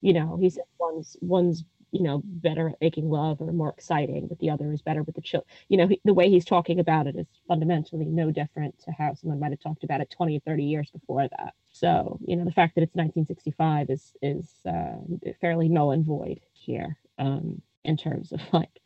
You 0.00 0.12
know, 0.12 0.36
he 0.40 0.48
said 0.50 0.64
one's 0.78 1.16
one's 1.20 1.64
you 1.90 2.02
know 2.02 2.22
better 2.24 2.68
at 2.68 2.80
making 2.80 3.10
love 3.10 3.40
or 3.40 3.52
more 3.52 3.70
exciting, 3.70 4.28
but 4.28 4.38
the 4.38 4.50
other 4.50 4.72
is 4.72 4.82
better 4.82 5.02
with 5.02 5.16
the 5.16 5.20
chill. 5.20 5.44
You 5.68 5.78
know, 5.78 5.88
he, 5.88 6.00
the 6.04 6.14
way 6.14 6.30
he's 6.30 6.44
talking 6.44 6.78
about 6.78 7.08
it 7.08 7.16
is 7.16 7.26
fundamentally 7.48 8.06
no 8.06 8.30
different 8.30 8.78
to 8.84 8.92
how 8.92 9.14
someone 9.14 9.40
might 9.40 9.50
have 9.50 9.60
talked 9.60 9.82
about 9.82 10.00
it 10.00 10.10
20 10.10 10.36
or 10.36 10.40
30 10.40 10.62
years 10.62 10.90
before 10.90 11.28
that. 11.28 11.54
So, 11.72 12.20
you 12.24 12.36
know, 12.36 12.44
the 12.44 12.52
fact 12.52 12.76
that 12.76 12.82
it's 12.82 12.94
1965 12.94 13.90
is 13.90 14.12
is 14.22 14.48
uh, 14.64 15.32
fairly 15.40 15.68
null 15.68 15.90
and 15.90 16.06
void 16.06 16.40
here. 16.52 16.96
Um, 17.18 17.62
in 17.84 17.96
terms 17.96 18.32
of 18.32 18.40
like 18.52 18.80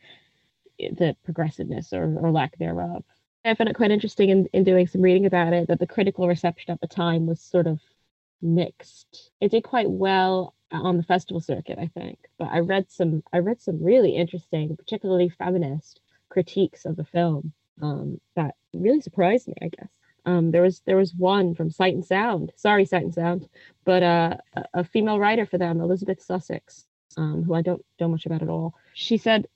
the 0.78 1.16
progressiveness 1.24 1.92
or, 1.92 2.04
or 2.18 2.30
lack 2.30 2.56
thereof. 2.58 3.04
I 3.44 3.54
found 3.54 3.70
it 3.70 3.76
quite 3.76 3.92
interesting 3.92 4.30
in, 4.30 4.46
in 4.52 4.64
doing 4.64 4.86
some 4.88 5.02
reading 5.02 5.26
about 5.26 5.52
it 5.52 5.68
that 5.68 5.78
the 5.78 5.86
critical 5.86 6.26
reception 6.26 6.72
at 6.72 6.80
the 6.80 6.88
time 6.88 7.26
was 7.26 7.40
sort 7.40 7.66
of 7.66 7.80
mixed. 8.42 9.30
It 9.40 9.50
did 9.50 9.62
quite 9.62 9.88
well 9.88 10.54
on 10.72 10.96
the 10.96 11.02
festival 11.02 11.40
circuit, 11.40 11.78
I 11.78 11.86
think, 11.86 12.18
but 12.38 12.48
I 12.50 12.58
read 12.58 12.90
some 12.90 13.22
I 13.32 13.38
read 13.38 13.60
some 13.60 13.82
really 13.82 14.16
interesting, 14.16 14.76
particularly 14.76 15.28
feminist 15.28 16.00
critiques 16.28 16.84
of 16.84 16.96
the 16.96 17.04
film 17.04 17.52
um, 17.80 18.20
that 18.34 18.56
really 18.74 19.00
surprised 19.00 19.46
me. 19.46 19.54
I 19.62 19.68
guess 19.68 19.88
um, 20.24 20.50
there 20.50 20.62
was 20.62 20.80
there 20.80 20.96
was 20.96 21.14
one 21.14 21.54
from 21.54 21.70
Sight 21.70 21.94
and 21.94 22.04
Sound. 22.04 22.52
Sorry, 22.56 22.84
Sight 22.84 23.04
and 23.04 23.14
Sound, 23.14 23.48
but 23.84 24.02
uh, 24.02 24.36
a 24.74 24.82
female 24.82 25.20
writer 25.20 25.46
for 25.46 25.56
them, 25.56 25.80
Elizabeth 25.80 26.20
Sussex, 26.20 26.84
um, 27.16 27.44
who 27.44 27.54
I 27.54 27.62
don't 27.62 27.84
know 28.00 28.08
much 28.08 28.26
about 28.26 28.42
at 28.42 28.48
all. 28.48 28.74
She 28.92 29.18
said 29.18 29.46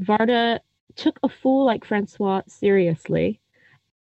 Varda 0.00 0.60
took 0.96 1.18
a 1.22 1.28
fool 1.28 1.64
like 1.64 1.84
Francois 1.84 2.42
seriously 2.46 3.40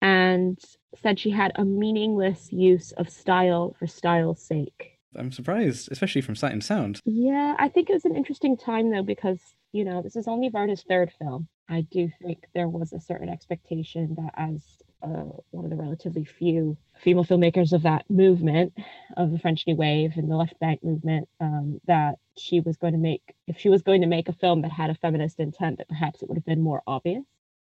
and 0.02 0.60
said 1.02 1.20
she 1.20 1.30
had 1.30 1.52
a 1.56 1.66
meaningless 1.66 2.52
use 2.52 2.92
of 2.94 3.10
style 3.10 3.76
for 3.80 3.88
style's 3.88 4.42
sake. 4.42 5.00
I'm 5.16 5.32
surprised, 5.32 5.92
especially 5.92 6.22
from 6.22 6.36
Sight 6.36 6.54
and 6.54 6.64
Sound. 6.64 7.02
Yeah, 7.06 7.56
I 7.58 7.70
think 7.70 7.90
it 7.90 7.94
was 7.94 8.06
an 8.06 8.16
interesting 8.16 8.56
time 8.56 8.92
though 8.92 9.04
because 9.04 9.40
you 9.72 9.84
know 9.84 10.02
this 10.02 10.16
is 10.16 10.28
only 10.28 10.50
Varda's 10.50 10.84
third 10.84 11.12
film. 11.18 11.48
I 11.70 11.82
do 11.82 12.10
think 12.22 12.46
there 12.54 12.70
was 12.70 12.94
a 12.94 13.00
certain 13.00 13.30
expectation 13.30 14.16
that 14.16 14.34
as 14.38 14.62
uh, 15.04 15.26
one 15.52 15.66
of 15.66 15.70
the 15.70 15.76
relatively 15.76 16.24
few 16.24 16.76
female 17.00 17.24
filmmakers 17.24 17.72
of 17.74 17.84
that 17.84 18.10
movement 18.10 18.74
of 19.16 19.32
the 19.32 19.40
French 19.40 19.66
New 19.68 19.76
Wave 19.76 20.14
and 20.16 20.30
the 20.30 20.36
left 20.36 20.60
bank 20.60 20.84
movement, 20.84 21.30
um, 21.40 21.80
that 21.86 22.16
she 22.36 22.60
was 22.60 22.78
going 22.78 22.94
to 22.94 23.00
make 23.00 23.36
if 23.48 23.60
she 23.60 23.70
was 23.70 23.82
going 23.82 24.02
to 24.02 24.08
make 24.08 24.28
a 24.28 24.34
film 24.34 24.62
that 24.62 24.72
had 24.72 24.90
a 24.90 24.96
feminist 24.96 25.40
intent, 25.40 25.78
that 25.78 25.90
perhaps 25.90 26.22
it 26.22 26.30
would 26.30 26.38
have 26.38 26.46
been 26.46 26.62
more 26.62 26.82
obvious, 26.88 27.24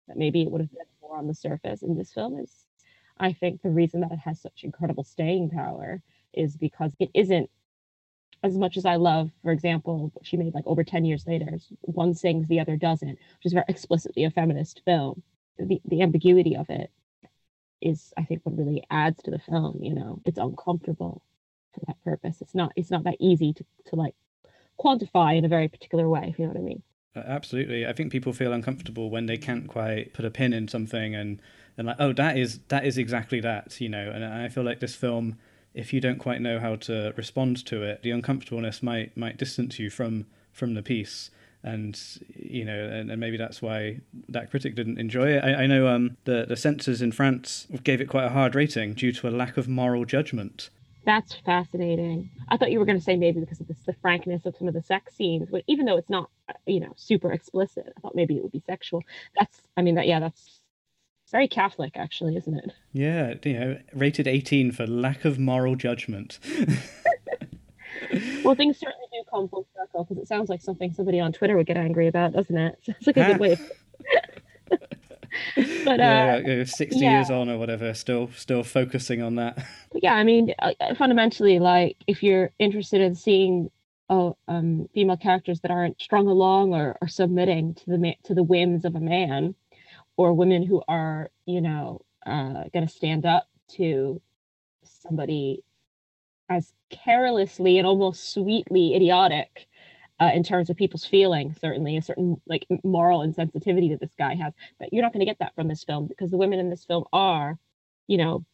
that 0.09 0.17
maybe 0.17 0.43
it 0.43 0.51
would 0.51 0.61
have 0.61 0.71
been 0.73 0.87
more 1.01 1.17
on 1.17 1.27
the 1.27 1.35
surface. 1.35 1.83
And 1.83 1.99
this 1.99 2.13
film 2.13 2.39
is, 2.39 2.67
I 3.19 3.33
think, 3.33 3.63
the 3.63 3.71
reason 3.71 4.01
that 4.01 4.13
it 4.13 4.19
has 4.19 4.41
such 4.41 4.65
incredible 4.65 5.05
staying 5.05 5.51
power 5.51 6.03
is 6.35 6.57
because 6.57 6.95
it 6.99 7.11
isn't 7.15 7.49
as 8.43 8.59
much 8.59 8.77
as 8.77 8.85
I 8.85 8.97
love, 8.97 9.31
for 9.43 9.53
example, 9.53 10.11
what 10.13 10.27
she 10.27 10.37
made 10.37 10.55
like 10.55 10.67
over 10.67 10.83
10 10.83 11.05
years 11.05 11.27
later, 11.27 11.59
one 11.83 12.13
sings, 12.13 12.49
the 12.49 12.61
other 12.61 12.77
doesn't, 12.77 13.11
which 13.11 13.47
is 13.47 13.53
very 13.53 13.65
explicitly 13.69 14.25
a 14.25 14.31
feminist 14.31 14.83
film. 14.85 15.23
The, 15.59 15.81
the 15.85 16.03
ambiguity 16.03 16.57
of 16.57 16.69
it 16.69 16.91
is, 17.83 18.13
I 18.17 18.25
think, 18.25 18.41
what 18.45 18.57
really 18.57 18.85
adds 18.91 19.23
to 19.25 19.31
the 19.31 19.39
film. 19.39 19.79
You 19.83 19.95
know, 19.95 20.21
it's 20.25 20.39
uncomfortable 20.39 21.23
for 21.75 21.81
that 21.87 22.03
purpose. 22.05 22.41
It's 22.41 22.55
not, 22.55 22.73
it's 22.77 22.91
not 22.91 23.05
that 23.05 23.17
easy 23.19 23.53
to, 23.53 23.65
to 23.87 23.97
like 23.97 24.15
quantify 24.79 25.37
in 25.37 25.45
a 25.45 25.49
very 25.49 25.69
particular 25.69 26.09
way, 26.09 26.29
if 26.29 26.39
you 26.39 26.47
know 26.47 26.53
what 26.53 26.61
I 26.61 26.65
mean. 26.65 26.83
Absolutely. 27.15 27.87
I 27.87 27.93
think 27.93 28.11
people 28.11 28.33
feel 28.33 28.53
uncomfortable 28.53 29.11
when 29.11 29.27
they 29.27 29.37
can't 29.37 29.69
quite 29.69 30.15
put 30.15 30.25
a 30.25 30.31
pin 30.31 30.53
in 30.53 30.69
something 30.69 31.15
and, 31.15 31.41
and 31.77 31.87
like, 31.87 31.97
oh, 31.99 32.13
that 32.15 32.39
is, 32.39 32.61
that 32.69 32.87
is 32.87 32.97
exactly 32.97 33.41
that, 33.41 33.81
you 33.81 33.89
know, 33.89 34.11
and 34.11 34.25
I 34.25 34.49
feel 34.49 34.65
like 34.65 34.81
this 34.81 34.95
film, 34.95 35.37
if 35.75 35.93
you 35.93 36.01
don't 36.01 36.19
quite 36.19 36.41
know 36.41 36.59
how 36.59 36.77
to 36.77 37.13
respond 37.17 37.65
to 37.67 37.83
it, 37.83 38.03
the 38.03 38.11
uncomfortableness 38.11 38.83
might 38.83 39.17
might 39.17 39.39
distance 39.39 39.79
you 39.79 39.89
from 39.89 40.27
from 40.53 40.75
the 40.75 40.83
piece. 40.83 41.31
And 41.65 41.99
you 42.35 42.65
know, 42.65 42.77
and, 42.77 43.11
and 43.11 43.21
maybe 43.21 43.37
that's 43.37 43.63
why 43.63 44.01
that 44.29 44.51
critic 44.51 44.75
didn't 44.75 44.99
enjoy 44.99 45.29
it. 45.29 45.45
I, 45.45 45.63
I 45.63 45.67
know 45.67 45.87
um, 45.87 46.17
the 46.25 46.45
the 46.49 46.57
censors 46.57 47.01
in 47.01 47.13
France 47.13 47.69
gave 47.85 48.01
it 48.01 48.09
quite 48.09 48.25
a 48.25 48.31
hard 48.31 48.55
rating 48.55 48.95
due 48.95 49.13
to 49.13 49.29
a 49.29 49.31
lack 49.31 49.57
of 49.57 49.69
moral 49.69 50.05
judgment. 50.05 50.71
That's 51.05 51.35
fascinating. 51.45 52.31
I 52.49 52.57
thought 52.57 52.71
you 52.71 52.79
were 52.79 52.85
going 52.85 52.99
to 52.99 53.05
say 53.05 53.17
maybe 53.17 53.41
because 53.41 53.61
of 53.61 53.67
this, 53.67 53.79
the 53.85 53.95
frankness 53.95 54.47
of 54.47 54.57
some 54.57 54.69
of 54.69 54.75
the 54.75 54.83
sex 54.83 55.15
scenes, 55.17 55.49
but 55.51 55.65
even 55.67 55.85
though 55.85 55.97
it's 55.97 56.11
not, 56.11 56.31
you 56.67 56.79
know, 56.79 56.93
super 56.97 57.33
explicit, 57.33 57.93
I 57.97 58.01
thought 58.01 58.15
maybe 58.15 58.37
it 58.37 58.43
would 58.43 58.53
be 58.53 58.63
sexual. 58.67 59.03
That's, 59.37 59.63
I 59.77 59.83
mean, 59.83 59.97
that 59.97 60.07
yeah, 60.07 60.21
that's 60.21 60.61
very 61.33 61.49
Catholic, 61.49 61.93
actually, 61.97 62.37
isn't 62.37 62.57
it? 62.57 62.73
Yeah, 62.93 63.35
you 63.43 63.59
know, 63.59 63.79
rated 63.95 64.29
18 64.29 64.71
for 64.71 64.87
lack 64.87 65.25
of 65.25 65.39
moral 65.39 65.75
judgment. 65.75 66.39
well, 68.45 68.55
things 68.55 68.79
certainly 68.79 69.07
do 69.13 69.23
come 69.31 69.49
full 69.49 69.67
circle 69.77 70.05
because 70.05 70.23
it 70.23 70.29
sounds 70.29 70.49
like 70.49 70.61
something 70.61 70.93
somebody 70.93 71.21
on 71.21 71.33
Twitter 71.33 71.57
would 71.57 71.67
get 71.67 71.77
angry 71.77 72.09
about, 72.09 72.33
doesn't 72.33 72.57
it? 72.57 72.79
It's 72.87 73.07
like 73.07 73.17
a 73.17 73.27
good 73.27 73.41
way 73.41 73.53
of. 73.53 73.71
but 75.85 75.99
yeah, 75.99 76.61
uh, 76.63 76.65
60 76.65 76.99
yeah. 76.99 77.13
years 77.13 77.31
on 77.31 77.49
or 77.49 77.59
whatever, 77.59 77.95
still 77.95 78.31
still 78.37 78.63
focusing 78.63 79.23
on 79.23 79.37
that. 79.37 79.57
But 79.93 80.03
yeah, 80.03 80.15
I 80.15 80.25
mean, 80.25 80.55
uh, 80.59 80.73
fundamentally, 80.97 81.59
like 81.59 81.97
if 82.07 82.23
you're 82.23 82.51
interested 82.59 83.01
in 83.01 83.15
seeing 83.15 83.71
oh, 84.13 84.37
um, 84.47 84.89
female 84.93 85.17
characters 85.17 85.61
that 85.61 85.71
aren't 85.71 86.01
strung 86.01 86.27
along 86.27 86.75
or, 86.75 86.99
or 87.01 87.09
submitting 87.09 87.75
to 87.75 87.85
the 87.87 88.15
to 88.25 88.35
the 88.35 88.43
whims 88.43 88.85
of 88.85 88.95
a 88.95 89.01
man, 89.01 89.55
or 90.17 90.33
women 90.35 90.65
who 90.65 90.83
are, 90.87 91.31
you 91.47 91.61
know, 91.61 92.03
uh, 92.27 92.65
going 92.73 92.87
to 92.87 92.89
stand 92.89 93.25
up 93.27 93.49
to 93.69 94.21
somebody 94.85 95.65
as 96.57 96.73
carelessly 96.91 97.79
and 97.79 97.87
almost 97.87 98.33
sweetly 98.33 98.95
idiotic 98.95 99.67
uh, 100.21 100.31
in 100.35 100.43
terms 100.43 100.71
of 100.71 100.77
people's 100.77 101.05
feelings, 101.05 101.57
certainly 101.61 101.97
a 101.97 102.03
certain 102.03 102.41
like 102.47 102.67
moral 102.85 103.21
insensitivity 103.21 103.91
that 103.91 104.01
this 104.01 104.15
guy 104.19 104.35
has. 104.35 104.53
But 104.79 104.93
you're 104.93 105.03
not 105.03 105.13
going 105.13 105.25
to 105.25 105.31
get 105.31 105.39
that 105.41 105.55
from 105.55 105.69
this 105.69 105.85
film 105.85 106.07
because 106.07 106.31
the 106.31 106.37
women 106.37 106.59
in 106.59 106.71
this 106.71 106.85
film 106.85 107.05
are, 107.13 107.59
you 108.07 108.19
know, 108.19 108.45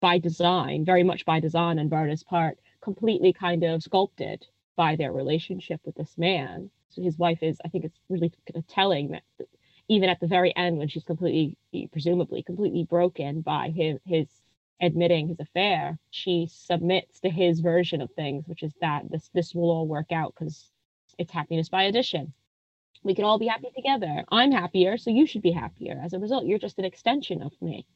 by 0.00 0.18
design, 0.18 0.84
very 0.84 1.02
much 1.02 1.24
by 1.24 1.40
design 1.40 1.78
on 1.78 1.90
Varda's 1.90 2.22
part, 2.22 2.58
completely 2.80 3.32
kind 3.32 3.64
of 3.64 3.82
sculpted 3.82 4.46
by 4.76 4.94
their 4.96 5.12
relationship 5.12 5.80
with 5.84 5.96
this 5.96 6.16
man. 6.16 6.70
So 6.90 7.02
his 7.02 7.18
wife 7.18 7.42
is, 7.42 7.58
I 7.64 7.68
think 7.68 7.84
it's 7.84 7.98
really 8.08 8.32
telling 8.68 9.10
that 9.10 9.22
even 9.88 10.08
at 10.08 10.20
the 10.20 10.26
very 10.26 10.54
end 10.56 10.78
when 10.78 10.88
she's 10.88 11.04
completely 11.04 11.56
presumably 11.90 12.42
completely 12.42 12.84
broken 12.84 13.40
by 13.40 13.70
his 13.70 13.98
his 14.04 14.28
admitting 14.80 15.28
his 15.28 15.40
affair 15.40 15.98
she 16.10 16.48
submits 16.50 17.20
to 17.20 17.28
his 17.28 17.60
version 17.60 18.00
of 18.00 18.10
things 18.12 18.46
which 18.46 18.62
is 18.62 18.72
that 18.80 19.10
this 19.10 19.28
this 19.34 19.54
will 19.54 19.70
all 19.70 19.86
work 19.86 20.12
out 20.12 20.34
because 20.34 20.70
it's 21.18 21.32
happiness 21.32 21.68
by 21.68 21.84
addition. 21.84 22.32
We 23.02 23.14
can 23.14 23.24
all 23.24 23.38
be 23.38 23.46
happy 23.46 23.68
together. 23.74 24.24
I'm 24.30 24.52
happier 24.52 24.96
so 24.96 25.10
you 25.10 25.26
should 25.26 25.42
be 25.42 25.52
happier. 25.52 26.00
As 26.02 26.12
a 26.12 26.18
result 26.18 26.46
you're 26.46 26.58
just 26.58 26.78
an 26.78 26.84
extension 26.84 27.42
of 27.42 27.52
me. 27.60 27.86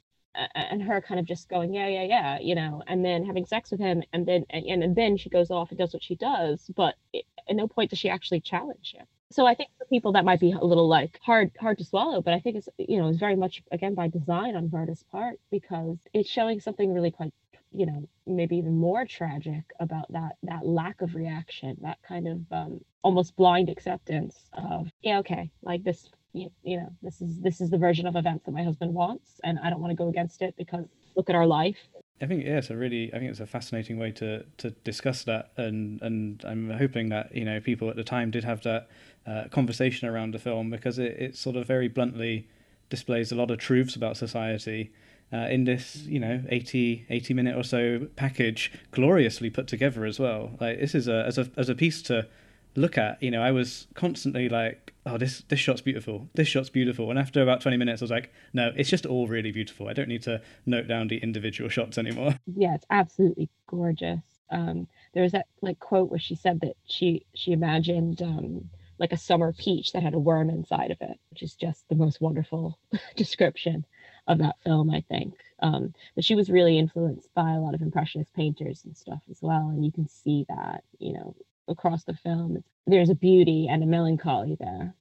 And 0.54 0.82
her 0.82 1.00
kind 1.02 1.20
of 1.20 1.26
just 1.26 1.48
going 1.50 1.74
yeah 1.74 1.88
yeah 1.88 2.04
yeah 2.04 2.38
you 2.40 2.54
know 2.54 2.82
and 2.86 3.04
then 3.04 3.22
having 3.26 3.44
sex 3.44 3.70
with 3.70 3.80
him 3.80 4.02
and 4.14 4.24
then 4.26 4.46
and, 4.48 4.82
and 4.82 4.96
then 4.96 5.18
she 5.18 5.28
goes 5.28 5.50
off 5.50 5.70
and 5.70 5.78
does 5.78 5.92
what 5.92 6.02
she 6.02 6.14
does 6.14 6.70
but 6.74 6.94
it, 7.12 7.26
at 7.46 7.54
no 7.54 7.68
point 7.68 7.90
does 7.90 7.98
she 7.98 8.08
actually 8.08 8.40
challenge 8.40 8.94
him 8.96 9.04
so 9.32 9.46
I 9.46 9.54
think 9.54 9.70
for 9.78 9.84
people 9.86 10.12
that 10.12 10.24
might 10.24 10.40
be 10.40 10.52
a 10.52 10.64
little 10.64 10.88
like 10.88 11.18
hard 11.22 11.50
hard 11.58 11.78
to 11.78 11.84
swallow, 11.84 12.20
but 12.20 12.34
I 12.34 12.40
think 12.40 12.56
it's 12.56 12.68
you 12.78 13.00
know 13.00 13.08
it's 13.08 13.18
very 13.18 13.36
much 13.36 13.62
again 13.72 13.94
by 13.94 14.08
design 14.08 14.56
on 14.56 14.68
Varda's 14.68 15.04
part 15.10 15.40
because 15.50 15.98
it's 16.12 16.28
showing 16.28 16.60
something 16.60 16.92
really 16.92 17.10
quite 17.10 17.32
you 17.72 17.86
know 17.86 18.08
maybe 18.26 18.56
even 18.56 18.76
more 18.76 19.04
tragic 19.06 19.64
about 19.80 20.12
that 20.12 20.36
that 20.42 20.66
lack 20.66 21.00
of 21.02 21.14
reaction, 21.14 21.76
that 21.82 21.98
kind 22.06 22.28
of 22.28 22.40
um, 22.52 22.80
almost 23.02 23.36
blind 23.36 23.68
acceptance 23.68 24.48
of 24.52 24.88
yeah 25.02 25.18
okay 25.18 25.50
like 25.62 25.82
this 25.82 26.10
you, 26.32 26.50
you 26.62 26.76
know 26.76 26.90
this 27.02 27.20
is 27.20 27.40
this 27.40 27.60
is 27.60 27.70
the 27.70 27.78
version 27.78 28.06
of 28.06 28.16
events 28.16 28.44
that 28.44 28.52
my 28.52 28.62
husband 28.62 28.92
wants 28.94 29.40
and 29.44 29.58
I 29.58 29.70
don't 29.70 29.80
want 29.80 29.90
to 29.90 29.96
go 29.96 30.08
against 30.08 30.42
it 30.42 30.54
because 30.56 30.86
look 31.16 31.28
at 31.28 31.36
our 31.36 31.46
life. 31.46 31.78
I 32.20 32.26
think 32.26 32.44
yeah, 32.44 32.58
it's 32.58 32.70
a 32.70 32.76
really 32.76 33.12
I 33.12 33.18
think 33.18 33.30
it's 33.30 33.40
a 33.40 33.46
fascinating 33.46 33.98
way 33.98 34.12
to 34.12 34.44
to 34.58 34.70
discuss 34.70 35.24
that, 35.24 35.52
and 35.56 36.00
and 36.02 36.42
I'm 36.46 36.70
hoping 36.70 37.08
that 37.08 37.34
you 37.34 37.44
know 37.44 37.60
people 37.60 37.90
at 37.90 37.96
the 37.96 38.04
time 38.04 38.30
did 38.30 38.44
have 38.44 38.62
that 38.62 38.88
uh, 39.26 39.44
conversation 39.50 40.08
around 40.08 40.34
the 40.34 40.38
film 40.38 40.70
because 40.70 40.98
it, 40.98 41.12
it 41.18 41.36
sort 41.36 41.56
of 41.56 41.66
very 41.66 41.88
bluntly 41.88 42.48
displays 42.90 43.32
a 43.32 43.34
lot 43.34 43.50
of 43.50 43.58
truths 43.58 43.96
about 43.96 44.16
society 44.16 44.92
uh, 45.32 45.48
in 45.48 45.64
this 45.64 46.04
you 46.04 46.20
know 46.20 46.42
80, 46.48 47.06
80 47.08 47.34
minute 47.34 47.56
or 47.56 47.62
so 47.62 48.08
package, 48.16 48.72
gloriously 48.90 49.50
put 49.50 49.66
together 49.66 50.04
as 50.04 50.18
well. 50.18 50.50
Like 50.60 50.78
this 50.80 50.94
is 50.94 51.08
a 51.08 51.24
as 51.26 51.38
a 51.38 51.50
as 51.56 51.68
a 51.68 51.74
piece 51.74 52.02
to 52.02 52.28
look 52.74 52.96
at, 52.96 53.22
you 53.22 53.30
know, 53.30 53.42
I 53.42 53.50
was 53.50 53.86
constantly 53.94 54.48
like, 54.48 54.94
oh, 55.06 55.18
this 55.18 55.42
this 55.48 55.60
shot's 55.60 55.80
beautiful, 55.80 56.28
this 56.34 56.48
shot's 56.48 56.70
beautiful, 56.70 57.10
and 57.10 57.18
after 57.18 57.42
about 57.42 57.60
twenty 57.60 57.76
minutes, 57.76 58.02
I 58.02 58.04
was 58.04 58.10
like, 58.10 58.32
no, 58.52 58.72
it's 58.76 58.90
just 58.90 59.06
all 59.06 59.26
really 59.26 59.52
beautiful. 59.52 59.88
I 59.88 59.92
don't 59.92 60.08
need 60.08 60.22
to 60.22 60.40
note 60.66 60.88
down 60.88 61.08
the 61.08 61.18
individual 61.18 61.70
shots 61.70 61.98
anymore. 61.98 62.38
Yeah, 62.54 62.74
it's 62.74 62.86
absolutely 62.90 63.48
gorgeous. 63.66 64.20
Um, 64.50 64.86
there 65.14 65.22
was 65.22 65.32
that 65.32 65.46
like 65.62 65.78
quote 65.78 66.10
where 66.10 66.20
she 66.20 66.34
said 66.34 66.60
that 66.60 66.74
she 66.84 67.24
she 67.34 67.52
imagined 67.52 68.20
um, 68.20 68.68
like 69.02 69.12
a 69.12 69.16
summer 69.16 69.52
peach 69.52 69.92
that 69.92 70.02
had 70.04 70.14
a 70.14 70.18
worm 70.18 70.48
inside 70.48 70.92
of 70.92 70.98
it, 71.00 71.18
which 71.30 71.42
is 71.42 71.56
just 71.56 71.86
the 71.88 71.96
most 71.96 72.20
wonderful 72.20 72.78
description 73.16 73.84
of 74.28 74.38
that 74.38 74.54
film, 74.62 74.90
I 74.90 75.00
think. 75.08 75.34
Um, 75.58 75.92
but 76.14 76.24
she 76.24 76.36
was 76.36 76.48
really 76.48 76.78
influenced 76.78 77.28
by 77.34 77.50
a 77.50 77.58
lot 77.58 77.74
of 77.74 77.82
impressionist 77.82 78.32
painters 78.32 78.84
and 78.84 78.96
stuff 78.96 79.20
as 79.28 79.38
well, 79.42 79.70
and 79.70 79.84
you 79.84 79.90
can 79.90 80.06
see 80.06 80.46
that, 80.48 80.84
you 81.00 81.14
know, 81.14 81.34
across 81.66 82.04
the 82.04 82.14
film. 82.14 82.62
There's 82.86 83.10
a 83.10 83.16
beauty 83.16 83.66
and 83.68 83.82
a 83.82 83.86
melancholy 83.86 84.56
there. 84.60 84.94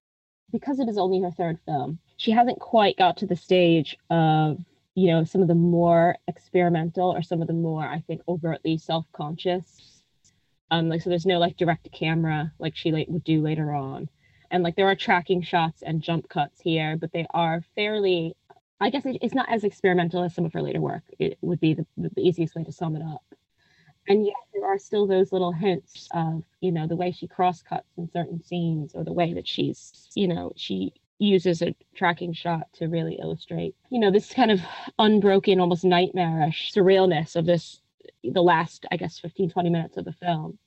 Because 0.51 0.79
it 0.79 0.89
is 0.89 0.97
only 0.97 1.21
her 1.21 1.31
third 1.31 1.59
film, 1.67 1.99
she 2.17 2.31
hasn't 2.31 2.59
quite 2.59 2.97
got 2.97 3.17
to 3.17 3.27
the 3.27 3.35
stage 3.35 3.95
of, 4.09 4.57
you 4.95 5.07
know, 5.07 5.23
some 5.23 5.43
of 5.43 5.47
the 5.47 5.55
more 5.55 6.17
experimental 6.27 7.11
or 7.11 7.21
some 7.21 7.39
of 7.39 7.47
the 7.47 7.53
more, 7.53 7.83
I 7.85 7.99
think, 8.07 8.21
overtly 8.27 8.79
self-conscious. 8.79 9.90
Um, 10.71 10.89
like 10.89 11.01
so 11.01 11.09
there's 11.09 11.25
no 11.25 11.37
like 11.39 11.57
direct 11.57 11.91
camera 11.91 12.51
like 12.59 12.75
she 12.75 12.91
like, 12.91 13.07
would 13.09 13.23
do 13.23 13.41
later 13.41 13.73
on. 13.73 14.09
And 14.49 14.63
like 14.63 14.75
there 14.75 14.87
are 14.87 14.95
tracking 14.95 15.41
shots 15.41 15.83
and 15.83 16.01
jump 16.01 16.27
cuts 16.29 16.59
here, 16.61 16.97
but 16.97 17.11
they 17.11 17.27
are 17.33 17.63
fairly 17.75 18.35
I 18.79 18.89
guess 18.89 19.03
it's 19.05 19.35
not 19.35 19.51
as 19.51 19.63
experimental 19.63 20.23
as 20.23 20.33
some 20.33 20.45
of 20.45 20.53
her 20.53 20.61
later 20.61 20.81
work. 20.81 21.03
It 21.19 21.37
would 21.41 21.59
be 21.59 21.75
the, 21.75 21.85
the 21.97 22.19
easiest 22.19 22.55
way 22.55 22.63
to 22.63 22.71
sum 22.71 22.95
it 22.95 23.03
up 23.03 23.23
and 24.07 24.25
yet 24.25 24.35
there 24.53 24.65
are 24.65 24.77
still 24.77 25.07
those 25.07 25.31
little 25.31 25.51
hints 25.51 26.07
of 26.13 26.43
you 26.59 26.71
know 26.71 26.87
the 26.87 26.95
way 26.95 27.11
she 27.11 27.27
cross 27.27 27.61
cuts 27.61 27.87
in 27.97 28.09
certain 28.11 28.43
scenes 28.43 28.93
or 28.95 29.03
the 29.03 29.13
way 29.13 29.33
that 29.33 29.47
she's 29.47 30.09
you 30.15 30.27
know 30.27 30.51
she 30.55 30.93
uses 31.19 31.61
a 31.61 31.75
tracking 31.95 32.33
shot 32.33 32.67
to 32.73 32.87
really 32.87 33.19
illustrate 33.21 33.75
you 33.89 33.99
know 33.99 34.11
this 34.11 34.33
kind 34.33 34.51
of 34.51 34.59
unbroken 34.99 35.59
almost 35.59 35.83
nightmarish 35.83 36.71
surrealness 36.73 37.35
of 37.35 37.45
this 37.45 37.80
the 38.23 38.41
last 38.41 38.85
i 38.91 38.97
guess 38.97 39.19
15 39.19 39.49
20 39.49 39.69
minutes 39.69 39.97
of 39.97 40.05
the 40.05 40.13
film 40.13 40.57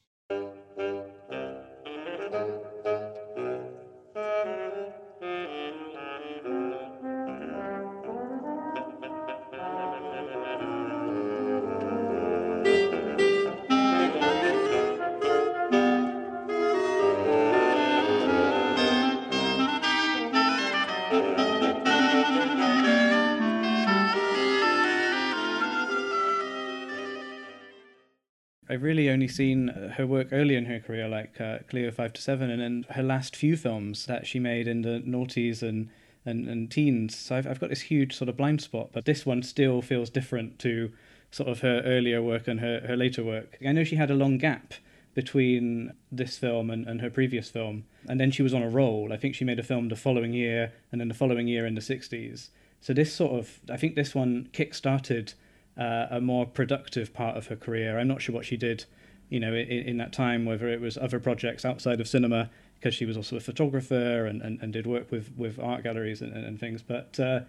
only 29.24 29.32
seen 29.32 29.68
her 29.96 30.06
work 30.06 30.28
early 30.32 30.54
in 30.54 30.66
her 30.66 30.78
career, 30.78 31.08
like 31.08 31.40
uh, 31.40 31.58
Cleo 31.70 31.90
5 31.90 32.12
to 32.12 32.20
7, 32.20 32.50
and 32.50 32.60
then 32.60 32.84
her 32.90 33.02
last 33.02 33.34
few 33.34 33.56
films 33.56 34.04
that 34.04 34.26
she 34.26 34.38
made 34.38 34.68
in 34.68 34.82
the 34.82 35.02
noughties 35.06 35.62
and, 35.62 35.88
and, 36.26 36.46
and 36.46 36.70
teens. 36.70 37.16
So 37.16 37.36
I've, 37.36 37.46
I've 37.46 37.60
got 37.60 37.70
this 37.70 37.80
huge 37.82 38.14
sort 38.14 38.28
of 38.28 38.36
blind 38.36 38.60
spot, 38.60 38.90
but 38.92 39.06
this 39.06 39.24
one 39.24 39.42
still 39.42 39.80
feels 39.80 40.10
different 40.10 40.58
to 40.58 40.92
sort 41.30 41.48
of 41.48 41.60
her 41.60 41.80
earlier 41.86 42.20
work 42.20 42.46
and 42.46 42.60
her, 42.60 42.80
her 42.86 42.96
later 42.96 43.24
work. 43.24 43.56
I 43.66 43.72
know 43.72 43.82
she 43.82 43.96
had 43.96 44.10
a 44.10 44.14
long 44.14 44.36
gap 44.36 44.74
between 45.14 45.94
this 46.12 46.36
film 46.36 46.68
and, 46.68 46.86
and 46.86 47.00
her 47.00 47.08
previous 47.08 47.48
film, 47.48 47.84
and 48.06 48.20
then 48.20 48.30
she 48.30 48.42
was 48.42 48.52
on 48.52 48.62
a 48.62 48.68
roll. 48.68 49.10
I 49.10 49.16
think 49.16 49.34
she 49.34 49.44
made 49.46 49.58
a 49.58 49.62
film 49.62 49.88
the 49.88 49.96
following 49.96 50.34
year, 50.34 50.72
and 50.92 51.00
then 51.00 51.08
the 51.08 51.14
following 51.14 51.48
year 51.48 51.64
in 51.64 51.76
the 51.76 51.80
60s. 51.80 52.50
So 52.82 52.92
this 52.92 53.14
sort 53.14 53.32
of, 53.32 53.60
I 53.70 53.78
think 53.78 53.94
this 53.94 54.14
one 54.14 54.50
kick-started 54.52 55.32
uh, 55.78 56.08
a 56.10 56.20
more 56.20 56.44
productive 56.44 57.14
part 57.14 57.38
of 57.38 57.46
her 57.46 57.56
career. 57.56 57.98
I'm 57.98 58.08
not 58.08 58.20
sure 58.20 58.34
what 58.34 58.44
she 58.44 58.58
did, 58.58 58.84
you 59.28 59.40
know, 59.40 59.54
in, 59.54 59.68
in 59.68 59.96
that 59.98 60.12
time, 60.12 60.44
whether 60.44 60.68
it 60.68 60.80
was 60.80 60.96
other 60.98 61.18
projects 61.18 61.64
outside 61.64 62.00
of 62.00 62.08
cinema, 62.08 62.50
because 62.74 62.94
she 62.94 63.04
was 63.04 63.16
also 63.16 63.36
a 63.36 63.40
photographer 63.40 64.26
and, 64.26 64.42
and, 64.42 64.60
and 64.60 64.72
did 64.72 64.86
work 64.86 65.10
with, 65.10 65.32
with 65.36 65.58
art 65.58 65.82
galleries 65.82 66.20
and, 66.20 66.32
and 66.32 66.60
things. 66.60 66.82
But 66.82 67.18
uh, 67.18 67.40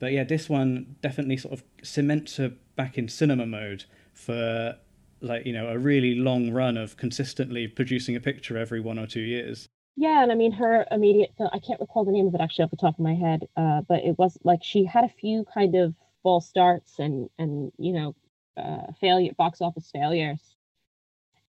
but 0.00 0.12
yeah, 0.12 0.24
this 0.24 0.48
one 0.48 0.96
definitely 1.02 1.36
sort 1.36 1.54
of 1.54 1.62
cements 1.82 2.38
her 2.38 2.52
back 2.74 2.98
in 2.98 3.08
cinema 3.08 3.46
mode 3.46 3.84
for 4.12 4.76
like 5.20 5.44
you 5.46 5.52
know 5.52 5.68
a 5.68 5.78
really 5.78 6.14
long 6.14 6.50
run 6.50 6.76
of 6.76 6.96
consistently 6.96 7.68
producing 7.68 8.16
a 8.16 8.20
picture 8.20 8.56
every 8.56 8.80
one 8.80 8.98
or 8.98 9.06
two 9.06 9.20
years. 9.20 9.68
Yeah, 9.96 10.22
and 10.22 10.32
I 10.32 10.34
mean 10.34 10.52
her 10.52 10.86
immediate 10.90 11.32
film. 11.36 11.50
I 11.52 11.58
can't 11.58 11.78
recall 11.78 12.04
the 12.04 12.12
name 12.12 12.26
of 12.26 12.34
it 12.34 12.40
actually 12.40 12.64
off 12.64 12.70
the 12.70 12.76
top 12.76 12.94
of 12.94 13.04
my 13.04 13.14
head, 13.14 13.46
uh, 13.56 13.82
but 13.82 14.02
it 14.02 14.18
was 14.18 14.38
like 14.42 14.60
she 14.62 14.84
had 14.84 15.04
a 15.04 15.08
few 15.08 15.44
kind 15.52 15.74
of 15.76 15.94
false 16.22 16.48
starts 16.48 16.98
and 16.98 17.28
and 17.38 17.70
you 17.78 17.92
know 17.92 18.14
uh, 18.56 18.92
failure 19.00 19.32
box 19.36 19.60
office 19.60 19.90
failures 19.92 20.49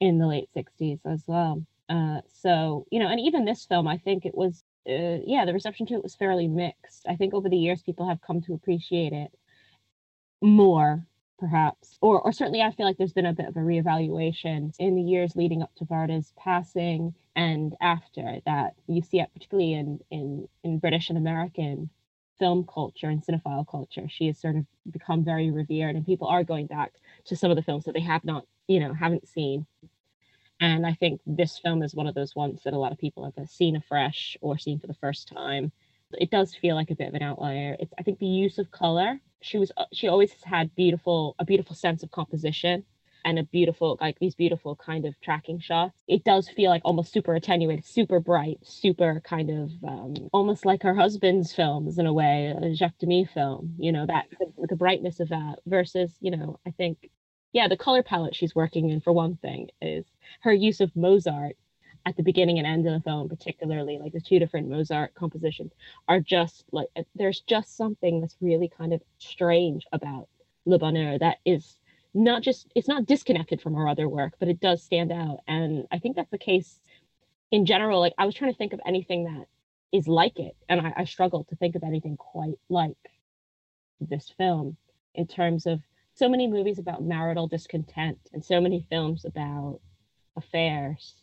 in 0.01 0.17
the 0.17 0.27
late 0.27 0.49
60s 0.53 0.99
as 1.05 1.23
well. 1.27 1.63
Uh, 1.87 2.21
so 2.27 2.85
you 2.91 2.99
know 2.99 3.07
and 3.07 3.19
even 3.19 3.43
this 3.43 3.65
film 3.65 3.85
i 3.85 3.97
think 3.97 4.25
it 4.25 4.33
was 4.33 4.63
uh, 4.89 5.19
yeah 5.25 5.43
the 5.45 5.53
reception 5.53 5.85
to 5.85 5.93
it 5.93 6.03
was 6.03 6.15
fairly 6.15 6.47
mixed. 6.47 7.05
I 7.07 7.15
think 7.15 7.33
over 7.33 7.49
the 7.49 7.57
years 7.57 7.81
people 7.81 8.07
have 8.07 8.21
come 8.21 8.41
to 8.43 8.53
appreciate 8.53 9.13
it 9.13 9.31
more 10.41 11.05
perhaps. 11.37 11.97
Or 12.01 12.21
or 12.21 12.31
certainly 12.31 12.61
i 12.61 12.71
feel 12.71 12.85
like 12.85 12.97
there's 12.97 13.13
been 13.13 13.25
a 13.25 13.33
bit 13.33 13.47
of 13.47 13.57
a 13.57 13.59
reevaluation 13.59 14.73
in 14.79 14.95
the 14.95 15.01
years 15.01 15.35
leading 15.35 15.61
up 15.61 15.73
to 15.75 15.85
varda's 15.85 16.33
passing 16.37 17.13
and 17.35 17.75
after 17.81 18.39
that. 18.45 18.75
You 18.87 19.01
see 19.01 19.19
it 19.19 19.33
particularly 19.33 19.73
in 19.73 19.99
in 20.11 20.47
in 20.63 20.79
british 20.79 21.09
and 21.09 21.17
american 21.17 21.89
film 22.41 22.65
culture 22.73 23.07
and 23.07 23.23
cinephile 23.23 23.67
culture. 23.67 24.07
She 24.09 24.25
has 24.27 24.39
sort 24.39 24.55
of 24.55 24.65
become 24.91 25.23
very 25.23 25.51
revered, 25.51 25.95
and 25.95 26.05
people 26.05 26.27
are 26.27 26.43
going 26.43 26.65
back 26.65 26.93
to 27.25 27.35
some 27.35 27.51
of 27.51 27.57
the 27.57 27.63
films 27.63 27.85
that 27.85 27.93
they 27.93 28.01
have 28.01 28.23
not, 28.23 28.45
you 28.67 28.79
know, 28.79 28.93
haven't 28.93 29.27
seen. 29.27 29.65
And 30.59 30.85
I 30.85 30.93
think 30.93 31.21
this 31.25 31.57
film 31.57 31.81
is 31.81 31.95
one 31.95 32.07
of 32.07 32.13
those 32.13 32.35
ones 32.35 32.61
that 32.63 32.73
a 32.73 32.77
lot 32.77 32.91
of 32.91 32.99
people 32.99 33.23
have 33.23 33.49
seen 33.49 33.75
afresh 33.75 34.37
or 34.41 34.57
seen 34.57 34.79
for 34.79 34.87
the 34.87 34.93
first 34.93 35.27
time. 35.27 35.71
It 36.13 36.29
does 36.29 36.53
feel 36.53 36.75
like 36.75 36.91
a 36.91 36.95
bit 36.95 37.07
of 37.07 37.15
an 37.15 37.23
outlier. 37.23 37.75
It's, 37.79 37.93
I 37.97 38.03
think 38.03 38.19
the 38.19 38.25
use 38.25 38.57
of 38.59 38.69
color. 38.69 39.19
She 39.41 39.57
was 39.57 39.71
she 39.91 40.07
always 40.07 40.31
has 40.33 40.43
had 40.43 40.75
beautiful 40.75 41.35
a 41.39 41.45
beautiful 41.45 41.75
sense 41.75 42.03
of 42.03 42.11
composition 42.11 42.83
and 43.25 43.39
a 43.39 43.43
beautiful 43.43 43.97
like 44.01 44.17
these 44.19 44.35
beautiful 44.35 44.75
kind 44.75 45.05
of 45.05 45.19
tracking 45.21 45.59
shots. 45.59 46.01
It 46.07 46.23
does 46.23 46.49
feel 46.49 46.69
like 46.69 46.81
almost 46.85 47.11
super 47.11 47.35
attenuated 47.35 47.85
super 47.85 48.19
bright 48.19 48.59
super 48.63 49.21
kind 49.23 49.49
of 49.49 49.71
um, 49.87 50.29
almost 50.33 50.65
like 50.65 50.83
her 50.83 50.95
husband's 50.95 51.53
films 51.53 51.97
in 51.97 52.05
a 52.05 52.13
way 52.13 52.53
a 52.61 52.73
jacques 52.73 52.97
demy 52.99 53.25
film 53.25 53.75
you 53.77 53.91
know 53.91 54.05
that 54.05 54.25
the, 54.39 54.67
the 54.67 54.75
brightness 54.75 55.19
of 55.19 55.29
that 55.29 55.59
versus 55.65 56.11
you 56.19 56.31
know 56.31 56.59
i 56.65 56.71
think 56.71 57.09
yeah 57.53 57.67
the 57.67 57.77
color 57.77 58.03
palette 58.03 58.35
she's 58.35 58.55
working 58.55 58.89
in 58.89 59.01
for 59.01 59.13
one 59.13 59.35
thing 59.37 59.69
is 59.81 60.05
her 60.41 60.53
use 60.53 60.79
of 60.79 60.95
mozart 60.95 61.55
at 62.05 62.15
the 62.17 62.23
beginning 62.23 62.57
and 62.57 62.67
end 62.67 62.87
of 62.87 62.93
the 62.93 63.01
film 63.01 63.29
particularly 63.29 63.99
like 63.99 64.13
the 64.13 64.21
two 64.21 64.39
different 64.39 64.69
mozart 64.69 65.13
compositions 65.15 65.71
are 66.07 66.19
just 66.19 66.65
like 66.71 66.87
there's 67.15 67.41
just 67.41 67.75
something 67.77 68.21
that's 68.21 68.37
really 68.41 68.69
kind 68.69 68.93
of 68.93 69.01
strange 69.19 69.85
about 69.91 70.27
le 70.65 70.77
bonheur 70.77 71.17
that 71.17 71.37
is 71.45 71.77
not 72.13 72.41
just 72.41 72.67
it's 72.75 72.87
not 72.87 73.05
disconnected 73.05 73.61
from 73.61 73.73
her 73.75 73.87
other 73.87 74.07
work, 74.07 74.33
but 74.39 74.47
it 74.47 74.59
does 74.59 74.83
stand 74.83 75.11
out. 75.11 75.39
And 75.47 75.87
I 75.91 75.99
think 75.99 76.15
that's 76.15 76.31
the 76.31 76.37
case 76.37 76.79
in 77.51 77.65
general. 77.65 77.99
Like 77.99 78.13
I 78.17 78.25
was 78.25 78.35
trying 78.35 78.51
to 78.51 78.57
think 78.57 78.73
of 78.73 78.81
anything 78.85 79.25
that 79.25 79.47
is 79.91 80.07
like 80.07 80.39
it, 80.39 80.55
and 80.69 80.81
I, 80.81 80.93
I 80.97 81.03
struggled 81.05 81.47
to 81.49 81.55
think 81.55 81.75
of 81.75 81.83
anything 81.83 82.17
quite 82.17 82.59
like 82.69 82.95
this 83.99 84.29
film 84.37 84.77
in 85.13 85.27
terms 85.27 85.65
of 85.65 85.81
so 86.13 86.27
many 86.27 86.47
movies 86.47 86.79
about 86.79 87.03
marital 87.03 87.47
discontent 87.47 88.17
and 88.33 88.43
so 88.43 88.59
many 88.59 88.85
films 88.89 89.25
about 89.25 89.79
affairs 90.35 91.15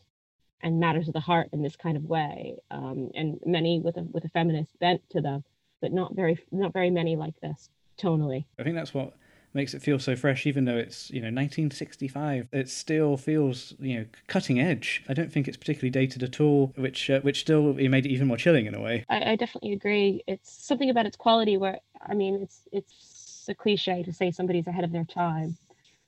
and 0.62 0.80
matters 0.80 1.08
of 1.08 1.14
the 1.14 1.20
heart 1.20 1.48
in 1.52 1.62
this 1.62 1.76
kind 1.76 1.96
of 1.96 2.04
way 2.04 2.56
um, 2.70 3.10
and 3.14 3.38
many 3.44 3.80
with 3.80 3.96
a 3.96 4.02
with 4.02 4.24
a 4.24 4.28
feminist 4.30 4.78
bent 4.78 5.00
to 5.10 5.20
them 5.20 5.44
but 5.80 5.92
not 5.92 6.14
very 6.14 6.38
not 6.50 6.72
very 6.72 6.90
many 6.90 7.16
like 7.16 7.38
this 7.40 7.70
tonally 8.00 8.44
i 8.58 8.62
think 8.62 8.74
that's 8.74 8.94
what 8.94 9.14
makes 9.54 9.74
it 9.74 9.82
feel 9.82 9.98
so 9.98 10.16
fresh, 10.16 10.46
even 10.46 10.64
though 10.64 10.76
it's 10.76 11.10
you 11.10 11.20
know 11.20 11.26
1965. 11.26 12.48
It 12.52 12.68
still 12.68 13.16
feels 13.16 13.74
you 13.78 13.98
know 13.98 14.06
cutting 14.26 14.60
edge. 14.60 15.04
I 15.08 15.14
don't 15.14 15.32
think 15.32 15.48
it's 15.48 15.56
particularly 15.56 15.90
dated 15.90 16.22
at 16.22 16.40
all, 16.40 16.72
which 16.76 17.10
uh, 17.10 17.20
which 17.20 17.40
still 17.40 17.74
made 17.74 18.06
it 18.06 18.10
even 18.10 18.28
more 18.28 18.36
chilling 18.36 18.66
in 18.66 18.74
a 18.74 18.80
way. 18.80 19.04
I, 19.08 19.32
I 19.32 19.36
definitely 19.36 19.72
agree. 19.72 20.22
It's 20.26 20.50
something 20.50 20.90
about 20.90 21.06
its 21.06 21.16
quality 21.16 21.56
where 21.56 21.78
I 22.06 22.14
mean 22.14 22.36
it's 22.42 22.68
it's 22.72 23.46
a 23.48 23.54
cliche 23.54 24.02
to 24.02 24.12
say 24.12 24.30
somebody's 24.30 24.66
ahead 24.66 24.84
of 24.84 24.92
their 24.92 25.04
time, 25.04 25.56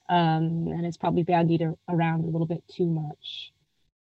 um, 0.09 0.69
and 0.69 0.85
it's 0.85 0.97
probably 0.97 1.23
bandied 1.23 1.63
around 1.89 2.25
a 2.25 2.29
little 2.29 2.47
bit 2.47 2.63
too 2.69 2.87
much, 2.87 3.53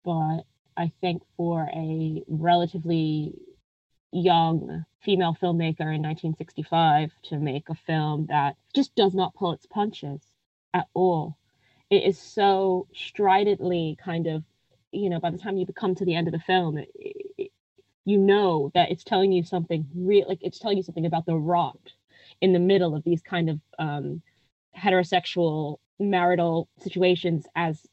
but 0.05 0.43
I 0.77 0.93
think 1.01 1.23
for 1.37 1.69
a 1.75 2.23
relatively 2.29 3.35
young 4.13 4.85
female 5.01 5.37
filmmaker 5.41 5.95
in 5.95 6.03
1965 6.03 7.11
to 7.25 7.39
make 7.39 7.69
a 7.69 7.75
film 7.75 8.27
that 8.27 8.57
just 8.75 8.95
does 8.95 9.15
not 9.15 9.35
pull 9.35 9.53
its 9.53 9.67
punches 9.67 10.21
at 10.75 10.87
all. 10.95 11.37
It 11.91 12.05
is 12.05 12.19
so 12.19 12.87
stridently 12.95 13.97
kind 14.03 14.27
of, 14.27 14.45
you 14.93 15.11
know, 15.11 15.21
by 15.21 15.31
the 15.31 15.39
time 15.39 15.57
you 15.57 15.67
come 15.67 15.95
to 15.95 16.05
the 16.05 16.15
end 16.15 16.29
of 16.29 16.33
the 16.33 16.41
film, 16.41 16.79
it, 16.79 16.91
it, 16.95 17.51
you 18.05 18.19
know 18.19 18.71
that 18.75 18.91
it's 18.91 19.05
telling 19.05 19.33
you 19.33 19.43
something 19.43 19.87
real, 19.95 20.27
like 20.29 20.39
it's 20.43 20.59
telling 20.59 20.77
you 20.77 20.83
something 20.83 21.07
about 21.07 21.27
the 21.27 21.37
rot 21.37 21.79
in 22.41 22.53
the 22.53 22.59
middle 22.59 22.95
of 22.95 23.05
these 23.05 23.23
kind 23.23 23.51
of 23.51 23.61
um, 23.79 24.23
heterosexual 24.77 25.79
marital 25.99 26.69
situations 26.81 27.47
as 27.57 27.87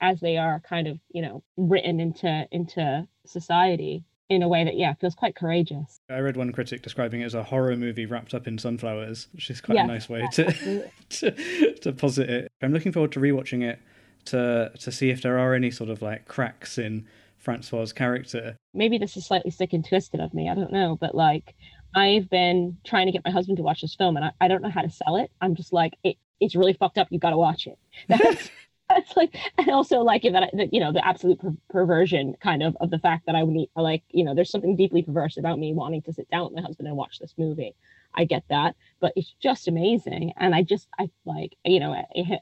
as 0.00 0.20
they 0.20 0.36
are 0.36 0.60
kind 0.60 0.86
of 0.86 0.98
you 1.12 1.20
know 1.20 1.42
written 1.56 2.00
into 2.00 2.46
into 2.52 3.06
society 3.26 4.04
in 4.30 4.42
a 4.42 4.48
way 4.48 4.64
that 4.64 4.76
yeah 4.76 4.94
feels 4.94 5.14
quite 5.14 5.34
courageous. 5.34 6.00
I 6.08 6.20
read 6.20 6.36
one 6.36 6.52
critic 6.52 6.82
describing 6.82 7.20
it 7.20 7.24
as 7.24 7.34
a 7.34 7.42
horror 7.42 7.76
movie 7.76 8.06
wrapped 8.06 8.32
up 8.32 8.46
in 8.46 8.56
sunflowers, 8.56 9.26
which 9.32 9.50
is 9.50 9.60
quite 9.60 9.78
a 9.78 9.86
nice 9.86 10.08
way 10.08 10.26
to, 10.32 10.90
to 11.10 11.74
to 11.74 11.92
posit 11.92 12.30
it. 12.30 12.52
I'm 12.62 12.72
looking 12.72 12.92
forward 12.92 13.12
to 13.12 13.20
rewatching 13.20 13.62
it 13.62 13.80
to 14.26 14.72
to 14.78 14.92
see 14.92 15.10
if 15.10 15.20
there 15.20 15.38
are 15.38 15.54
any 15.54 15.70
sort 15.70 15.90
of 15.90 16.00
like 16.00 16.26
cracks 16.26 16.78
in 16.78 17.06
Francois' 17.36 17.86
character. 17.94 18.56
Maybe 18.72 18.96
this 18.96 19.16
is 19.16 19.26
slightly 19.26 19.50
sick 19.50 19.72
and 19.72 19.84
twisted 19.84 20.20
of 20.20 20.32
me. 20.32 20.48
I 20.48 20.54
don't 20.54 20.72
know, 20.72 20.96
but 20.98 21.14
like 21.14 21.54
I've 21.94 22.30
been 22.30 22.78
trying 22.84 23.06
to 23.06 23.12
get 23.12 23.24
my 23.24 23.32
husband 23.32 23.56
to 23.56 23.64
watch 23.64 23.80
this 23.80 23.96
film, 23.96 24.16
and 24.16 24.26
I, 24.26 24.32
I 24.40 24.48
don't 24.48 24.62
know 24.62 24.70
how 24.70 24.82
to 24.82 24.90
sell 24.90 25.16
it. 25.16 25.30
I'm 25.40 25.56
just 25.56 25.72
like 25.72 25.94
it, 26.04 26.16
it's 26.38 26.54
really 26.54 26.74
fucked 26.74 26.98
up. 26.98 27.08
You 27.10 27.18
got 27.18 27.30
to 27.30 27.36
watch 27.36 27.66
it. 27.66 27.78
That's 28.08 28.48
it's 28.96 29.16
like 29.16 29.36
and 29.58 29.70
also 29.70 30.00
like 30.00 30.22
that, 30.22 30.50
that 30.52 30.72
you 30.72 30.80
know 30.80 30.92
the 30.92 31.06
absolute 31.06 31.40
per- 31.40 31.56
perversion 31.68 32.34
kind 32.40 32.62
of 32.62 32.76
of 32.80 32.90
the 32.90 32.98
fact 32.98 33.26
that 33.26 33.34
I 33.34 33.42
would 33.42 33.54
need 33.54 33.70
like 33.76 34.02
you 34.10 34.24
know 34.24 34.34
there's 34.34 34.50
something 34.50 34.76
deeply 34.76 35.02
perverse 35.02 35.36
about 35.36 35.58
me 35.58 35.72
wanting 35.72 36.02
to 36.02 36.12
sit 36.12 36.30
down 36.30 36.44
with 36.44 36.54
my 36.54 36.62
husband 36.62 36.88
and 36.88 36.96
watch 36.96 37.18
this 37.18 37.34
movie. 37.36 37.74
I 38.14 38.24
get 38.24 38.42
that, 38.48 38.74
but 38.98 39.12
it's 39.14 39.34
just 39.40 39.68
amazing, 39.68 40.32
and 40.36 40.54
I 40.54 40.62
just 40.62 40.88
I 40.98 41.10
like 41.24 41.56
you 41.64 41.80
know 41.80 41.94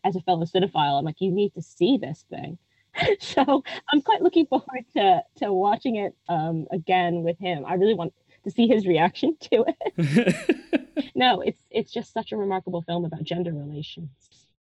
as 0.05 0.17
a 0.17 0.21
fellow 0.23 0.45
cinephile, 0.45 0.99
I'm 0.99 1.05
like 1.05 1.21
you 1.21 1.31
need 1.31 1.55
to 1.55 1.63
see 1.63 1.99
this 1.99 2.25
thing. 2.31 2.59
so 3.21 3.63
I'm 3.93 4.03
quite 4.03 4.23
looking 4.23 4.47
forward 4.47 4.85
to 4.95 5.23
to 5.39 5.53
watching 5.53 5.97
it 5.97 6.15
um, 6.29 6.67
again 6.71 7.23
with 7.23 7.39
him. 7.39 7.65
I 7.67 7.75
really 7.75 7.95
want 7.95 8.13
to 8.45 8.51
see 8.51 8.67
his 8.67 8.87
reaction 8.87 9.37
to 9.41 9.65
it. 9.67 11.11
no, 11.15 11.41
it's 11.41 11.61
it's 11.71 11.93
just 11.93 12.13
such 12.13 12.33
a 12.33 12.37
remarkable 12.37 12.83
film 12.83 13.05
about 13.05 13.25
gender 13.25 13.53
relations 13.53 14.09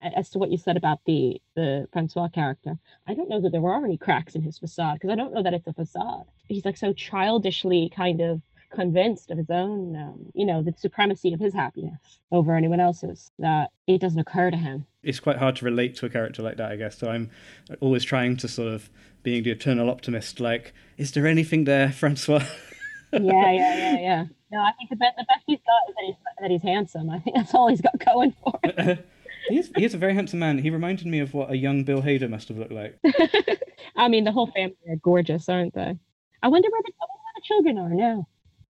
as 0.03 0.31
to 0.31 0.39
what 0.39 0.51
you 0.51 0.59
said 0.59 0.77
about 0.77 1.01
the 1.07 1.41
the 1.55 1.89
Francois 1.93 2.29
character, 2.29 2.79
I 3.07 3.15
don't 3.15 3.29
know 3.29 3.41
that 3.41 3.53
there 3.53 3.67
are 3.67 3.85
any 3.85 3.97
cracks 3.97 4.35
in 4.35 4.43
his 4.43 4.59
facade 4.59 4.95
because 4.95 5.11
I 5.11 5.17
don't 5.17 5.33
know 5.33 5.43
that 5.43 5.55
it's 5.55 5.67
a 5.67 5.73
facade. 5.73 6.27
He's 6.49 6.65
like 6.65 6.77
so 6.77 6.93
childishly 6.93 7.91
kind 7.95 8.21
of 8.21 8.43
convinced 8.75 9.31
of 9.31 9.39
his 9.39 9.51
own, 9.51 9.97
um, 9.97 10.27
you 10.35 10.45
know, 10.45 10.63
the 10.63 10.75
supremacy 10.77 11.33
of 11.33 11.41
his 11.41 11.55
happiness 11.55 12.19
over 12.33 12.55
anyone 12.55 12.81
else's 12.81 13.31
that 13.39 13.71
it 13.87 14.01
doesn't 14.01 14.19
occur 14.19 14.51
to 14.51 14.57
him. 14.57 14.87
It's 15.03 15.21
quite 15.21 15.39
hard 15.39 15.57
to 15.57 15.65
relate 15.65 15.95
to 15.97 16.07
a 16.07 16.11
character 16.11 16.43
like 16.43 16.57
that, 16.57 16.73
I 16.73 16.77
guess. 16.77 16.99
So 16.99 17.09
I'm 17.09 17.31
always 17.81 18.05
trying 18.05 18.37
to 18.39 18.49
sort 18.49 18.73
of 18.73 18.91
being 19.23 19.45
the 19.45 19.51
eternal 19.51 19.89
optimist. 19.89 20.41
Like, 20.41 20.75
is 20.97 21.13
there 21.13 21.27
anything 21.27 21.65
there, 21.65 21.93
Francois? 21.93 22.45
yeah, 23.13 23.21
yeah, 23.21 23.77
yeah, 23.77 24.01
yeah. 24.01 24.25
No, 24.51 24.59
I 24.61 24.73
think 24.79 24.91
the 24.91 24.97
best, 24.97 25.17
the 25.17 25.25
best 25.25 25.45
he's 25.47 25.61
got 25.61 25.89
is 25.89 25.95
that 25.95 26.05
he's, 26.05 26.15
that 26.41 26.51
he's 26.51 26.63
handsome. 26.63 27.11
I 27.11 27.19
think 27.21 27.37
that's 27.37 27.55
all 27.55 27.69
he's 27.69 27.81
got 27.81 27.99
going 28.05 28.35
for. 28.43 28.59
He 29.49 29.57
is, 29.59 29.95
a 29.95 29.99
very 29.99 30.15
handsome 30.15 30.39
man. 30.39 30.59
He 30.59 30.71
reminded 30.71 31.07
me 31.07 31.21
of 31.21 31.35
what 31.35 31.51
a 31.51 31.57
young 31.57 31.85
Bill 31.85 32.03
Hader 32.03 32.31
must 32.31 32.49
have 32.49 32.59
looked 32.59 32.73
like. 32.73 32.99
I 33.97 34.09
mean, 34.09 34.25
the 34.25 34.33
whole 34.33 34.47
family 34.47 34.77
are 34.89 34.97
gorgeous, 34.97 35.49
aren't 35.49 35.75
they? 35.75 35.99
I 36.43 36.49
wonder 36.49 36.69
where 36.71 36.83
the, 36.85 36.93
I 37.01 37.07
where 37.07 37.33
the 37.37 37.43
children 37.43 37.79
are 37.79 37.91
now. 37.91 38.27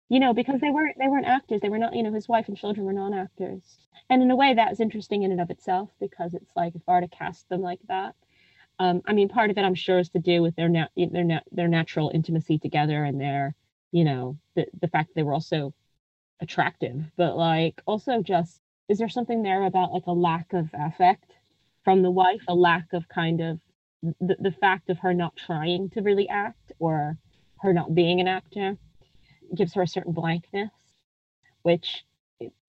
You 0.09 0.19
know, 0.19 0.33
because 0.33 0.59
they 0.59 0.69
weren't 0.69 0.97
they 0.97 1.07
weren't 1.07 1.27
actors. 1.27 1.61
They 1.61 1.69
were 1.69 1.77
not. 1.77 1.95
You 1.95 2.03
know, 2.03 2.13
his 2.13 2.27
wife 2.27 2.47
and 2.47 2.57
children 2.57 2.85
were 2.85 2.93
non-actors. 2.93 3.61
And 4.09 4.23
in 4.23 4.31
a 4.31 4.35
way, 4.35 4.53
that's 4.55 4.79
interesting 4.79 5.23
in 5.23 5.31
and 5.31 5.41
of 5.41 5.51
itself 5.51 5.89
because 5.99 6.33
it's 6.33 6.51
like 6.55 6.75
if 6.75 6.85
Varda 6.85 7.11
cast 7.11 7.47
them 7.49 7.61
like 7.61 7.79
that. 7.87 8.15
Um, 8.79 9.01
I 9.05 9.13
mean, 9.13 9.27
part 9.27 9.51
of 9.51 9.57
it, 9.57 9.61
I'm 9.61 9.75
sure, 9.75 9.99
is 9.99 10.09
to 10.09 10.19
do 10.19 10.41
with 10.41 10.55
their 10.55 10.69
nat- 10.69 10.91
their 10.95 11.23
nat- 11.23 11.43
their 11.51 11.67
natural 11.67 12.11
intimacy 12.13 12.57
together 12.57 13.03
and 13.03 13.19
their, 13.19 13.55
you 13.91 14.03
know, 14.03 14.37
the 14.55 14.65
the 14.81 14.87
fact 14.87 15.09
that 15.09 15.15
they 15.15 15.23
were 15.23 15.33
also 15.33 15.73
attractive, 16.41 17.11
but 17.17 17.35
like 17.35 17.81
also 17.85 18.21
just 18.21 18.61
is 18.89 18.97
there 18.97 19.09
something 19.09 19.43
there 19.43 19.63
about 19.63 19.93
like 19.93 20.07
a 20.07 20.11
lack 20.11 20.51
of 20.53 20.69
affect 20.73 21.31
from 21.83 22.01
the 22.01 22.11
wife, 22.11 22.41
a 22.47 22.55
lack 22.55 22.91
of 22.91 23.07
kind 23.07 23.39
of 23.39 23.59
the, 24.19 24.35
the 24.39 24.51
fact 24.51 24.89
of 24.89 24.99
her 24.99 25.13
not 25.13 25.35
trying 25.35 25.89
to 25.91 26.01
really 26.01 26.27
act 26.27 26.71
or 26.79 27.17
her 27.61 27.71
not 27.71 27.93
being 27.93 28.19
an 28.19 28.27
actor 28.27 28.77
gives 29.55 29.73
her 29.73 29.83
a 29.83 29.87
certain 29.87 30.11
blankness, 30.11 30.71
which 31.61 32.03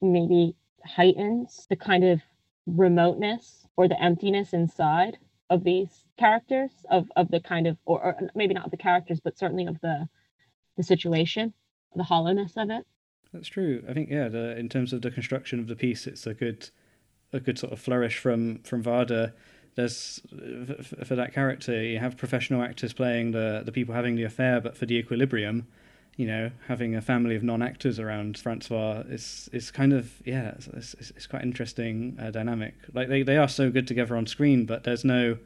maybe 0.01 0.55
heightens 0.85 1.67
the 1.71 1.77
kind 1.77 2.05
of 2.05 2.21
remoteness 2.67 3.67
or 3.77 3.89
the 3.89 4.01
emptiness 4.03 4.53
inside 4.53 5.17
of 5.49 5.65
these 5.65 6.05
characters 6.19 6.71
of, 6.91 7.11
of 7.17 7.31
the 7.31 7.41
kind 7.41 7.67
of 7.67 7.77
or, 7.87 8.03
or 8.03 8.17
maybe 8.35 8.55
not 8.55 8.71
the 8.71 8.77
characters 8.77 9.21
but 9.21 9.39
certainly 9.39 9.67
of 9.67 9.81
the 9.81 10.09
the 10.77 10.83
situation 10.83 11.53
the 11.97 12.03
hollowness 12.03 12.53
of 12.57 12.71
it 12.71 12.87
that's 13.33 13.49
true. 13.49 13.85
I 13.89 13.93
think 13.93 14.11
yeah, 14.11 14.29
the, 14.29 14.57
in 14.59 14.69
terms 14.69 14.93
of 14.93 15.03
the 15.03 15.11
construction 15.11 15.61
of 15.61 15.67
the 15.67 15.77
piece, 15.77 16.07
it's 16.07 16.27
a 16.27 16.35
good 16.35 16.71
a 17.33 17.41
good 17.41 17.59
sort 17.59 17.73
of 17.73 17.81
flourish 17.81 18.19
from 18.19 18.59
from 18.65 18.83
Varda. 18.83 19.33
There's 19.77 20.21
for, 21.05 21.15
that 21.15 21.33
character, 21.33 21.81
you 21.83 22.01
have 22.01 22.17
professional 22.17 22.63
actors 22.63 22.93
playing 22.93 23.31
the 23.33 23.63
the 23.65 23.73
people 23.73 23.95
having 23.95 24.17
the 24.17 24.25
affair, 24.25 24.61
but 24.61 24.77
for 24.77 24.85
the 24.87 24.97
equilibrium, 24.97 25.69
you 26.17 26.27
know, 26.27 26.51
having 26.67 26.97
a 26.97 27.01
family 27.01 27.37
of 27.37 27.43
non-actors 27.43 28.01
around 28.01 28.37
Francois 28.37 29.05
is 29.09 29.49
is 29.53 29.71
kind 29.71 29.93
of 29.93 30.21
yeah, 30.25 30.55
it's, 30.57 30.95
it's, 30.95 31.11
it's 31.11 31.27
quite 31.27 31.43
interesting 31.43 32.19
uh, 32.21 32.31
dynamic. 32.31 32.75
Like 32.93 33.09
they, 33.09 33.23
they 33.23 33.37
are 33.37 33.49
so 33.49 33.71
good 33.71 33.87
together 33.87 34.17
on 34.17 34.27
screen, 34.27 34.67
but 34.67 34.85
there's 34.85 35.05
no 35.05 35.39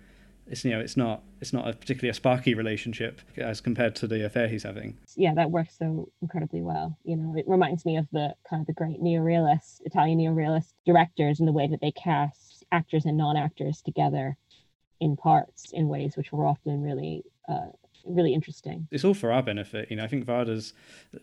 it's 0.46 0.64
you 0.64 0.70
know 0.70 0.80
it's 0.80 0.96
not 0.96 1.22
it's 1.40 1.52
not 1.52 1.68
a 1.68 1.72
particularly 1.72 2.10
a 2.10 2.14
sparky 2.14 2.54
relationship 2.54 3.20
as 3.36 3.60
compared 3.60 3.94
to 3.96 4.06
the 4.06 4.24
affair 4.24 4.48
he's 4.48 4.62
having. 4.62 4.96
Yeah 5.16 5.34
that 5.34 5.50
works 5.50 5.76
so 5.78 6.10
incredibly 6.22 6.62
well 6.62 6.98
you 7.04 7.16
know. 7.16 7.34
It 7.36 7.46
reminds 7.48 7.84
me 7.84 7.96
of 7.96 8.06
the 8.12 8.34
kind 8.48 8.60
of 8.60 8.66
the 8.66 8.72
great 8.72 9.00
neorealist 9.00 9.80
italian 9.84 10.18
neorealist 10.18 10.72
directors 10.86 11.38
and 11.38 11.48
the 11.48 11.52
way 11.52 11.66
that 11.68 11.80
they 11.80 11.92
cast 11.92 12.64
actors 12.72 13.04
and 13.04 13.16
non-actors 13.16 13.82
together 13.82 14.36
in 15.00 15.16
parts 15.16 15.70
in 15.72 15.88
ways 15.88 16.16
which 16.16 16.32
were 16.32 16.46
often 16.46 16.82
really 16.82 17.24
uh, 17.48 17.68
really 18.06 18.34
interesting. 18.34 18.88
It's 18.90 19.04
all 19.04 19.14
for 19.14 19.32
our 19.32 19.42
benefit, 19.42 19.90
you 19.90 19.96
know. 19.96 20.04
I 20.04 20.06
think 20.06 20.24
Varda's 20.26 20.72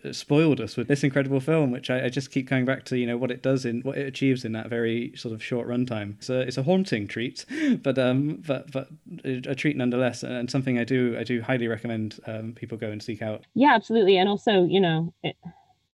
uh, 0.04 0.12
spoiled 0.13 0.60
us 0.60 0.78
with 0.78 0.88
this 0.88 1.04
incredible 1.04 1.39
film, 1.39 1.72
which 1.72 1.89
I, 1.89 2.06
I, 2.06 2.10
just 2.10 2.32
keep 2.32 2.50
going 2.50 2.65
back 2.65 2.86
to, 2.86 2.98
you 2.98 3.06
know, 3.06 3.17
what 3.17 3.32
it 3.32 3.41
does 3.41 3.65
in 3.65 3.82
what 3.82 3.98
it 3.98 4.08
achieves 4.08 4.46
in 4.46 4.52
that 4.54 4.70
very 4.70 5.13
sort 5.15 5.34
of 5.34 5.44
short 5.44 5.67
runtime. 5.67 6.15
It's 6.17 6.30
a 6.30 6.41
it's 6.41 6.58
a 6.58 6.63
haunting 6.63 7.08
treat, 7.08 7.46
but 7.84 7.98
um, 7.98 8.41
but 8.46 8.72
but 8.72 8.89
a 9.24 9.56
treat 9.56 9.78
nonetheless, 9.78 10.24
and 10.24 10.50
something 10.50 10.78
I 10.78 10.84
do 10.84 11.15
I 11.20 11.24
do 11.24 11.41
highly 11.41 11.67
recommend 11.67 12.20
um, 12.28 12.54
people 12.54 12.78
go 12.78 12.91
and 12.91 13.02
seek 13.02 13.22
out. 13.22 13.46
Yeah, 13.54 13.74
absolutely, 13.74 14.17
and 14.17 14.30
also, 14.30 14.65
you 14.65 14.82
know, 14.82 15.13
it, 15.24 15.36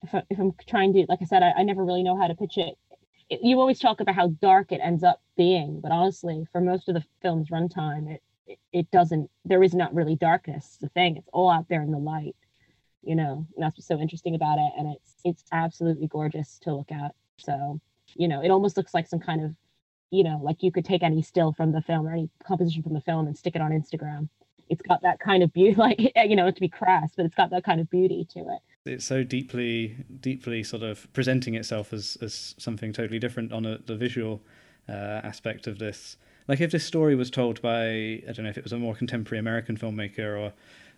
if 0.03 0.13
I, 0.13 0.23
if 0.29 0.39
I'm 0.39 0.53
trying 0.67 0.93
to, 0.93 1.05
like 1.09 1.19
I 1.21 1.25
said, 1.25 1.43
I, 1.43 1.53
I 1.57 1.63
never 1.63 1.83
really 1.83 2.03
know 2.03 2.17
how 2.17 2.27
to 2.27 2.35
pitch 2.35 2.57
it 2.57 2.77
you 3.29 3.59
always 3.59 3.79
talk 3.79 3.99
about 3.99 4.15
how 4.15 4.27
dark 4.27 4.71
it 4.71 4.79
ends 4.83 5.03
up 5.03 5.21
being, 5.35 5.79
but 5.81 5.91
honestly, 5.91 6.45
for 6.51 6.61
most 6.61 6.87
of 6.87 6.93
the 6.93 7.03
film's 7.21 7.49
runtime, 7.49 8.07
it 8.07 8.21
it, 8.71 8.91
doesn't 8.91 9.29
there 9.43 9.63
is 9.63 9.73
not 9.73 9.93
really 9.93 10.15
darkness. 10.15 10.77
The 10.79 10.89
thing. 10.89 11.17
It's 11.17 11.29
all 11.33 11.49
out 11.49 11.67
there 11.69 11.81
in 11.81 11.91
the 11.91 11.97
light 11.97 12.35
you 13.05 13.15
know 13.15 13.45
and 13.55 13.63
that's 13.63 13.77
what's 13.77 13.87
so 13.87 13.99
interesting 13.99 14.35
about 14.35 14.57
it. 14.57 14.71
And 14.77 14.93
it's 14.95 15.15
it's 15.23 15.43
absolutely 15.51 16.07
gorgeous 16.07 16.59
to 16.63 16.73
look 16.73 16.91
at. 16.91 17.13
So 17.37 17.79
you 18.15 18.27
know 18.27 18.43
it 18.43 18.49
almost 18.49 18.75
looks 18.75 18.93
like 18.93 19.07
some 19.07 19.19
kind 19.19 19.43
of 19.43 19.55
you 20.11 20.23
know 20.23 20.39
like 20.43 20.61
you 20.61 20.71
could 20.71 20.85
take 20.85 21.03
any 21.03 21.21
still 21.21 21.53
from 21.53 21.71
the 21.71 21.81
film 21.81 22.07
or 22.07 22.11
any 22.11 22.29
composition 22.45 22.83
from 22.83 22.93
the 22.93 23.01
film 23.01 23.27
and 23.27 23.37
stick 23.37 23.55
it 23.55 23.61
on 23.61 23.71
instagram. 23.71 24.27
It's 24.67 24.81
got 24.81 25.03
that 25.03 25.19
kind 25.19 25.43
of 25.43 25.53
beauty 25.53 25.75
like 25.77 25.99
you 25.99 26.35
know 26.35 26.51
to 26.51 26.59
be 26.59 26.69
crass 26.69 27.11
but 27.15 27.25
it's 27.25 27.35
got 27.35 27.51
that 27.51 27.63
kind 27.63 27.79
of 27.79 27.89
beauty 27.89 28.27
to 28.33 28.39
it. 28.39 28.59
It's 28.85 29.05
so 29.05 29.23
deeply 29.23 29.97
deeply 30.19 30.63
sort 30.63 30.83
of 30.83 31.11
presenting 31.13 31.55
itself 31.55 31.93
as 31.93 32.17
as 32.21 32.55
something 32.57 32.91
totally 32.91 33.19
different 33.19 33.53
on 33.53 33.65
a, 33.65 33.77
the 33.77 33.95
visual 33.95 34.41
uh, 34.89 35.21
aspect 35.23 35.67
of 35.67 35.79
this 35.79 36.17
like 36.47 36.61
if 36.61 36.71
this 36.71 36.85
story 36.85 37.15
was 37.15 37.29
told 37.29 37.61
by 37.61 37.87
I 37.87 38.31
don't 38.33 38.43
know 38.43 38.49
if 38.49 38.57
it 38.57 38.63
was 38.63 38.73
a 38.73 38.77
more 38.77 38.95
contemporary 38.95 39.39
American 39.39 39.77
filmmaker 39.77 40.39
or 40.39 40.53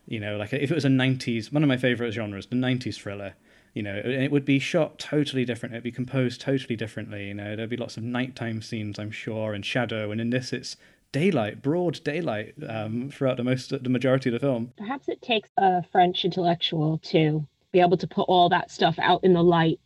you 0.08 0.20
know 0.20 0.38
like 0.38 0.54
if 0.54 0.72
it 0.72 0.76
was 0.76 0.86
a 0.86 0.90
90s 0.90 1.52
one 1.52 1.64
of 1.64 1.70
my 1.70 1.78
favorite 1.78 2.12
genres 2.12 2.48
the 2.48 2.56
90s 2.56 2.96
thriller 2.96 3.34
you 3.74 3.84
know 3.84 4.02
it 4.04 4.32
would 4.32 4.46
be 4.46 4.58
shot 4.58 4.98
totally 4.98 5.46
different 5.46 5.74
it'd 5.74 5.84
be 5.84 5.92
composed 5.92 6.40
totally 6.40 6.76
differently 6.76 7.28
you 7.28 7.34
know 7.34 7.56
there'd 7.56 7.70
be 7.70 7.78
lots 7.78 7.98
of 7.98 8.04
nighttime 8.04 8.62
scenes 8.62 8.98
i'm 8.98 9.12
sure 9.12 9.54
and 9.54 9.66
shadow 9.66 10.10
and 10.12 10.22
in 10.22 10.30
this 10.30 10.54
it's 10.54 10.78
daylight 11.12 11.62
broad 11.62 12.04
daylight 12.04 12.54
um, 12.68 13.10
throughout 13.10 13.38
the 13.38 13.44
most 13.44 13.70
the 13.70 13.90
majority 13.90 14.30
of 14.30 14.34
the 14.34 14.40
film. 14.40 14.74
Perhaps 14.78 15.08
it 15.08 15.22
takes 15.22 15.50
a 15.58 15.84
french 15.92 16.26
intellectual 16.26 17.00
to 17.06 17.48
be 17.72 17.80
able 17.80 17.98
to 17.98 18.08
put 18.08 18.24
all 18.24 18.50
that 18.50 18.72
stuff 18.72 18.98
out 19.00 19.24
in 19.24 19.34
the 19.34 19.44
light 19.44 19.80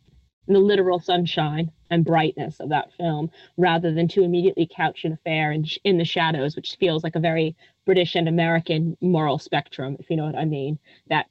in 0.48 0.54
the 0.54 0.60
literal 0.60 0.98
sunshine 0.98 1.70
and 1.92 2.04
brightness 2.04 2.58
of 2.58 2.70
that 2.70 2.90
film 2.94 3.30
rather 3.58 3.92
than 3.92 4.08
to 4.08 4.22
immediately 4.22 4.68
couch 4.74 5.04
an 5.04 5.12
affair 5.12 5.52
in, 5.52 5.64
in 5.84 5.98
the 5.98 6.04
shadows 6.04 6.56
which 6.56 6.76
feels 6.80 7.04
like 7.04 7.14
a 7.14 7.20
very 7.20 7.54
british 7.84 8.14
and 8.14 8.28
american 8.28 8.96
moral 9.00 9.38
spectrum 9.38 9.96
if 10.00 10.08
you 10.08 10.16
know 10.16 10.24
what 10.24 10.34
i 10.34 10.44
mean 10.44 10.78
that 11.08 11.26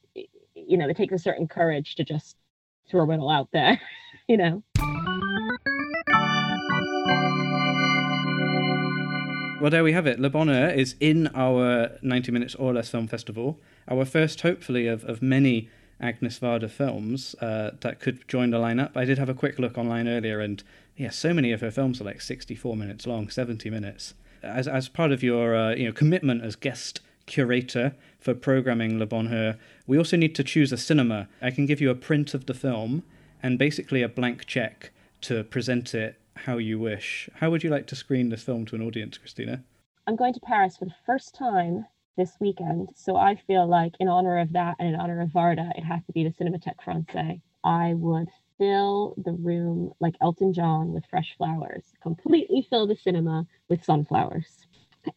you 0.53 0.77
know 0.77 0.87
it 0.87 0.95
takes 0.95 1.13
a 1.13 1.17
certain 1.17 1.47
courage 1.47 1.95
to 1.95 2.03
just 2.03 2.37
throw 2.89 3.09
it 3.11 3.17
all 3.17 3.31
out 3.31 3.49
there 3.51 3.81
you 4.27 4.37
know 4.37 4.63
Well, 9.59 9.69
there 9.69 9.83
we 9.83 9.93
have 9.93 10.07
it. 10.07 10.19
Le 10.19 10.27
Bonheur 10.27 10.69
is 10.69 10.95
in 10.99 11.27
our 11.35 11.91
90 12.01 12.31
Minutes 12.31 12.55
or 12.55 12.73
Less 12.73 12.89
Film 12.89 13.07
Festival. 13.07 13.59
Our 13.87 14.05
first, 14.05 14.41
hopefully, 14.41 14.87
of, 14.87 15.03
of 15.03 15.21
many 15.21 15.69
Agnes 16.01 16.39
Varda 16.39 16.69
films 16.69 17.35
uh, 17.41 17.71
that 17.81 17.99
could 17.99 18.27
join 18.27 18.49
the 18.49 18.57
lineup. 18.57 18.97
I 18.97 19.05
did 19.05 19.19
have 19.19 19.29
a 19.29 19.33
quick 19.33 19.59
look 19.59 19.77
online 19.77 20.07
earlier, 20.07 20.39
and 20.39 20.63
yeah, 20.97 21.11
so 21.11 21.33
many 21.33 21.51
of 21.51 21.61
her 21.61 21.71
films 21.71 22.01
are 22.01 22.05
like 22.05 22.21
64 22.21 22.75
minutes 22.75 23.05
long, 23.05 23.29
70 23.29 23.69
minutes. 23.69 24.15
As 24.43 24.67
as 24.67 24.89
part 24.89 25.11
of 25.11 25.21
your 25.21 25.55
uh, 25.55 25.75
you 25.75 25.85
know 25.85 25.93
commitment 25.93 26.43
as 26.43 26.55
guest 26.55 26.99
curator 27.27 27.95
for 28.19 28.33
programming 28.33 28.97
Le 28.97 29.05
Bonheur, 29.05 29.57
we 29.85 29.97
also 29.97 30.17
need 30.17 30.35
to 30.35 30.43
choose 30.43 30.71
a 30.71 30.77
cinema. 30.77 31.29
I 31.41 31.51
can 31.51 31.67
give 31.67 31.79
you 31.79 31.91
a 31.91 31.95
print 31.95 32.33
of 32.33 32.47
the 32.47 32.53
film 32.53 33.03
and 33.43 33.59
basically 33.59 34.01
a 34.01 34.09
blank 34.09 34.45
check 34.45 34.91
to 35.21 35.43
present 35.43 35.93
it 35.93 36.19
how 36.35 36.57
you 36.57 36.79
wish. 36.79 37.29
How 37.35 37.51
would 37.51 37.63
you 37.63 37.69
like 37.69 37.87
to 37.87 37.95
screen 37.95 38.29
this 38.29 38.43
film 38.43 38.65
to 38.65 38.75
an 38.75 38.81
audience, 38.81 39.17
Christina? 39.17 39.63
I'm 40.07 40.15
going 40.15 40.33
to 40.33 40.39
Paris 40.39 40.77
for 40.77 40.85
the 40.85 40.95
first 41.05 41.35
time 41.35 41.85
this 42.21 42.37
weekend. 42.39 42.89
So 42.95 43.15
I 43.15 43.35
feel 43.47 43.67
like 43.67 43.93
in 43.99 44.07
honor 44.07 44.37
of 44.37 44.53
that 44.53 44.75
and 44.77 44.87
in 44.87 44.95
honor 44.95 45.21
of 45.21 45.29
Varda, 45.29 45.71
it 45.75 45.83
has 45.83 46.05
to 46.05 46.11
be 46.13 46.23
the 46.23 46.29
Cinémathèque 46.29 46.79
Française. 46.85 47.41
I 47.63 47.95
would 47.95 48.29
fill 48.59 49.15
the 49.17 49.31
room 49.31 49.91
like 49.99 50.13
Elton 50.21 50.53
John 50.53 50.93
with 50.93 51.03
fresh 51.09 51.33
flowers, 51.35 51.83
completely 52.03 52.67
fill 52.69 52.85
the 52.85 52.95
cinema 52.95 53.47
with 53.69 53.83
sunflowers. 53.83 54.67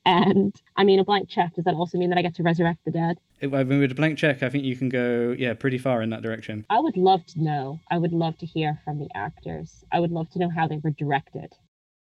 And 0.06 0.54
I 0.76 0.84
mean, 0.84 0.98
a 0.98 1.04
blank 1.04 1.28
check, 1.28 1.54
does 1.54 1.66
that 1.66 1.74
also 1.74 1.98
mean 1.98 2.08
that 2.08 2.18
I 2.18 2.22
get 2.22 2.34
to 2.36 2.42
resurrect 2.42 2.86
the 2.86 2.90
dead? 2.90 3.18
I 3.42 3.48
mean, 3.64 3.80
with 3.80 3.92
a 3.92 3.94
blank 3.94 4.16
check, 4.16 4.42
I 4.42 4.48
think 4.48 4.64
you 4.64 4.74
can 4.74 4.88
go, 4.88 5.34
yeah, 5.38 5.52
pretty 5.52 5.76
far 5.76 6.00
in 6.00 6.08
that 6.08 6.22
direction. 6.22 6.64
I 6.70 6.80
would 6.80 6.96
love 6.96 7.26
to 7.26 7.42
know. 7.42 7.80
I 7.90 7.98
would 7.98 8.14
love 8.14 8.38
to 8.38 8.46
hear 8.46 8.80
from 8.82 8.98
the 8.98 9.08
actors. 9.14 9.84
I 9.92 10.00
would 10.00 10.10
love 10.10 10.30
to 10.30 10.38
know 10.38 10.48
how 10.48 10.66
they 10.66 10.78
were 10.82 10.92
directed 10.92 11.52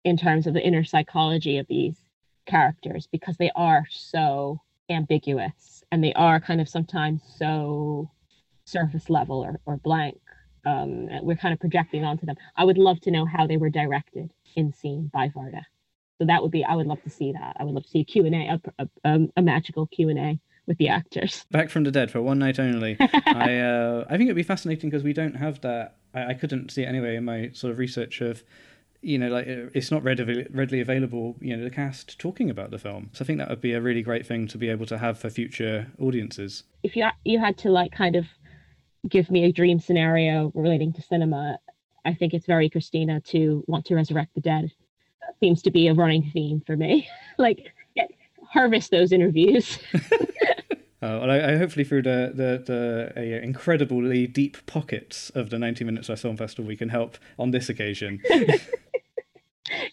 in 0.06 0.16
terms 0.16 0.48
of 0.48 0.54
the 0.54 0.66
inner 0.66 0.86
psychology 0.86 1.58
of 1.58 1.68
these 1.68 1.98
characters 2.46 3.06
because 3.12 3.36
they 3.36 3.52
are 3.54 3.84
so 3.90 4.62
ambiguous 4.90 5.84
and 5.92 6.04
they 6.04 6.14
are 6.14 6.40
kind 6.40 6.62
of 6.62 6.70
sometimes 6.70 7.22
so 7.38 8.10
surface 8.66 9.10
level 9.10 9.44
or, 9.44 9.60
or 9.66 9.78
blank 9.78 10.20
um, 10.68 11.08
we're 11.22 11.36
kind 11.38 11.54
of 11.54 11.60
projecting 11.60 12.04
onto 12.04 12.26
them. 12.26 12.36
I 12.56 12.64
would 12.64 12.78
love 12.78 13.00
to 13.02 13.12
know 13.12 13.26
how 13.26 13.48
they 13.48 13.58
were 13.58 13.70
directed 13.70 14.32
in 14.56 14.74
scene 14.74 15.10
by 15.14 15.30
varda. 15.30 15.62
So 16.20 16.26
that 16.26 16.42
would 16.42 16.52
be 16.52 16.66
i 16.66 16.74
would 16.76 16.88
love 16.88 17.02
to 17.04 17.10
see 17.10 17.32
that. 17.32 17.56
I 17.60 17.64
would 17.64 17.74
love 17.74 17.84
to 17.84 17.90
see 17.90 18.00
a 18.00 18.04
q&a 18.04 18.30
a, 18.30 18.62
a, 18.80 18.88
a, 19.06 19.28
a 19.38 19.42
magical 19.42 19.88
q&a 19.88 20.40
with 20.66 20.78
the 20.78 20.90
actors. 20.90 21.46
Back 21.52 21.70
from 21.70 21.84
the 21.84 21.92
dead 21.92 22.12
for 22.12 22.22
one 22.22 22.40
night 22.40 22.60
only. 22.60 22.98
I 23.00 23.60
uh, 23.60 24.06
i 24.10 24.18
think 24.18 24.24
it'd 24.24 24.36
be 24.36 24.44
fascinating 24.44 24.90
because 24.90 25.04
we 25.04 25.14
don't 25.14 25.36
have 25.36 25.62
that. 25.62 25.98
I, 26.14 26.28
I 26.28 26.34
couldn't 26.34 26.72
see 26.72 26.84
it 26.84 26.88
anyway 26.88 27.16
in 27.16 27.26
my 27.26 27.52
sort 27.54 27.72
of 27.72 27.78
research 27.78 28.22
of 28.22 28.44
you 29.08 29.18
know, 29.18 29.30
like 29.30 29.48
it's 29.48 29.90
not 29.90 30.04
readily 30.04 30.46
readily 30.52 30.82
available. 30.82 31.38
You 31.40 31.56
know, 31.56 31.64
the 31.64 31.70
cast 31.70 32.20
talking 32.20 32.50
about 32.50 32.72
the 32.72 32.78
film. 32.78 33.10
So 33.14 33.24
I 33.24 33.26
think 33.26 33.40
that 33.40 33.50
would 33.50 33.62
be 33.62 33.72
a 33.72 33.80
really 33.80 34.02
great 34.02 34.26
thing 34.26 34.48
to 34.50 34.58
be 34.58 34.70
able 34.70 34.86
to 34.88 34.98
have 34.98 35.18
for 35.18 35.30
future 35.30 35.88
audiences. 35.98 36.64
If 36.84 36.98
you 36.98 37.08
you 37.24 37.40
had 37.40 37.58
to 37.60 37.70
like 37.70 37.94
kind 37.94 38.18
of 38.18 38.26
give 39.08 39.32
me 39.32 39.46
a 39.46 39.52
dream 39.54 39.80
scenario 39.80 40.52
relating 40.54 40.92
to 40.92 41.02
cinema, 41.02 41.58
I 42.06 42.14
think 42.14 42.34
it's 42.34 42.46
very 42.46 42.70
Christina 42.70 43.22
to 43.22 43.64
want 43.68 43.86
to 43.86 43.96
resurrect 43.96 44.36
the 44.36 44.42
dead. 44.42 44.74
That 45.22 45.40
seems 45.40 45.62
to 45.62 45.72
be 45.72 45.88
a 45.88 45.94
running 45.94 46.30
theme 46.34 46.62
for 46.66 46.76
me. 46.76 47.08
like, 47.38 47.74
get, 47.96 48.12
harvest 48.52 48.92
those 48.92 49.14
interviews. 49.14 49.80
Uh, 51.00 51.20
well, 51.22 51.30
I, 51.30 51.52
I, 51.52 51.58
hopefully 51.58 51.84
through 51.84 52.02
the 52.02 52.32
the, 52.34 52.64
the 52.66 53.14
uh, 53.16 53.42
incredibly 53.44 54.26
deep 54.26 54.58
pockets 54.66 55.30
of 55.36 55.52
the 55.52 55.60
90 55.60 55.84
Minutes 55.84 56.10
Less 56.10 56.24
Film 56.24 56.36
Festival, 56.36 56.68
we 56.68 56.76
can 56.76 56.90
help 56.90 57.20
on 57.38 57.52
this 57.52 57.70
occasion. 57.70 58.20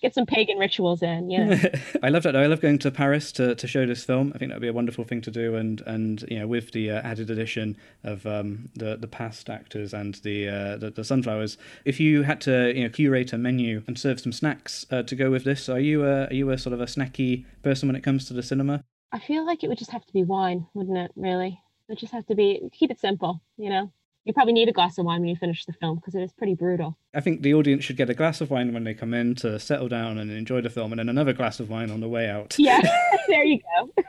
Get 0.05 0.13
some 0.13 0.27
pagan 0.27 0.59
rituals 0.59 1.03
in, 1.03 1.31
yeah. 1.31 1.65
I 2.03 2.11
love 2.11 2.25
that. 2.25 2.37
I 2.37 2.45
love 2.45 2.61
going 2.61 2.79
to 2.81 2.91
Paris 2.91 3.33
to, 3.33 3.55
to 3.55 3.67
show 3.67 3.87
this 3.87 4.05
film. 4.05 4.33
I 4.35 4.39
think 4.39 4.51
that 4.51 4.57
would 4.57 4.61
be 4.61 4.69
a 4.69 4.73
wonderful 4.75 5.03
thing 5.05 5.23
to 5.23 5.31
do, 5.31 5.55
and 5.55 5.81
and 5.87 6.23
you 6.29 6.39
know 6.39 6.47
with 6.47 6.73
the 6.73 6.91
uh, 6.91 7.01
added 7.01 7.31
addition 7.31 7.79
of 8.03 8.27
um, 8.27 8.69
the 8.75 8.99
the 8.99 9.09
past 9.09 9.49
actors 9.49 9.95
and 9.95 10.17
the, 10.17 10.47
uh, 10.47 10.77
the, 10.77 10.91
the 10.91 11.05
sunflowers. 11.05 11.57
If 11.87 12.01
you 12.01 12.21
had 12.21 12.43
to 12.43 12.77
you 12.77 12.83
know 12.83 12.91
curate 12.91 13.33
a 13.33 13.39
menu 13.39 13.83
and 13.87 13.99
serve 13.99 14.21
some 14.21 14.33
snacks 14.33 14.85
uh, 14.91 15.05
to 15.05 15.17
go 15.17 15.31
with 15.31 15.45
this, 15.45 15.71
are 15.71 15.81
you 15.81 16.05
a, 16.05 16.27
are 16.27 16.35
you 16.35 16.51
a 16.51 16.59
sort 16.59 16.75
of 16.75 16.83
a 16.83 16.85
snacky 16.85 17.47
person 17.63 17.89
when 17.89 17.97
it 17.97 18.03
comes 18.03 18.27
to 18.27 18.35
the 18.35 18.43
cinema? 18.43 18.85
I 19.11 19.21
feel 19.21 19.47
like 19.47 19.65
it 19.65 19.69
would 19.69 19.79
just 19.79 19.93
have 19.93 20.05
to 20.05 20.13
be 20.13 20.23
wine, 20.23 20.67
wouldn't 20.75 20.99
it? 20.99 21.13
Really, 21.17 21.59
it 21.89 21.93
would 21.93 21.99
just 21.99 22.13
have 22.13 22.27
to 22.27 22.35
be 22.35 22.61
keep 22.75 22.91
it 22.91 23.01
simple, 23.01 23.41
you 23.57 23.71
know. 23.71 23.91
You 24.25 24.33
probably 24.33 24.55
need 24.55 24.71
a 24.71 24.73
glass 24.73 24.97
of 24.97 25.05
wine 25.05 25.21
when 25.21 25.29
you 25.29 25.37
finish 25.37 25.67
the 25.67 25.75
film 25.75 25.97
because 25.97 26.15
it 26.15 26.23
is 26.23 26.33
pretty 26.33 26.55
brutal. 26.55 26.97
I 27.15 27.21
think 27.21 27.43
the 27.43 27.53
audience 27.53 27.85
should 27.85 27.99
get 27.99 28.09
a 28.09 28.15
glass 28.15 28.41
of 28.41 28.51
wine 28.51 28.73
when 28.73 28.85
they 28.85 28.95
come 28.95 29.13
in 29.13 29.35
to 29.37 29.59
settle 29.59 29.89
down 29.89 30.17
and 30.17 30.31
enjoy 30.31 30.63
the 30.63 30.71
film, 30.71 30.93
and 30.93 30.99
then 30.99 31.11
another 31.11 31.35
glass 31.35 31.61
of 31.61 31.69
wine 31.69 31.91
on 31.91 32.01
the 32.01 32.09
way 32.09 32.29
out. 32.31 32.55
Yeah, 32.59 32.81
there 33.29 33.45
you 33.45 33.61
go. 33.77 33.91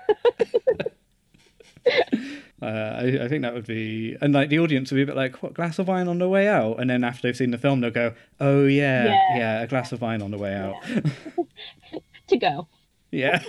Uh, 2.62 2.66
I, 2.66 3.26
I, 3.26 3.28
think 3.28 3.44
that 3.44 3.54
would 3.54 3.68
be, 3.68 4.18
and 4.22 4.34
like 4.34 4.50
the 4.50 4.58
audience 4.58 4.90
would 4.90 4.96
be 4.96 5.04
a 5.04 5.06
bit 5.06 5.16
like, 5.16 5.44
"What 5.44 5.54
glass 5.54 5.78
of 5.78 5.88
wine 5.88 6.08
on 6.08 6.18
the 6.18 6.28
way 6.28 6.48
out?" 6.48 6.80
And 6.80 6.90
then 6.90 7.04
after 7.04 7.28
they've 7.28 7.36
seen 7.36 7.52
the 7.52 7.60
film, 7.60 7.82
they'll 7.82 7.92
go, 7.92 8.14
"Oh 8.40 8.66
yeah, 8.66 9.06
yeah, 9.06 9.38
yeah 9.38 9.62
a 9.62 9.68
glass 9.68 9.92
of 9.92 10.02
wine 10.02 10.22
on 10.22 10.32
the 10.32 10.38
way 10.38 10.56
out." 10.56 10.76
Yeah. 10.88 12.00
to 12.28 12.38
go. 12.38 12.68
Yeah. 13.12 13.44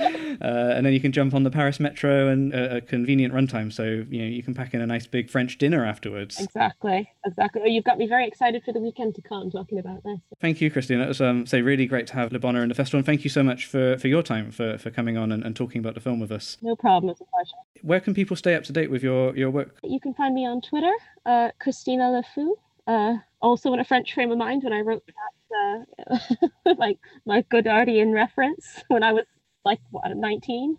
Uh, 0.00 0.72
and 0.76 0.86
then 0.86 0.92
you 0.92 1.00
can 1.00 1.12
jump 1.12 1.34
on 1.34 1.42
the 1.42 1.50
Paris 1.50 1.80
Metro 1.80 2.28
and 2.28 2.54
uh, 2.54 2.76
a 2.76 2.80
convenient 2.80 3.34
runtime, 3.34 3.72
so 3.72 3.82
you 3.82 4.22
know 4.22 4.28
you 4.28 4.42
can 4.42 4.54
pack 4.54 4.72
in 4.74 4.80
a 4.80 4.86
nice 4.86 5.06
big 5.06 5.28
French 5.30 5.58
dinner 5.58 5.84
afterwards. 5.84 6.40
Exactly, 6.40 7.10
exactly. 7.26 7.62
Oh, 7.64 7.68
you've 7.68 7.84
got 7.84 7.98
me 7.98 8.06
very 8.06 8.26
excited 8.26 8.62
for 8.64 8.72
the 8.72 8.78
weekend 8.78 9.14
to 9.16 9.22
come 9.22 9.50
talking 9.50 9.78
about 9.78 10.04
this. 10.04 10.18
Thank 10.40 10.60
you, 10.60 10.70
Christine. 10.70 11.00
It 11.00 11.08
was 11.08 11.20
um, 11.20 11.46
say 11.46 11.62
really 11.62 11.86
great 11.86 12.06
to 12.08 12.14
have 12.14 12.32
Le 12.32 12.38
Bonheur 12.38 12.62
in 12.62 12.68
the 12.68 12.74
festival, 12.74 12.98
and 12.98 13.06
thank 13.06 13.24
you 13.24 13.30
so 13.30 13.42
much 13.42 13.66
for, 13.66 13.98
for 13.98 14.08
your 14.08 14.22
time 14.22 14.50
for, 14.50 14.78
for 14.78 14.90
coming 14.90 15.16
on 15.16 15.32
and, 15.32 15.42
and 15.44 15.56
talking 15.56 15.80
about 15.80 15.94
the 15.94 16.00
film 16.00 16.20
with 16.20 16.30
us. 16.30 16.56
No 16.62 16.76
problem. 16.76 17.10
It's 17.10 17.20
a 17.20 17.24
pleasure. 17.24 17.56
Where 17.82 18.00
can 18.00 18.14
people 18.14 18.36
stay 18.36 18.54
up 18.54 18.64
to 18.64 18.72
date 18.72 18.90
with 18.90 19.02
your 19.02 19.36
your 19.36 19.50
work? 19.50 19.78
You 19.82 20.00
can 20.00 20.14
find 20.14 20.34
me 20.34 20.46
on 20.46 20.60
Twitter, 20.60 20.92
uh, 21.26 21.50
Christina 21.58 22.22
LeFou. 22.36 22.52
Uh, 22.86 23.18
also 23.42 23.72
in 23.74 23.80
a 23.80 23.84
French 23.84 24.14
frame 24.14 24.30
of 24.30 24.38
mind 24.38 24.62
when 24.64 24.72
I 24.72 24.80
wrote 24.80 25.04
that, 25.50 25.86
uh, 26.10 26.74
like 26.78 26.98
my 27.26 27.42
Godardian 27.42 28.14
reference 28.14 28.82
when 28.88 29.02
I 29.02 29.12
was 29.12 29.24
like 29.68 29.80
what, 29.90 30.16
19. 30.16 30.78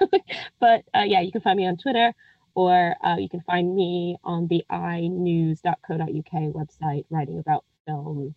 but 0.60 0.84
uh, 0.94 1.04
yeah, 1.06 1.20
you 1.20 1.32
can 1.32 1.40
find 1.40 1.56
me 1.56 1.66
on 1.66 1.76
Twitter 1.76 2.12
or 2.54 2.94
uh, 3.04 3.16
you 3.16 3.28
can 3.28 3.40
find 3.40 3.74
me 3.74 4.16
on 4.22 4.46
the 4.48 4.62
inews.co.uk 4.70 6.32
website 6.52 7.04
writing 7.10 7.38
about 7.38 7.64
film 7.86 8.34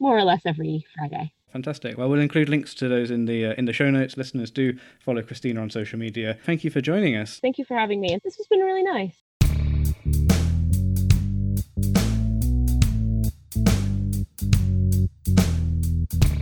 more 0.00 0.16
or 0.16 0.24
less 0.24 0.42
every 0.46 0.86
Friday. 0.96 1.32
Fantastic. 1.52 1.96
Well, 1.98 2.08
we'll 2.08 2.20
include 2.20 2.48
links 2.48 2.74
to 2.74 2.88
those 2.88 3.10
in 3.10 3.24
the 3.24 3.46
uh, 3.46 3.54
in 3.58 3.64
the 3.64 3.72
show 3.72 3.90
notes. 3.90 4.16
Listeners, 4.16 4.50
do 4.50 4.78
follow 5.00 5.22
Christina 5.22 5.60
on 5.60 5.70
social 5.70 5.98
media. 5.98 6.38
Thank 6.44 6.64
you 6.64 6.70
for 6.70 6.80
joining 6.80 7.16
us. 7.16 7.40
Thank 7.40 7.58
you 7.58 7.64
for 7.64 7.76
having 7.76 8.00
me. 8.00 8.18
This 8.22 8.36
has 8.36 8.46
been 8.46 8.60
really 8.60 8.82
nice. 8.82 9.16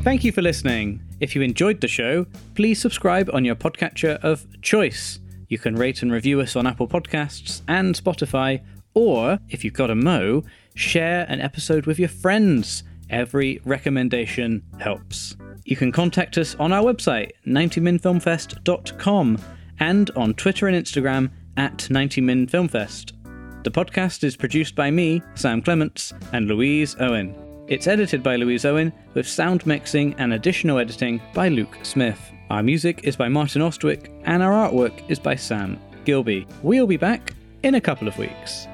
Thank 0.07 0.23
you 0.23 0.31
for 0.31 0.41
listening. 0.41 1.03
If 1.19 1.35
you 1.35 1.43
enjoyed 1.43 1.81
the 1.81 1.89
show, 1.89 2.27
please 2.55 2.81
subscribe 2.81 3.29
on 3.33 3.45
your 3.45 3.57
podcatcher 3.57 4.23
of 4.23 4.47
choice. 4.63 5.19
You 5.49 5.59
can 5.59 5.75
rate 5.75 6.01
and 6.01 6.13
review 6.13 6.41
us 6.41 6.55
on 6.55 6.65
Apple 6.65 6.87
Podcasts 6.87 7.63
and 7.67 7.93
Spotify, 7.93 8.63
or 8.95 9.41
if 9.49 9.65
you've 9.65 9.75
got 9.75 9.91
a 9.91 9.97
mo, 9.97 10.45
share 10.77 11.27
an 11.29 11.41
episode 11.41 11.87
with 11.87 11.99
your 11.99 12.09
friends. 12.09 12.85
Every 13.11 13.61
recommendation 13.65 14.63
helps. 14.79 15.35
You 15.65 15.75
can 15.75 15.91
contact 15.91 16.39
us 16.39 16.55
on 16.55 16.73
our 16.73 16.85
website, 16.85 17.33
90minfilmfest.com, 17.45 19.39
and 19.81 20.11
on 20.15 20.35
Twitter 20.35 20.69
and 20.69 20.87
Instagram 20.87 21.33
at 21.57 21.79
90minfilmfest. 21.79 23.65
The 23.65 23.73
podcast 23.73 24.23
is 24.23 24.37
produced 24.37 24.77
by 24.77 24.89
me, 24.93 25.21
Sam 25.35 25.63
Clements, 25.63 26.13
and 26.33 26.47
Louise 26.47 26.95
Owen. 27.01 27.46
It's 27.69 27.89
edited 27.89 28.23
by 28.23 28.37
Louise 28.37 28.65
Owen, 28.65 28.93
with 29.15 29.27
sound 29.27 29.67
mixing 29.67 30.15
and 30.19 30.35
additional 30.35 30.79
editing 30.79 31.21
by 31.35 31.49
Luke 31.49 31.77
Smith. 31.83 32.21
Our 32.49 32.63
music 32.63 33.01
is 33.03 33.17
by 33.17 33.29
Martin 33.29 33.61
Austwick, 33.61 34.09
and 34.23 34.41
our 34.41 34.53
artwork 34.53 35.03
is 35.11 35.19
by 35.19 35.35
Sam 35.35 35.81
Gilby. 36.05 36.47
We'll 36.63 36.87
be 36.87 36.97
back 36.97 37.35
in 37.65 37.75
a 37.75 37.81
couple 37.81 38.07
of 38.07 38.17
weeks. 38.19 38.69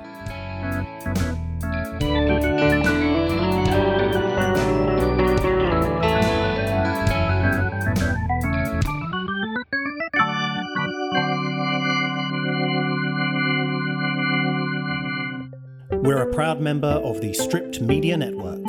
We're 16.02 16.28
a 16.28 16.34
proud 16.34 16.60
member 16.60 16.88
of 16.88 17.22
the 17.22 17.32
Stripped 17.32 17.80
Media 17.80 18.18
Network. 18.18 18.60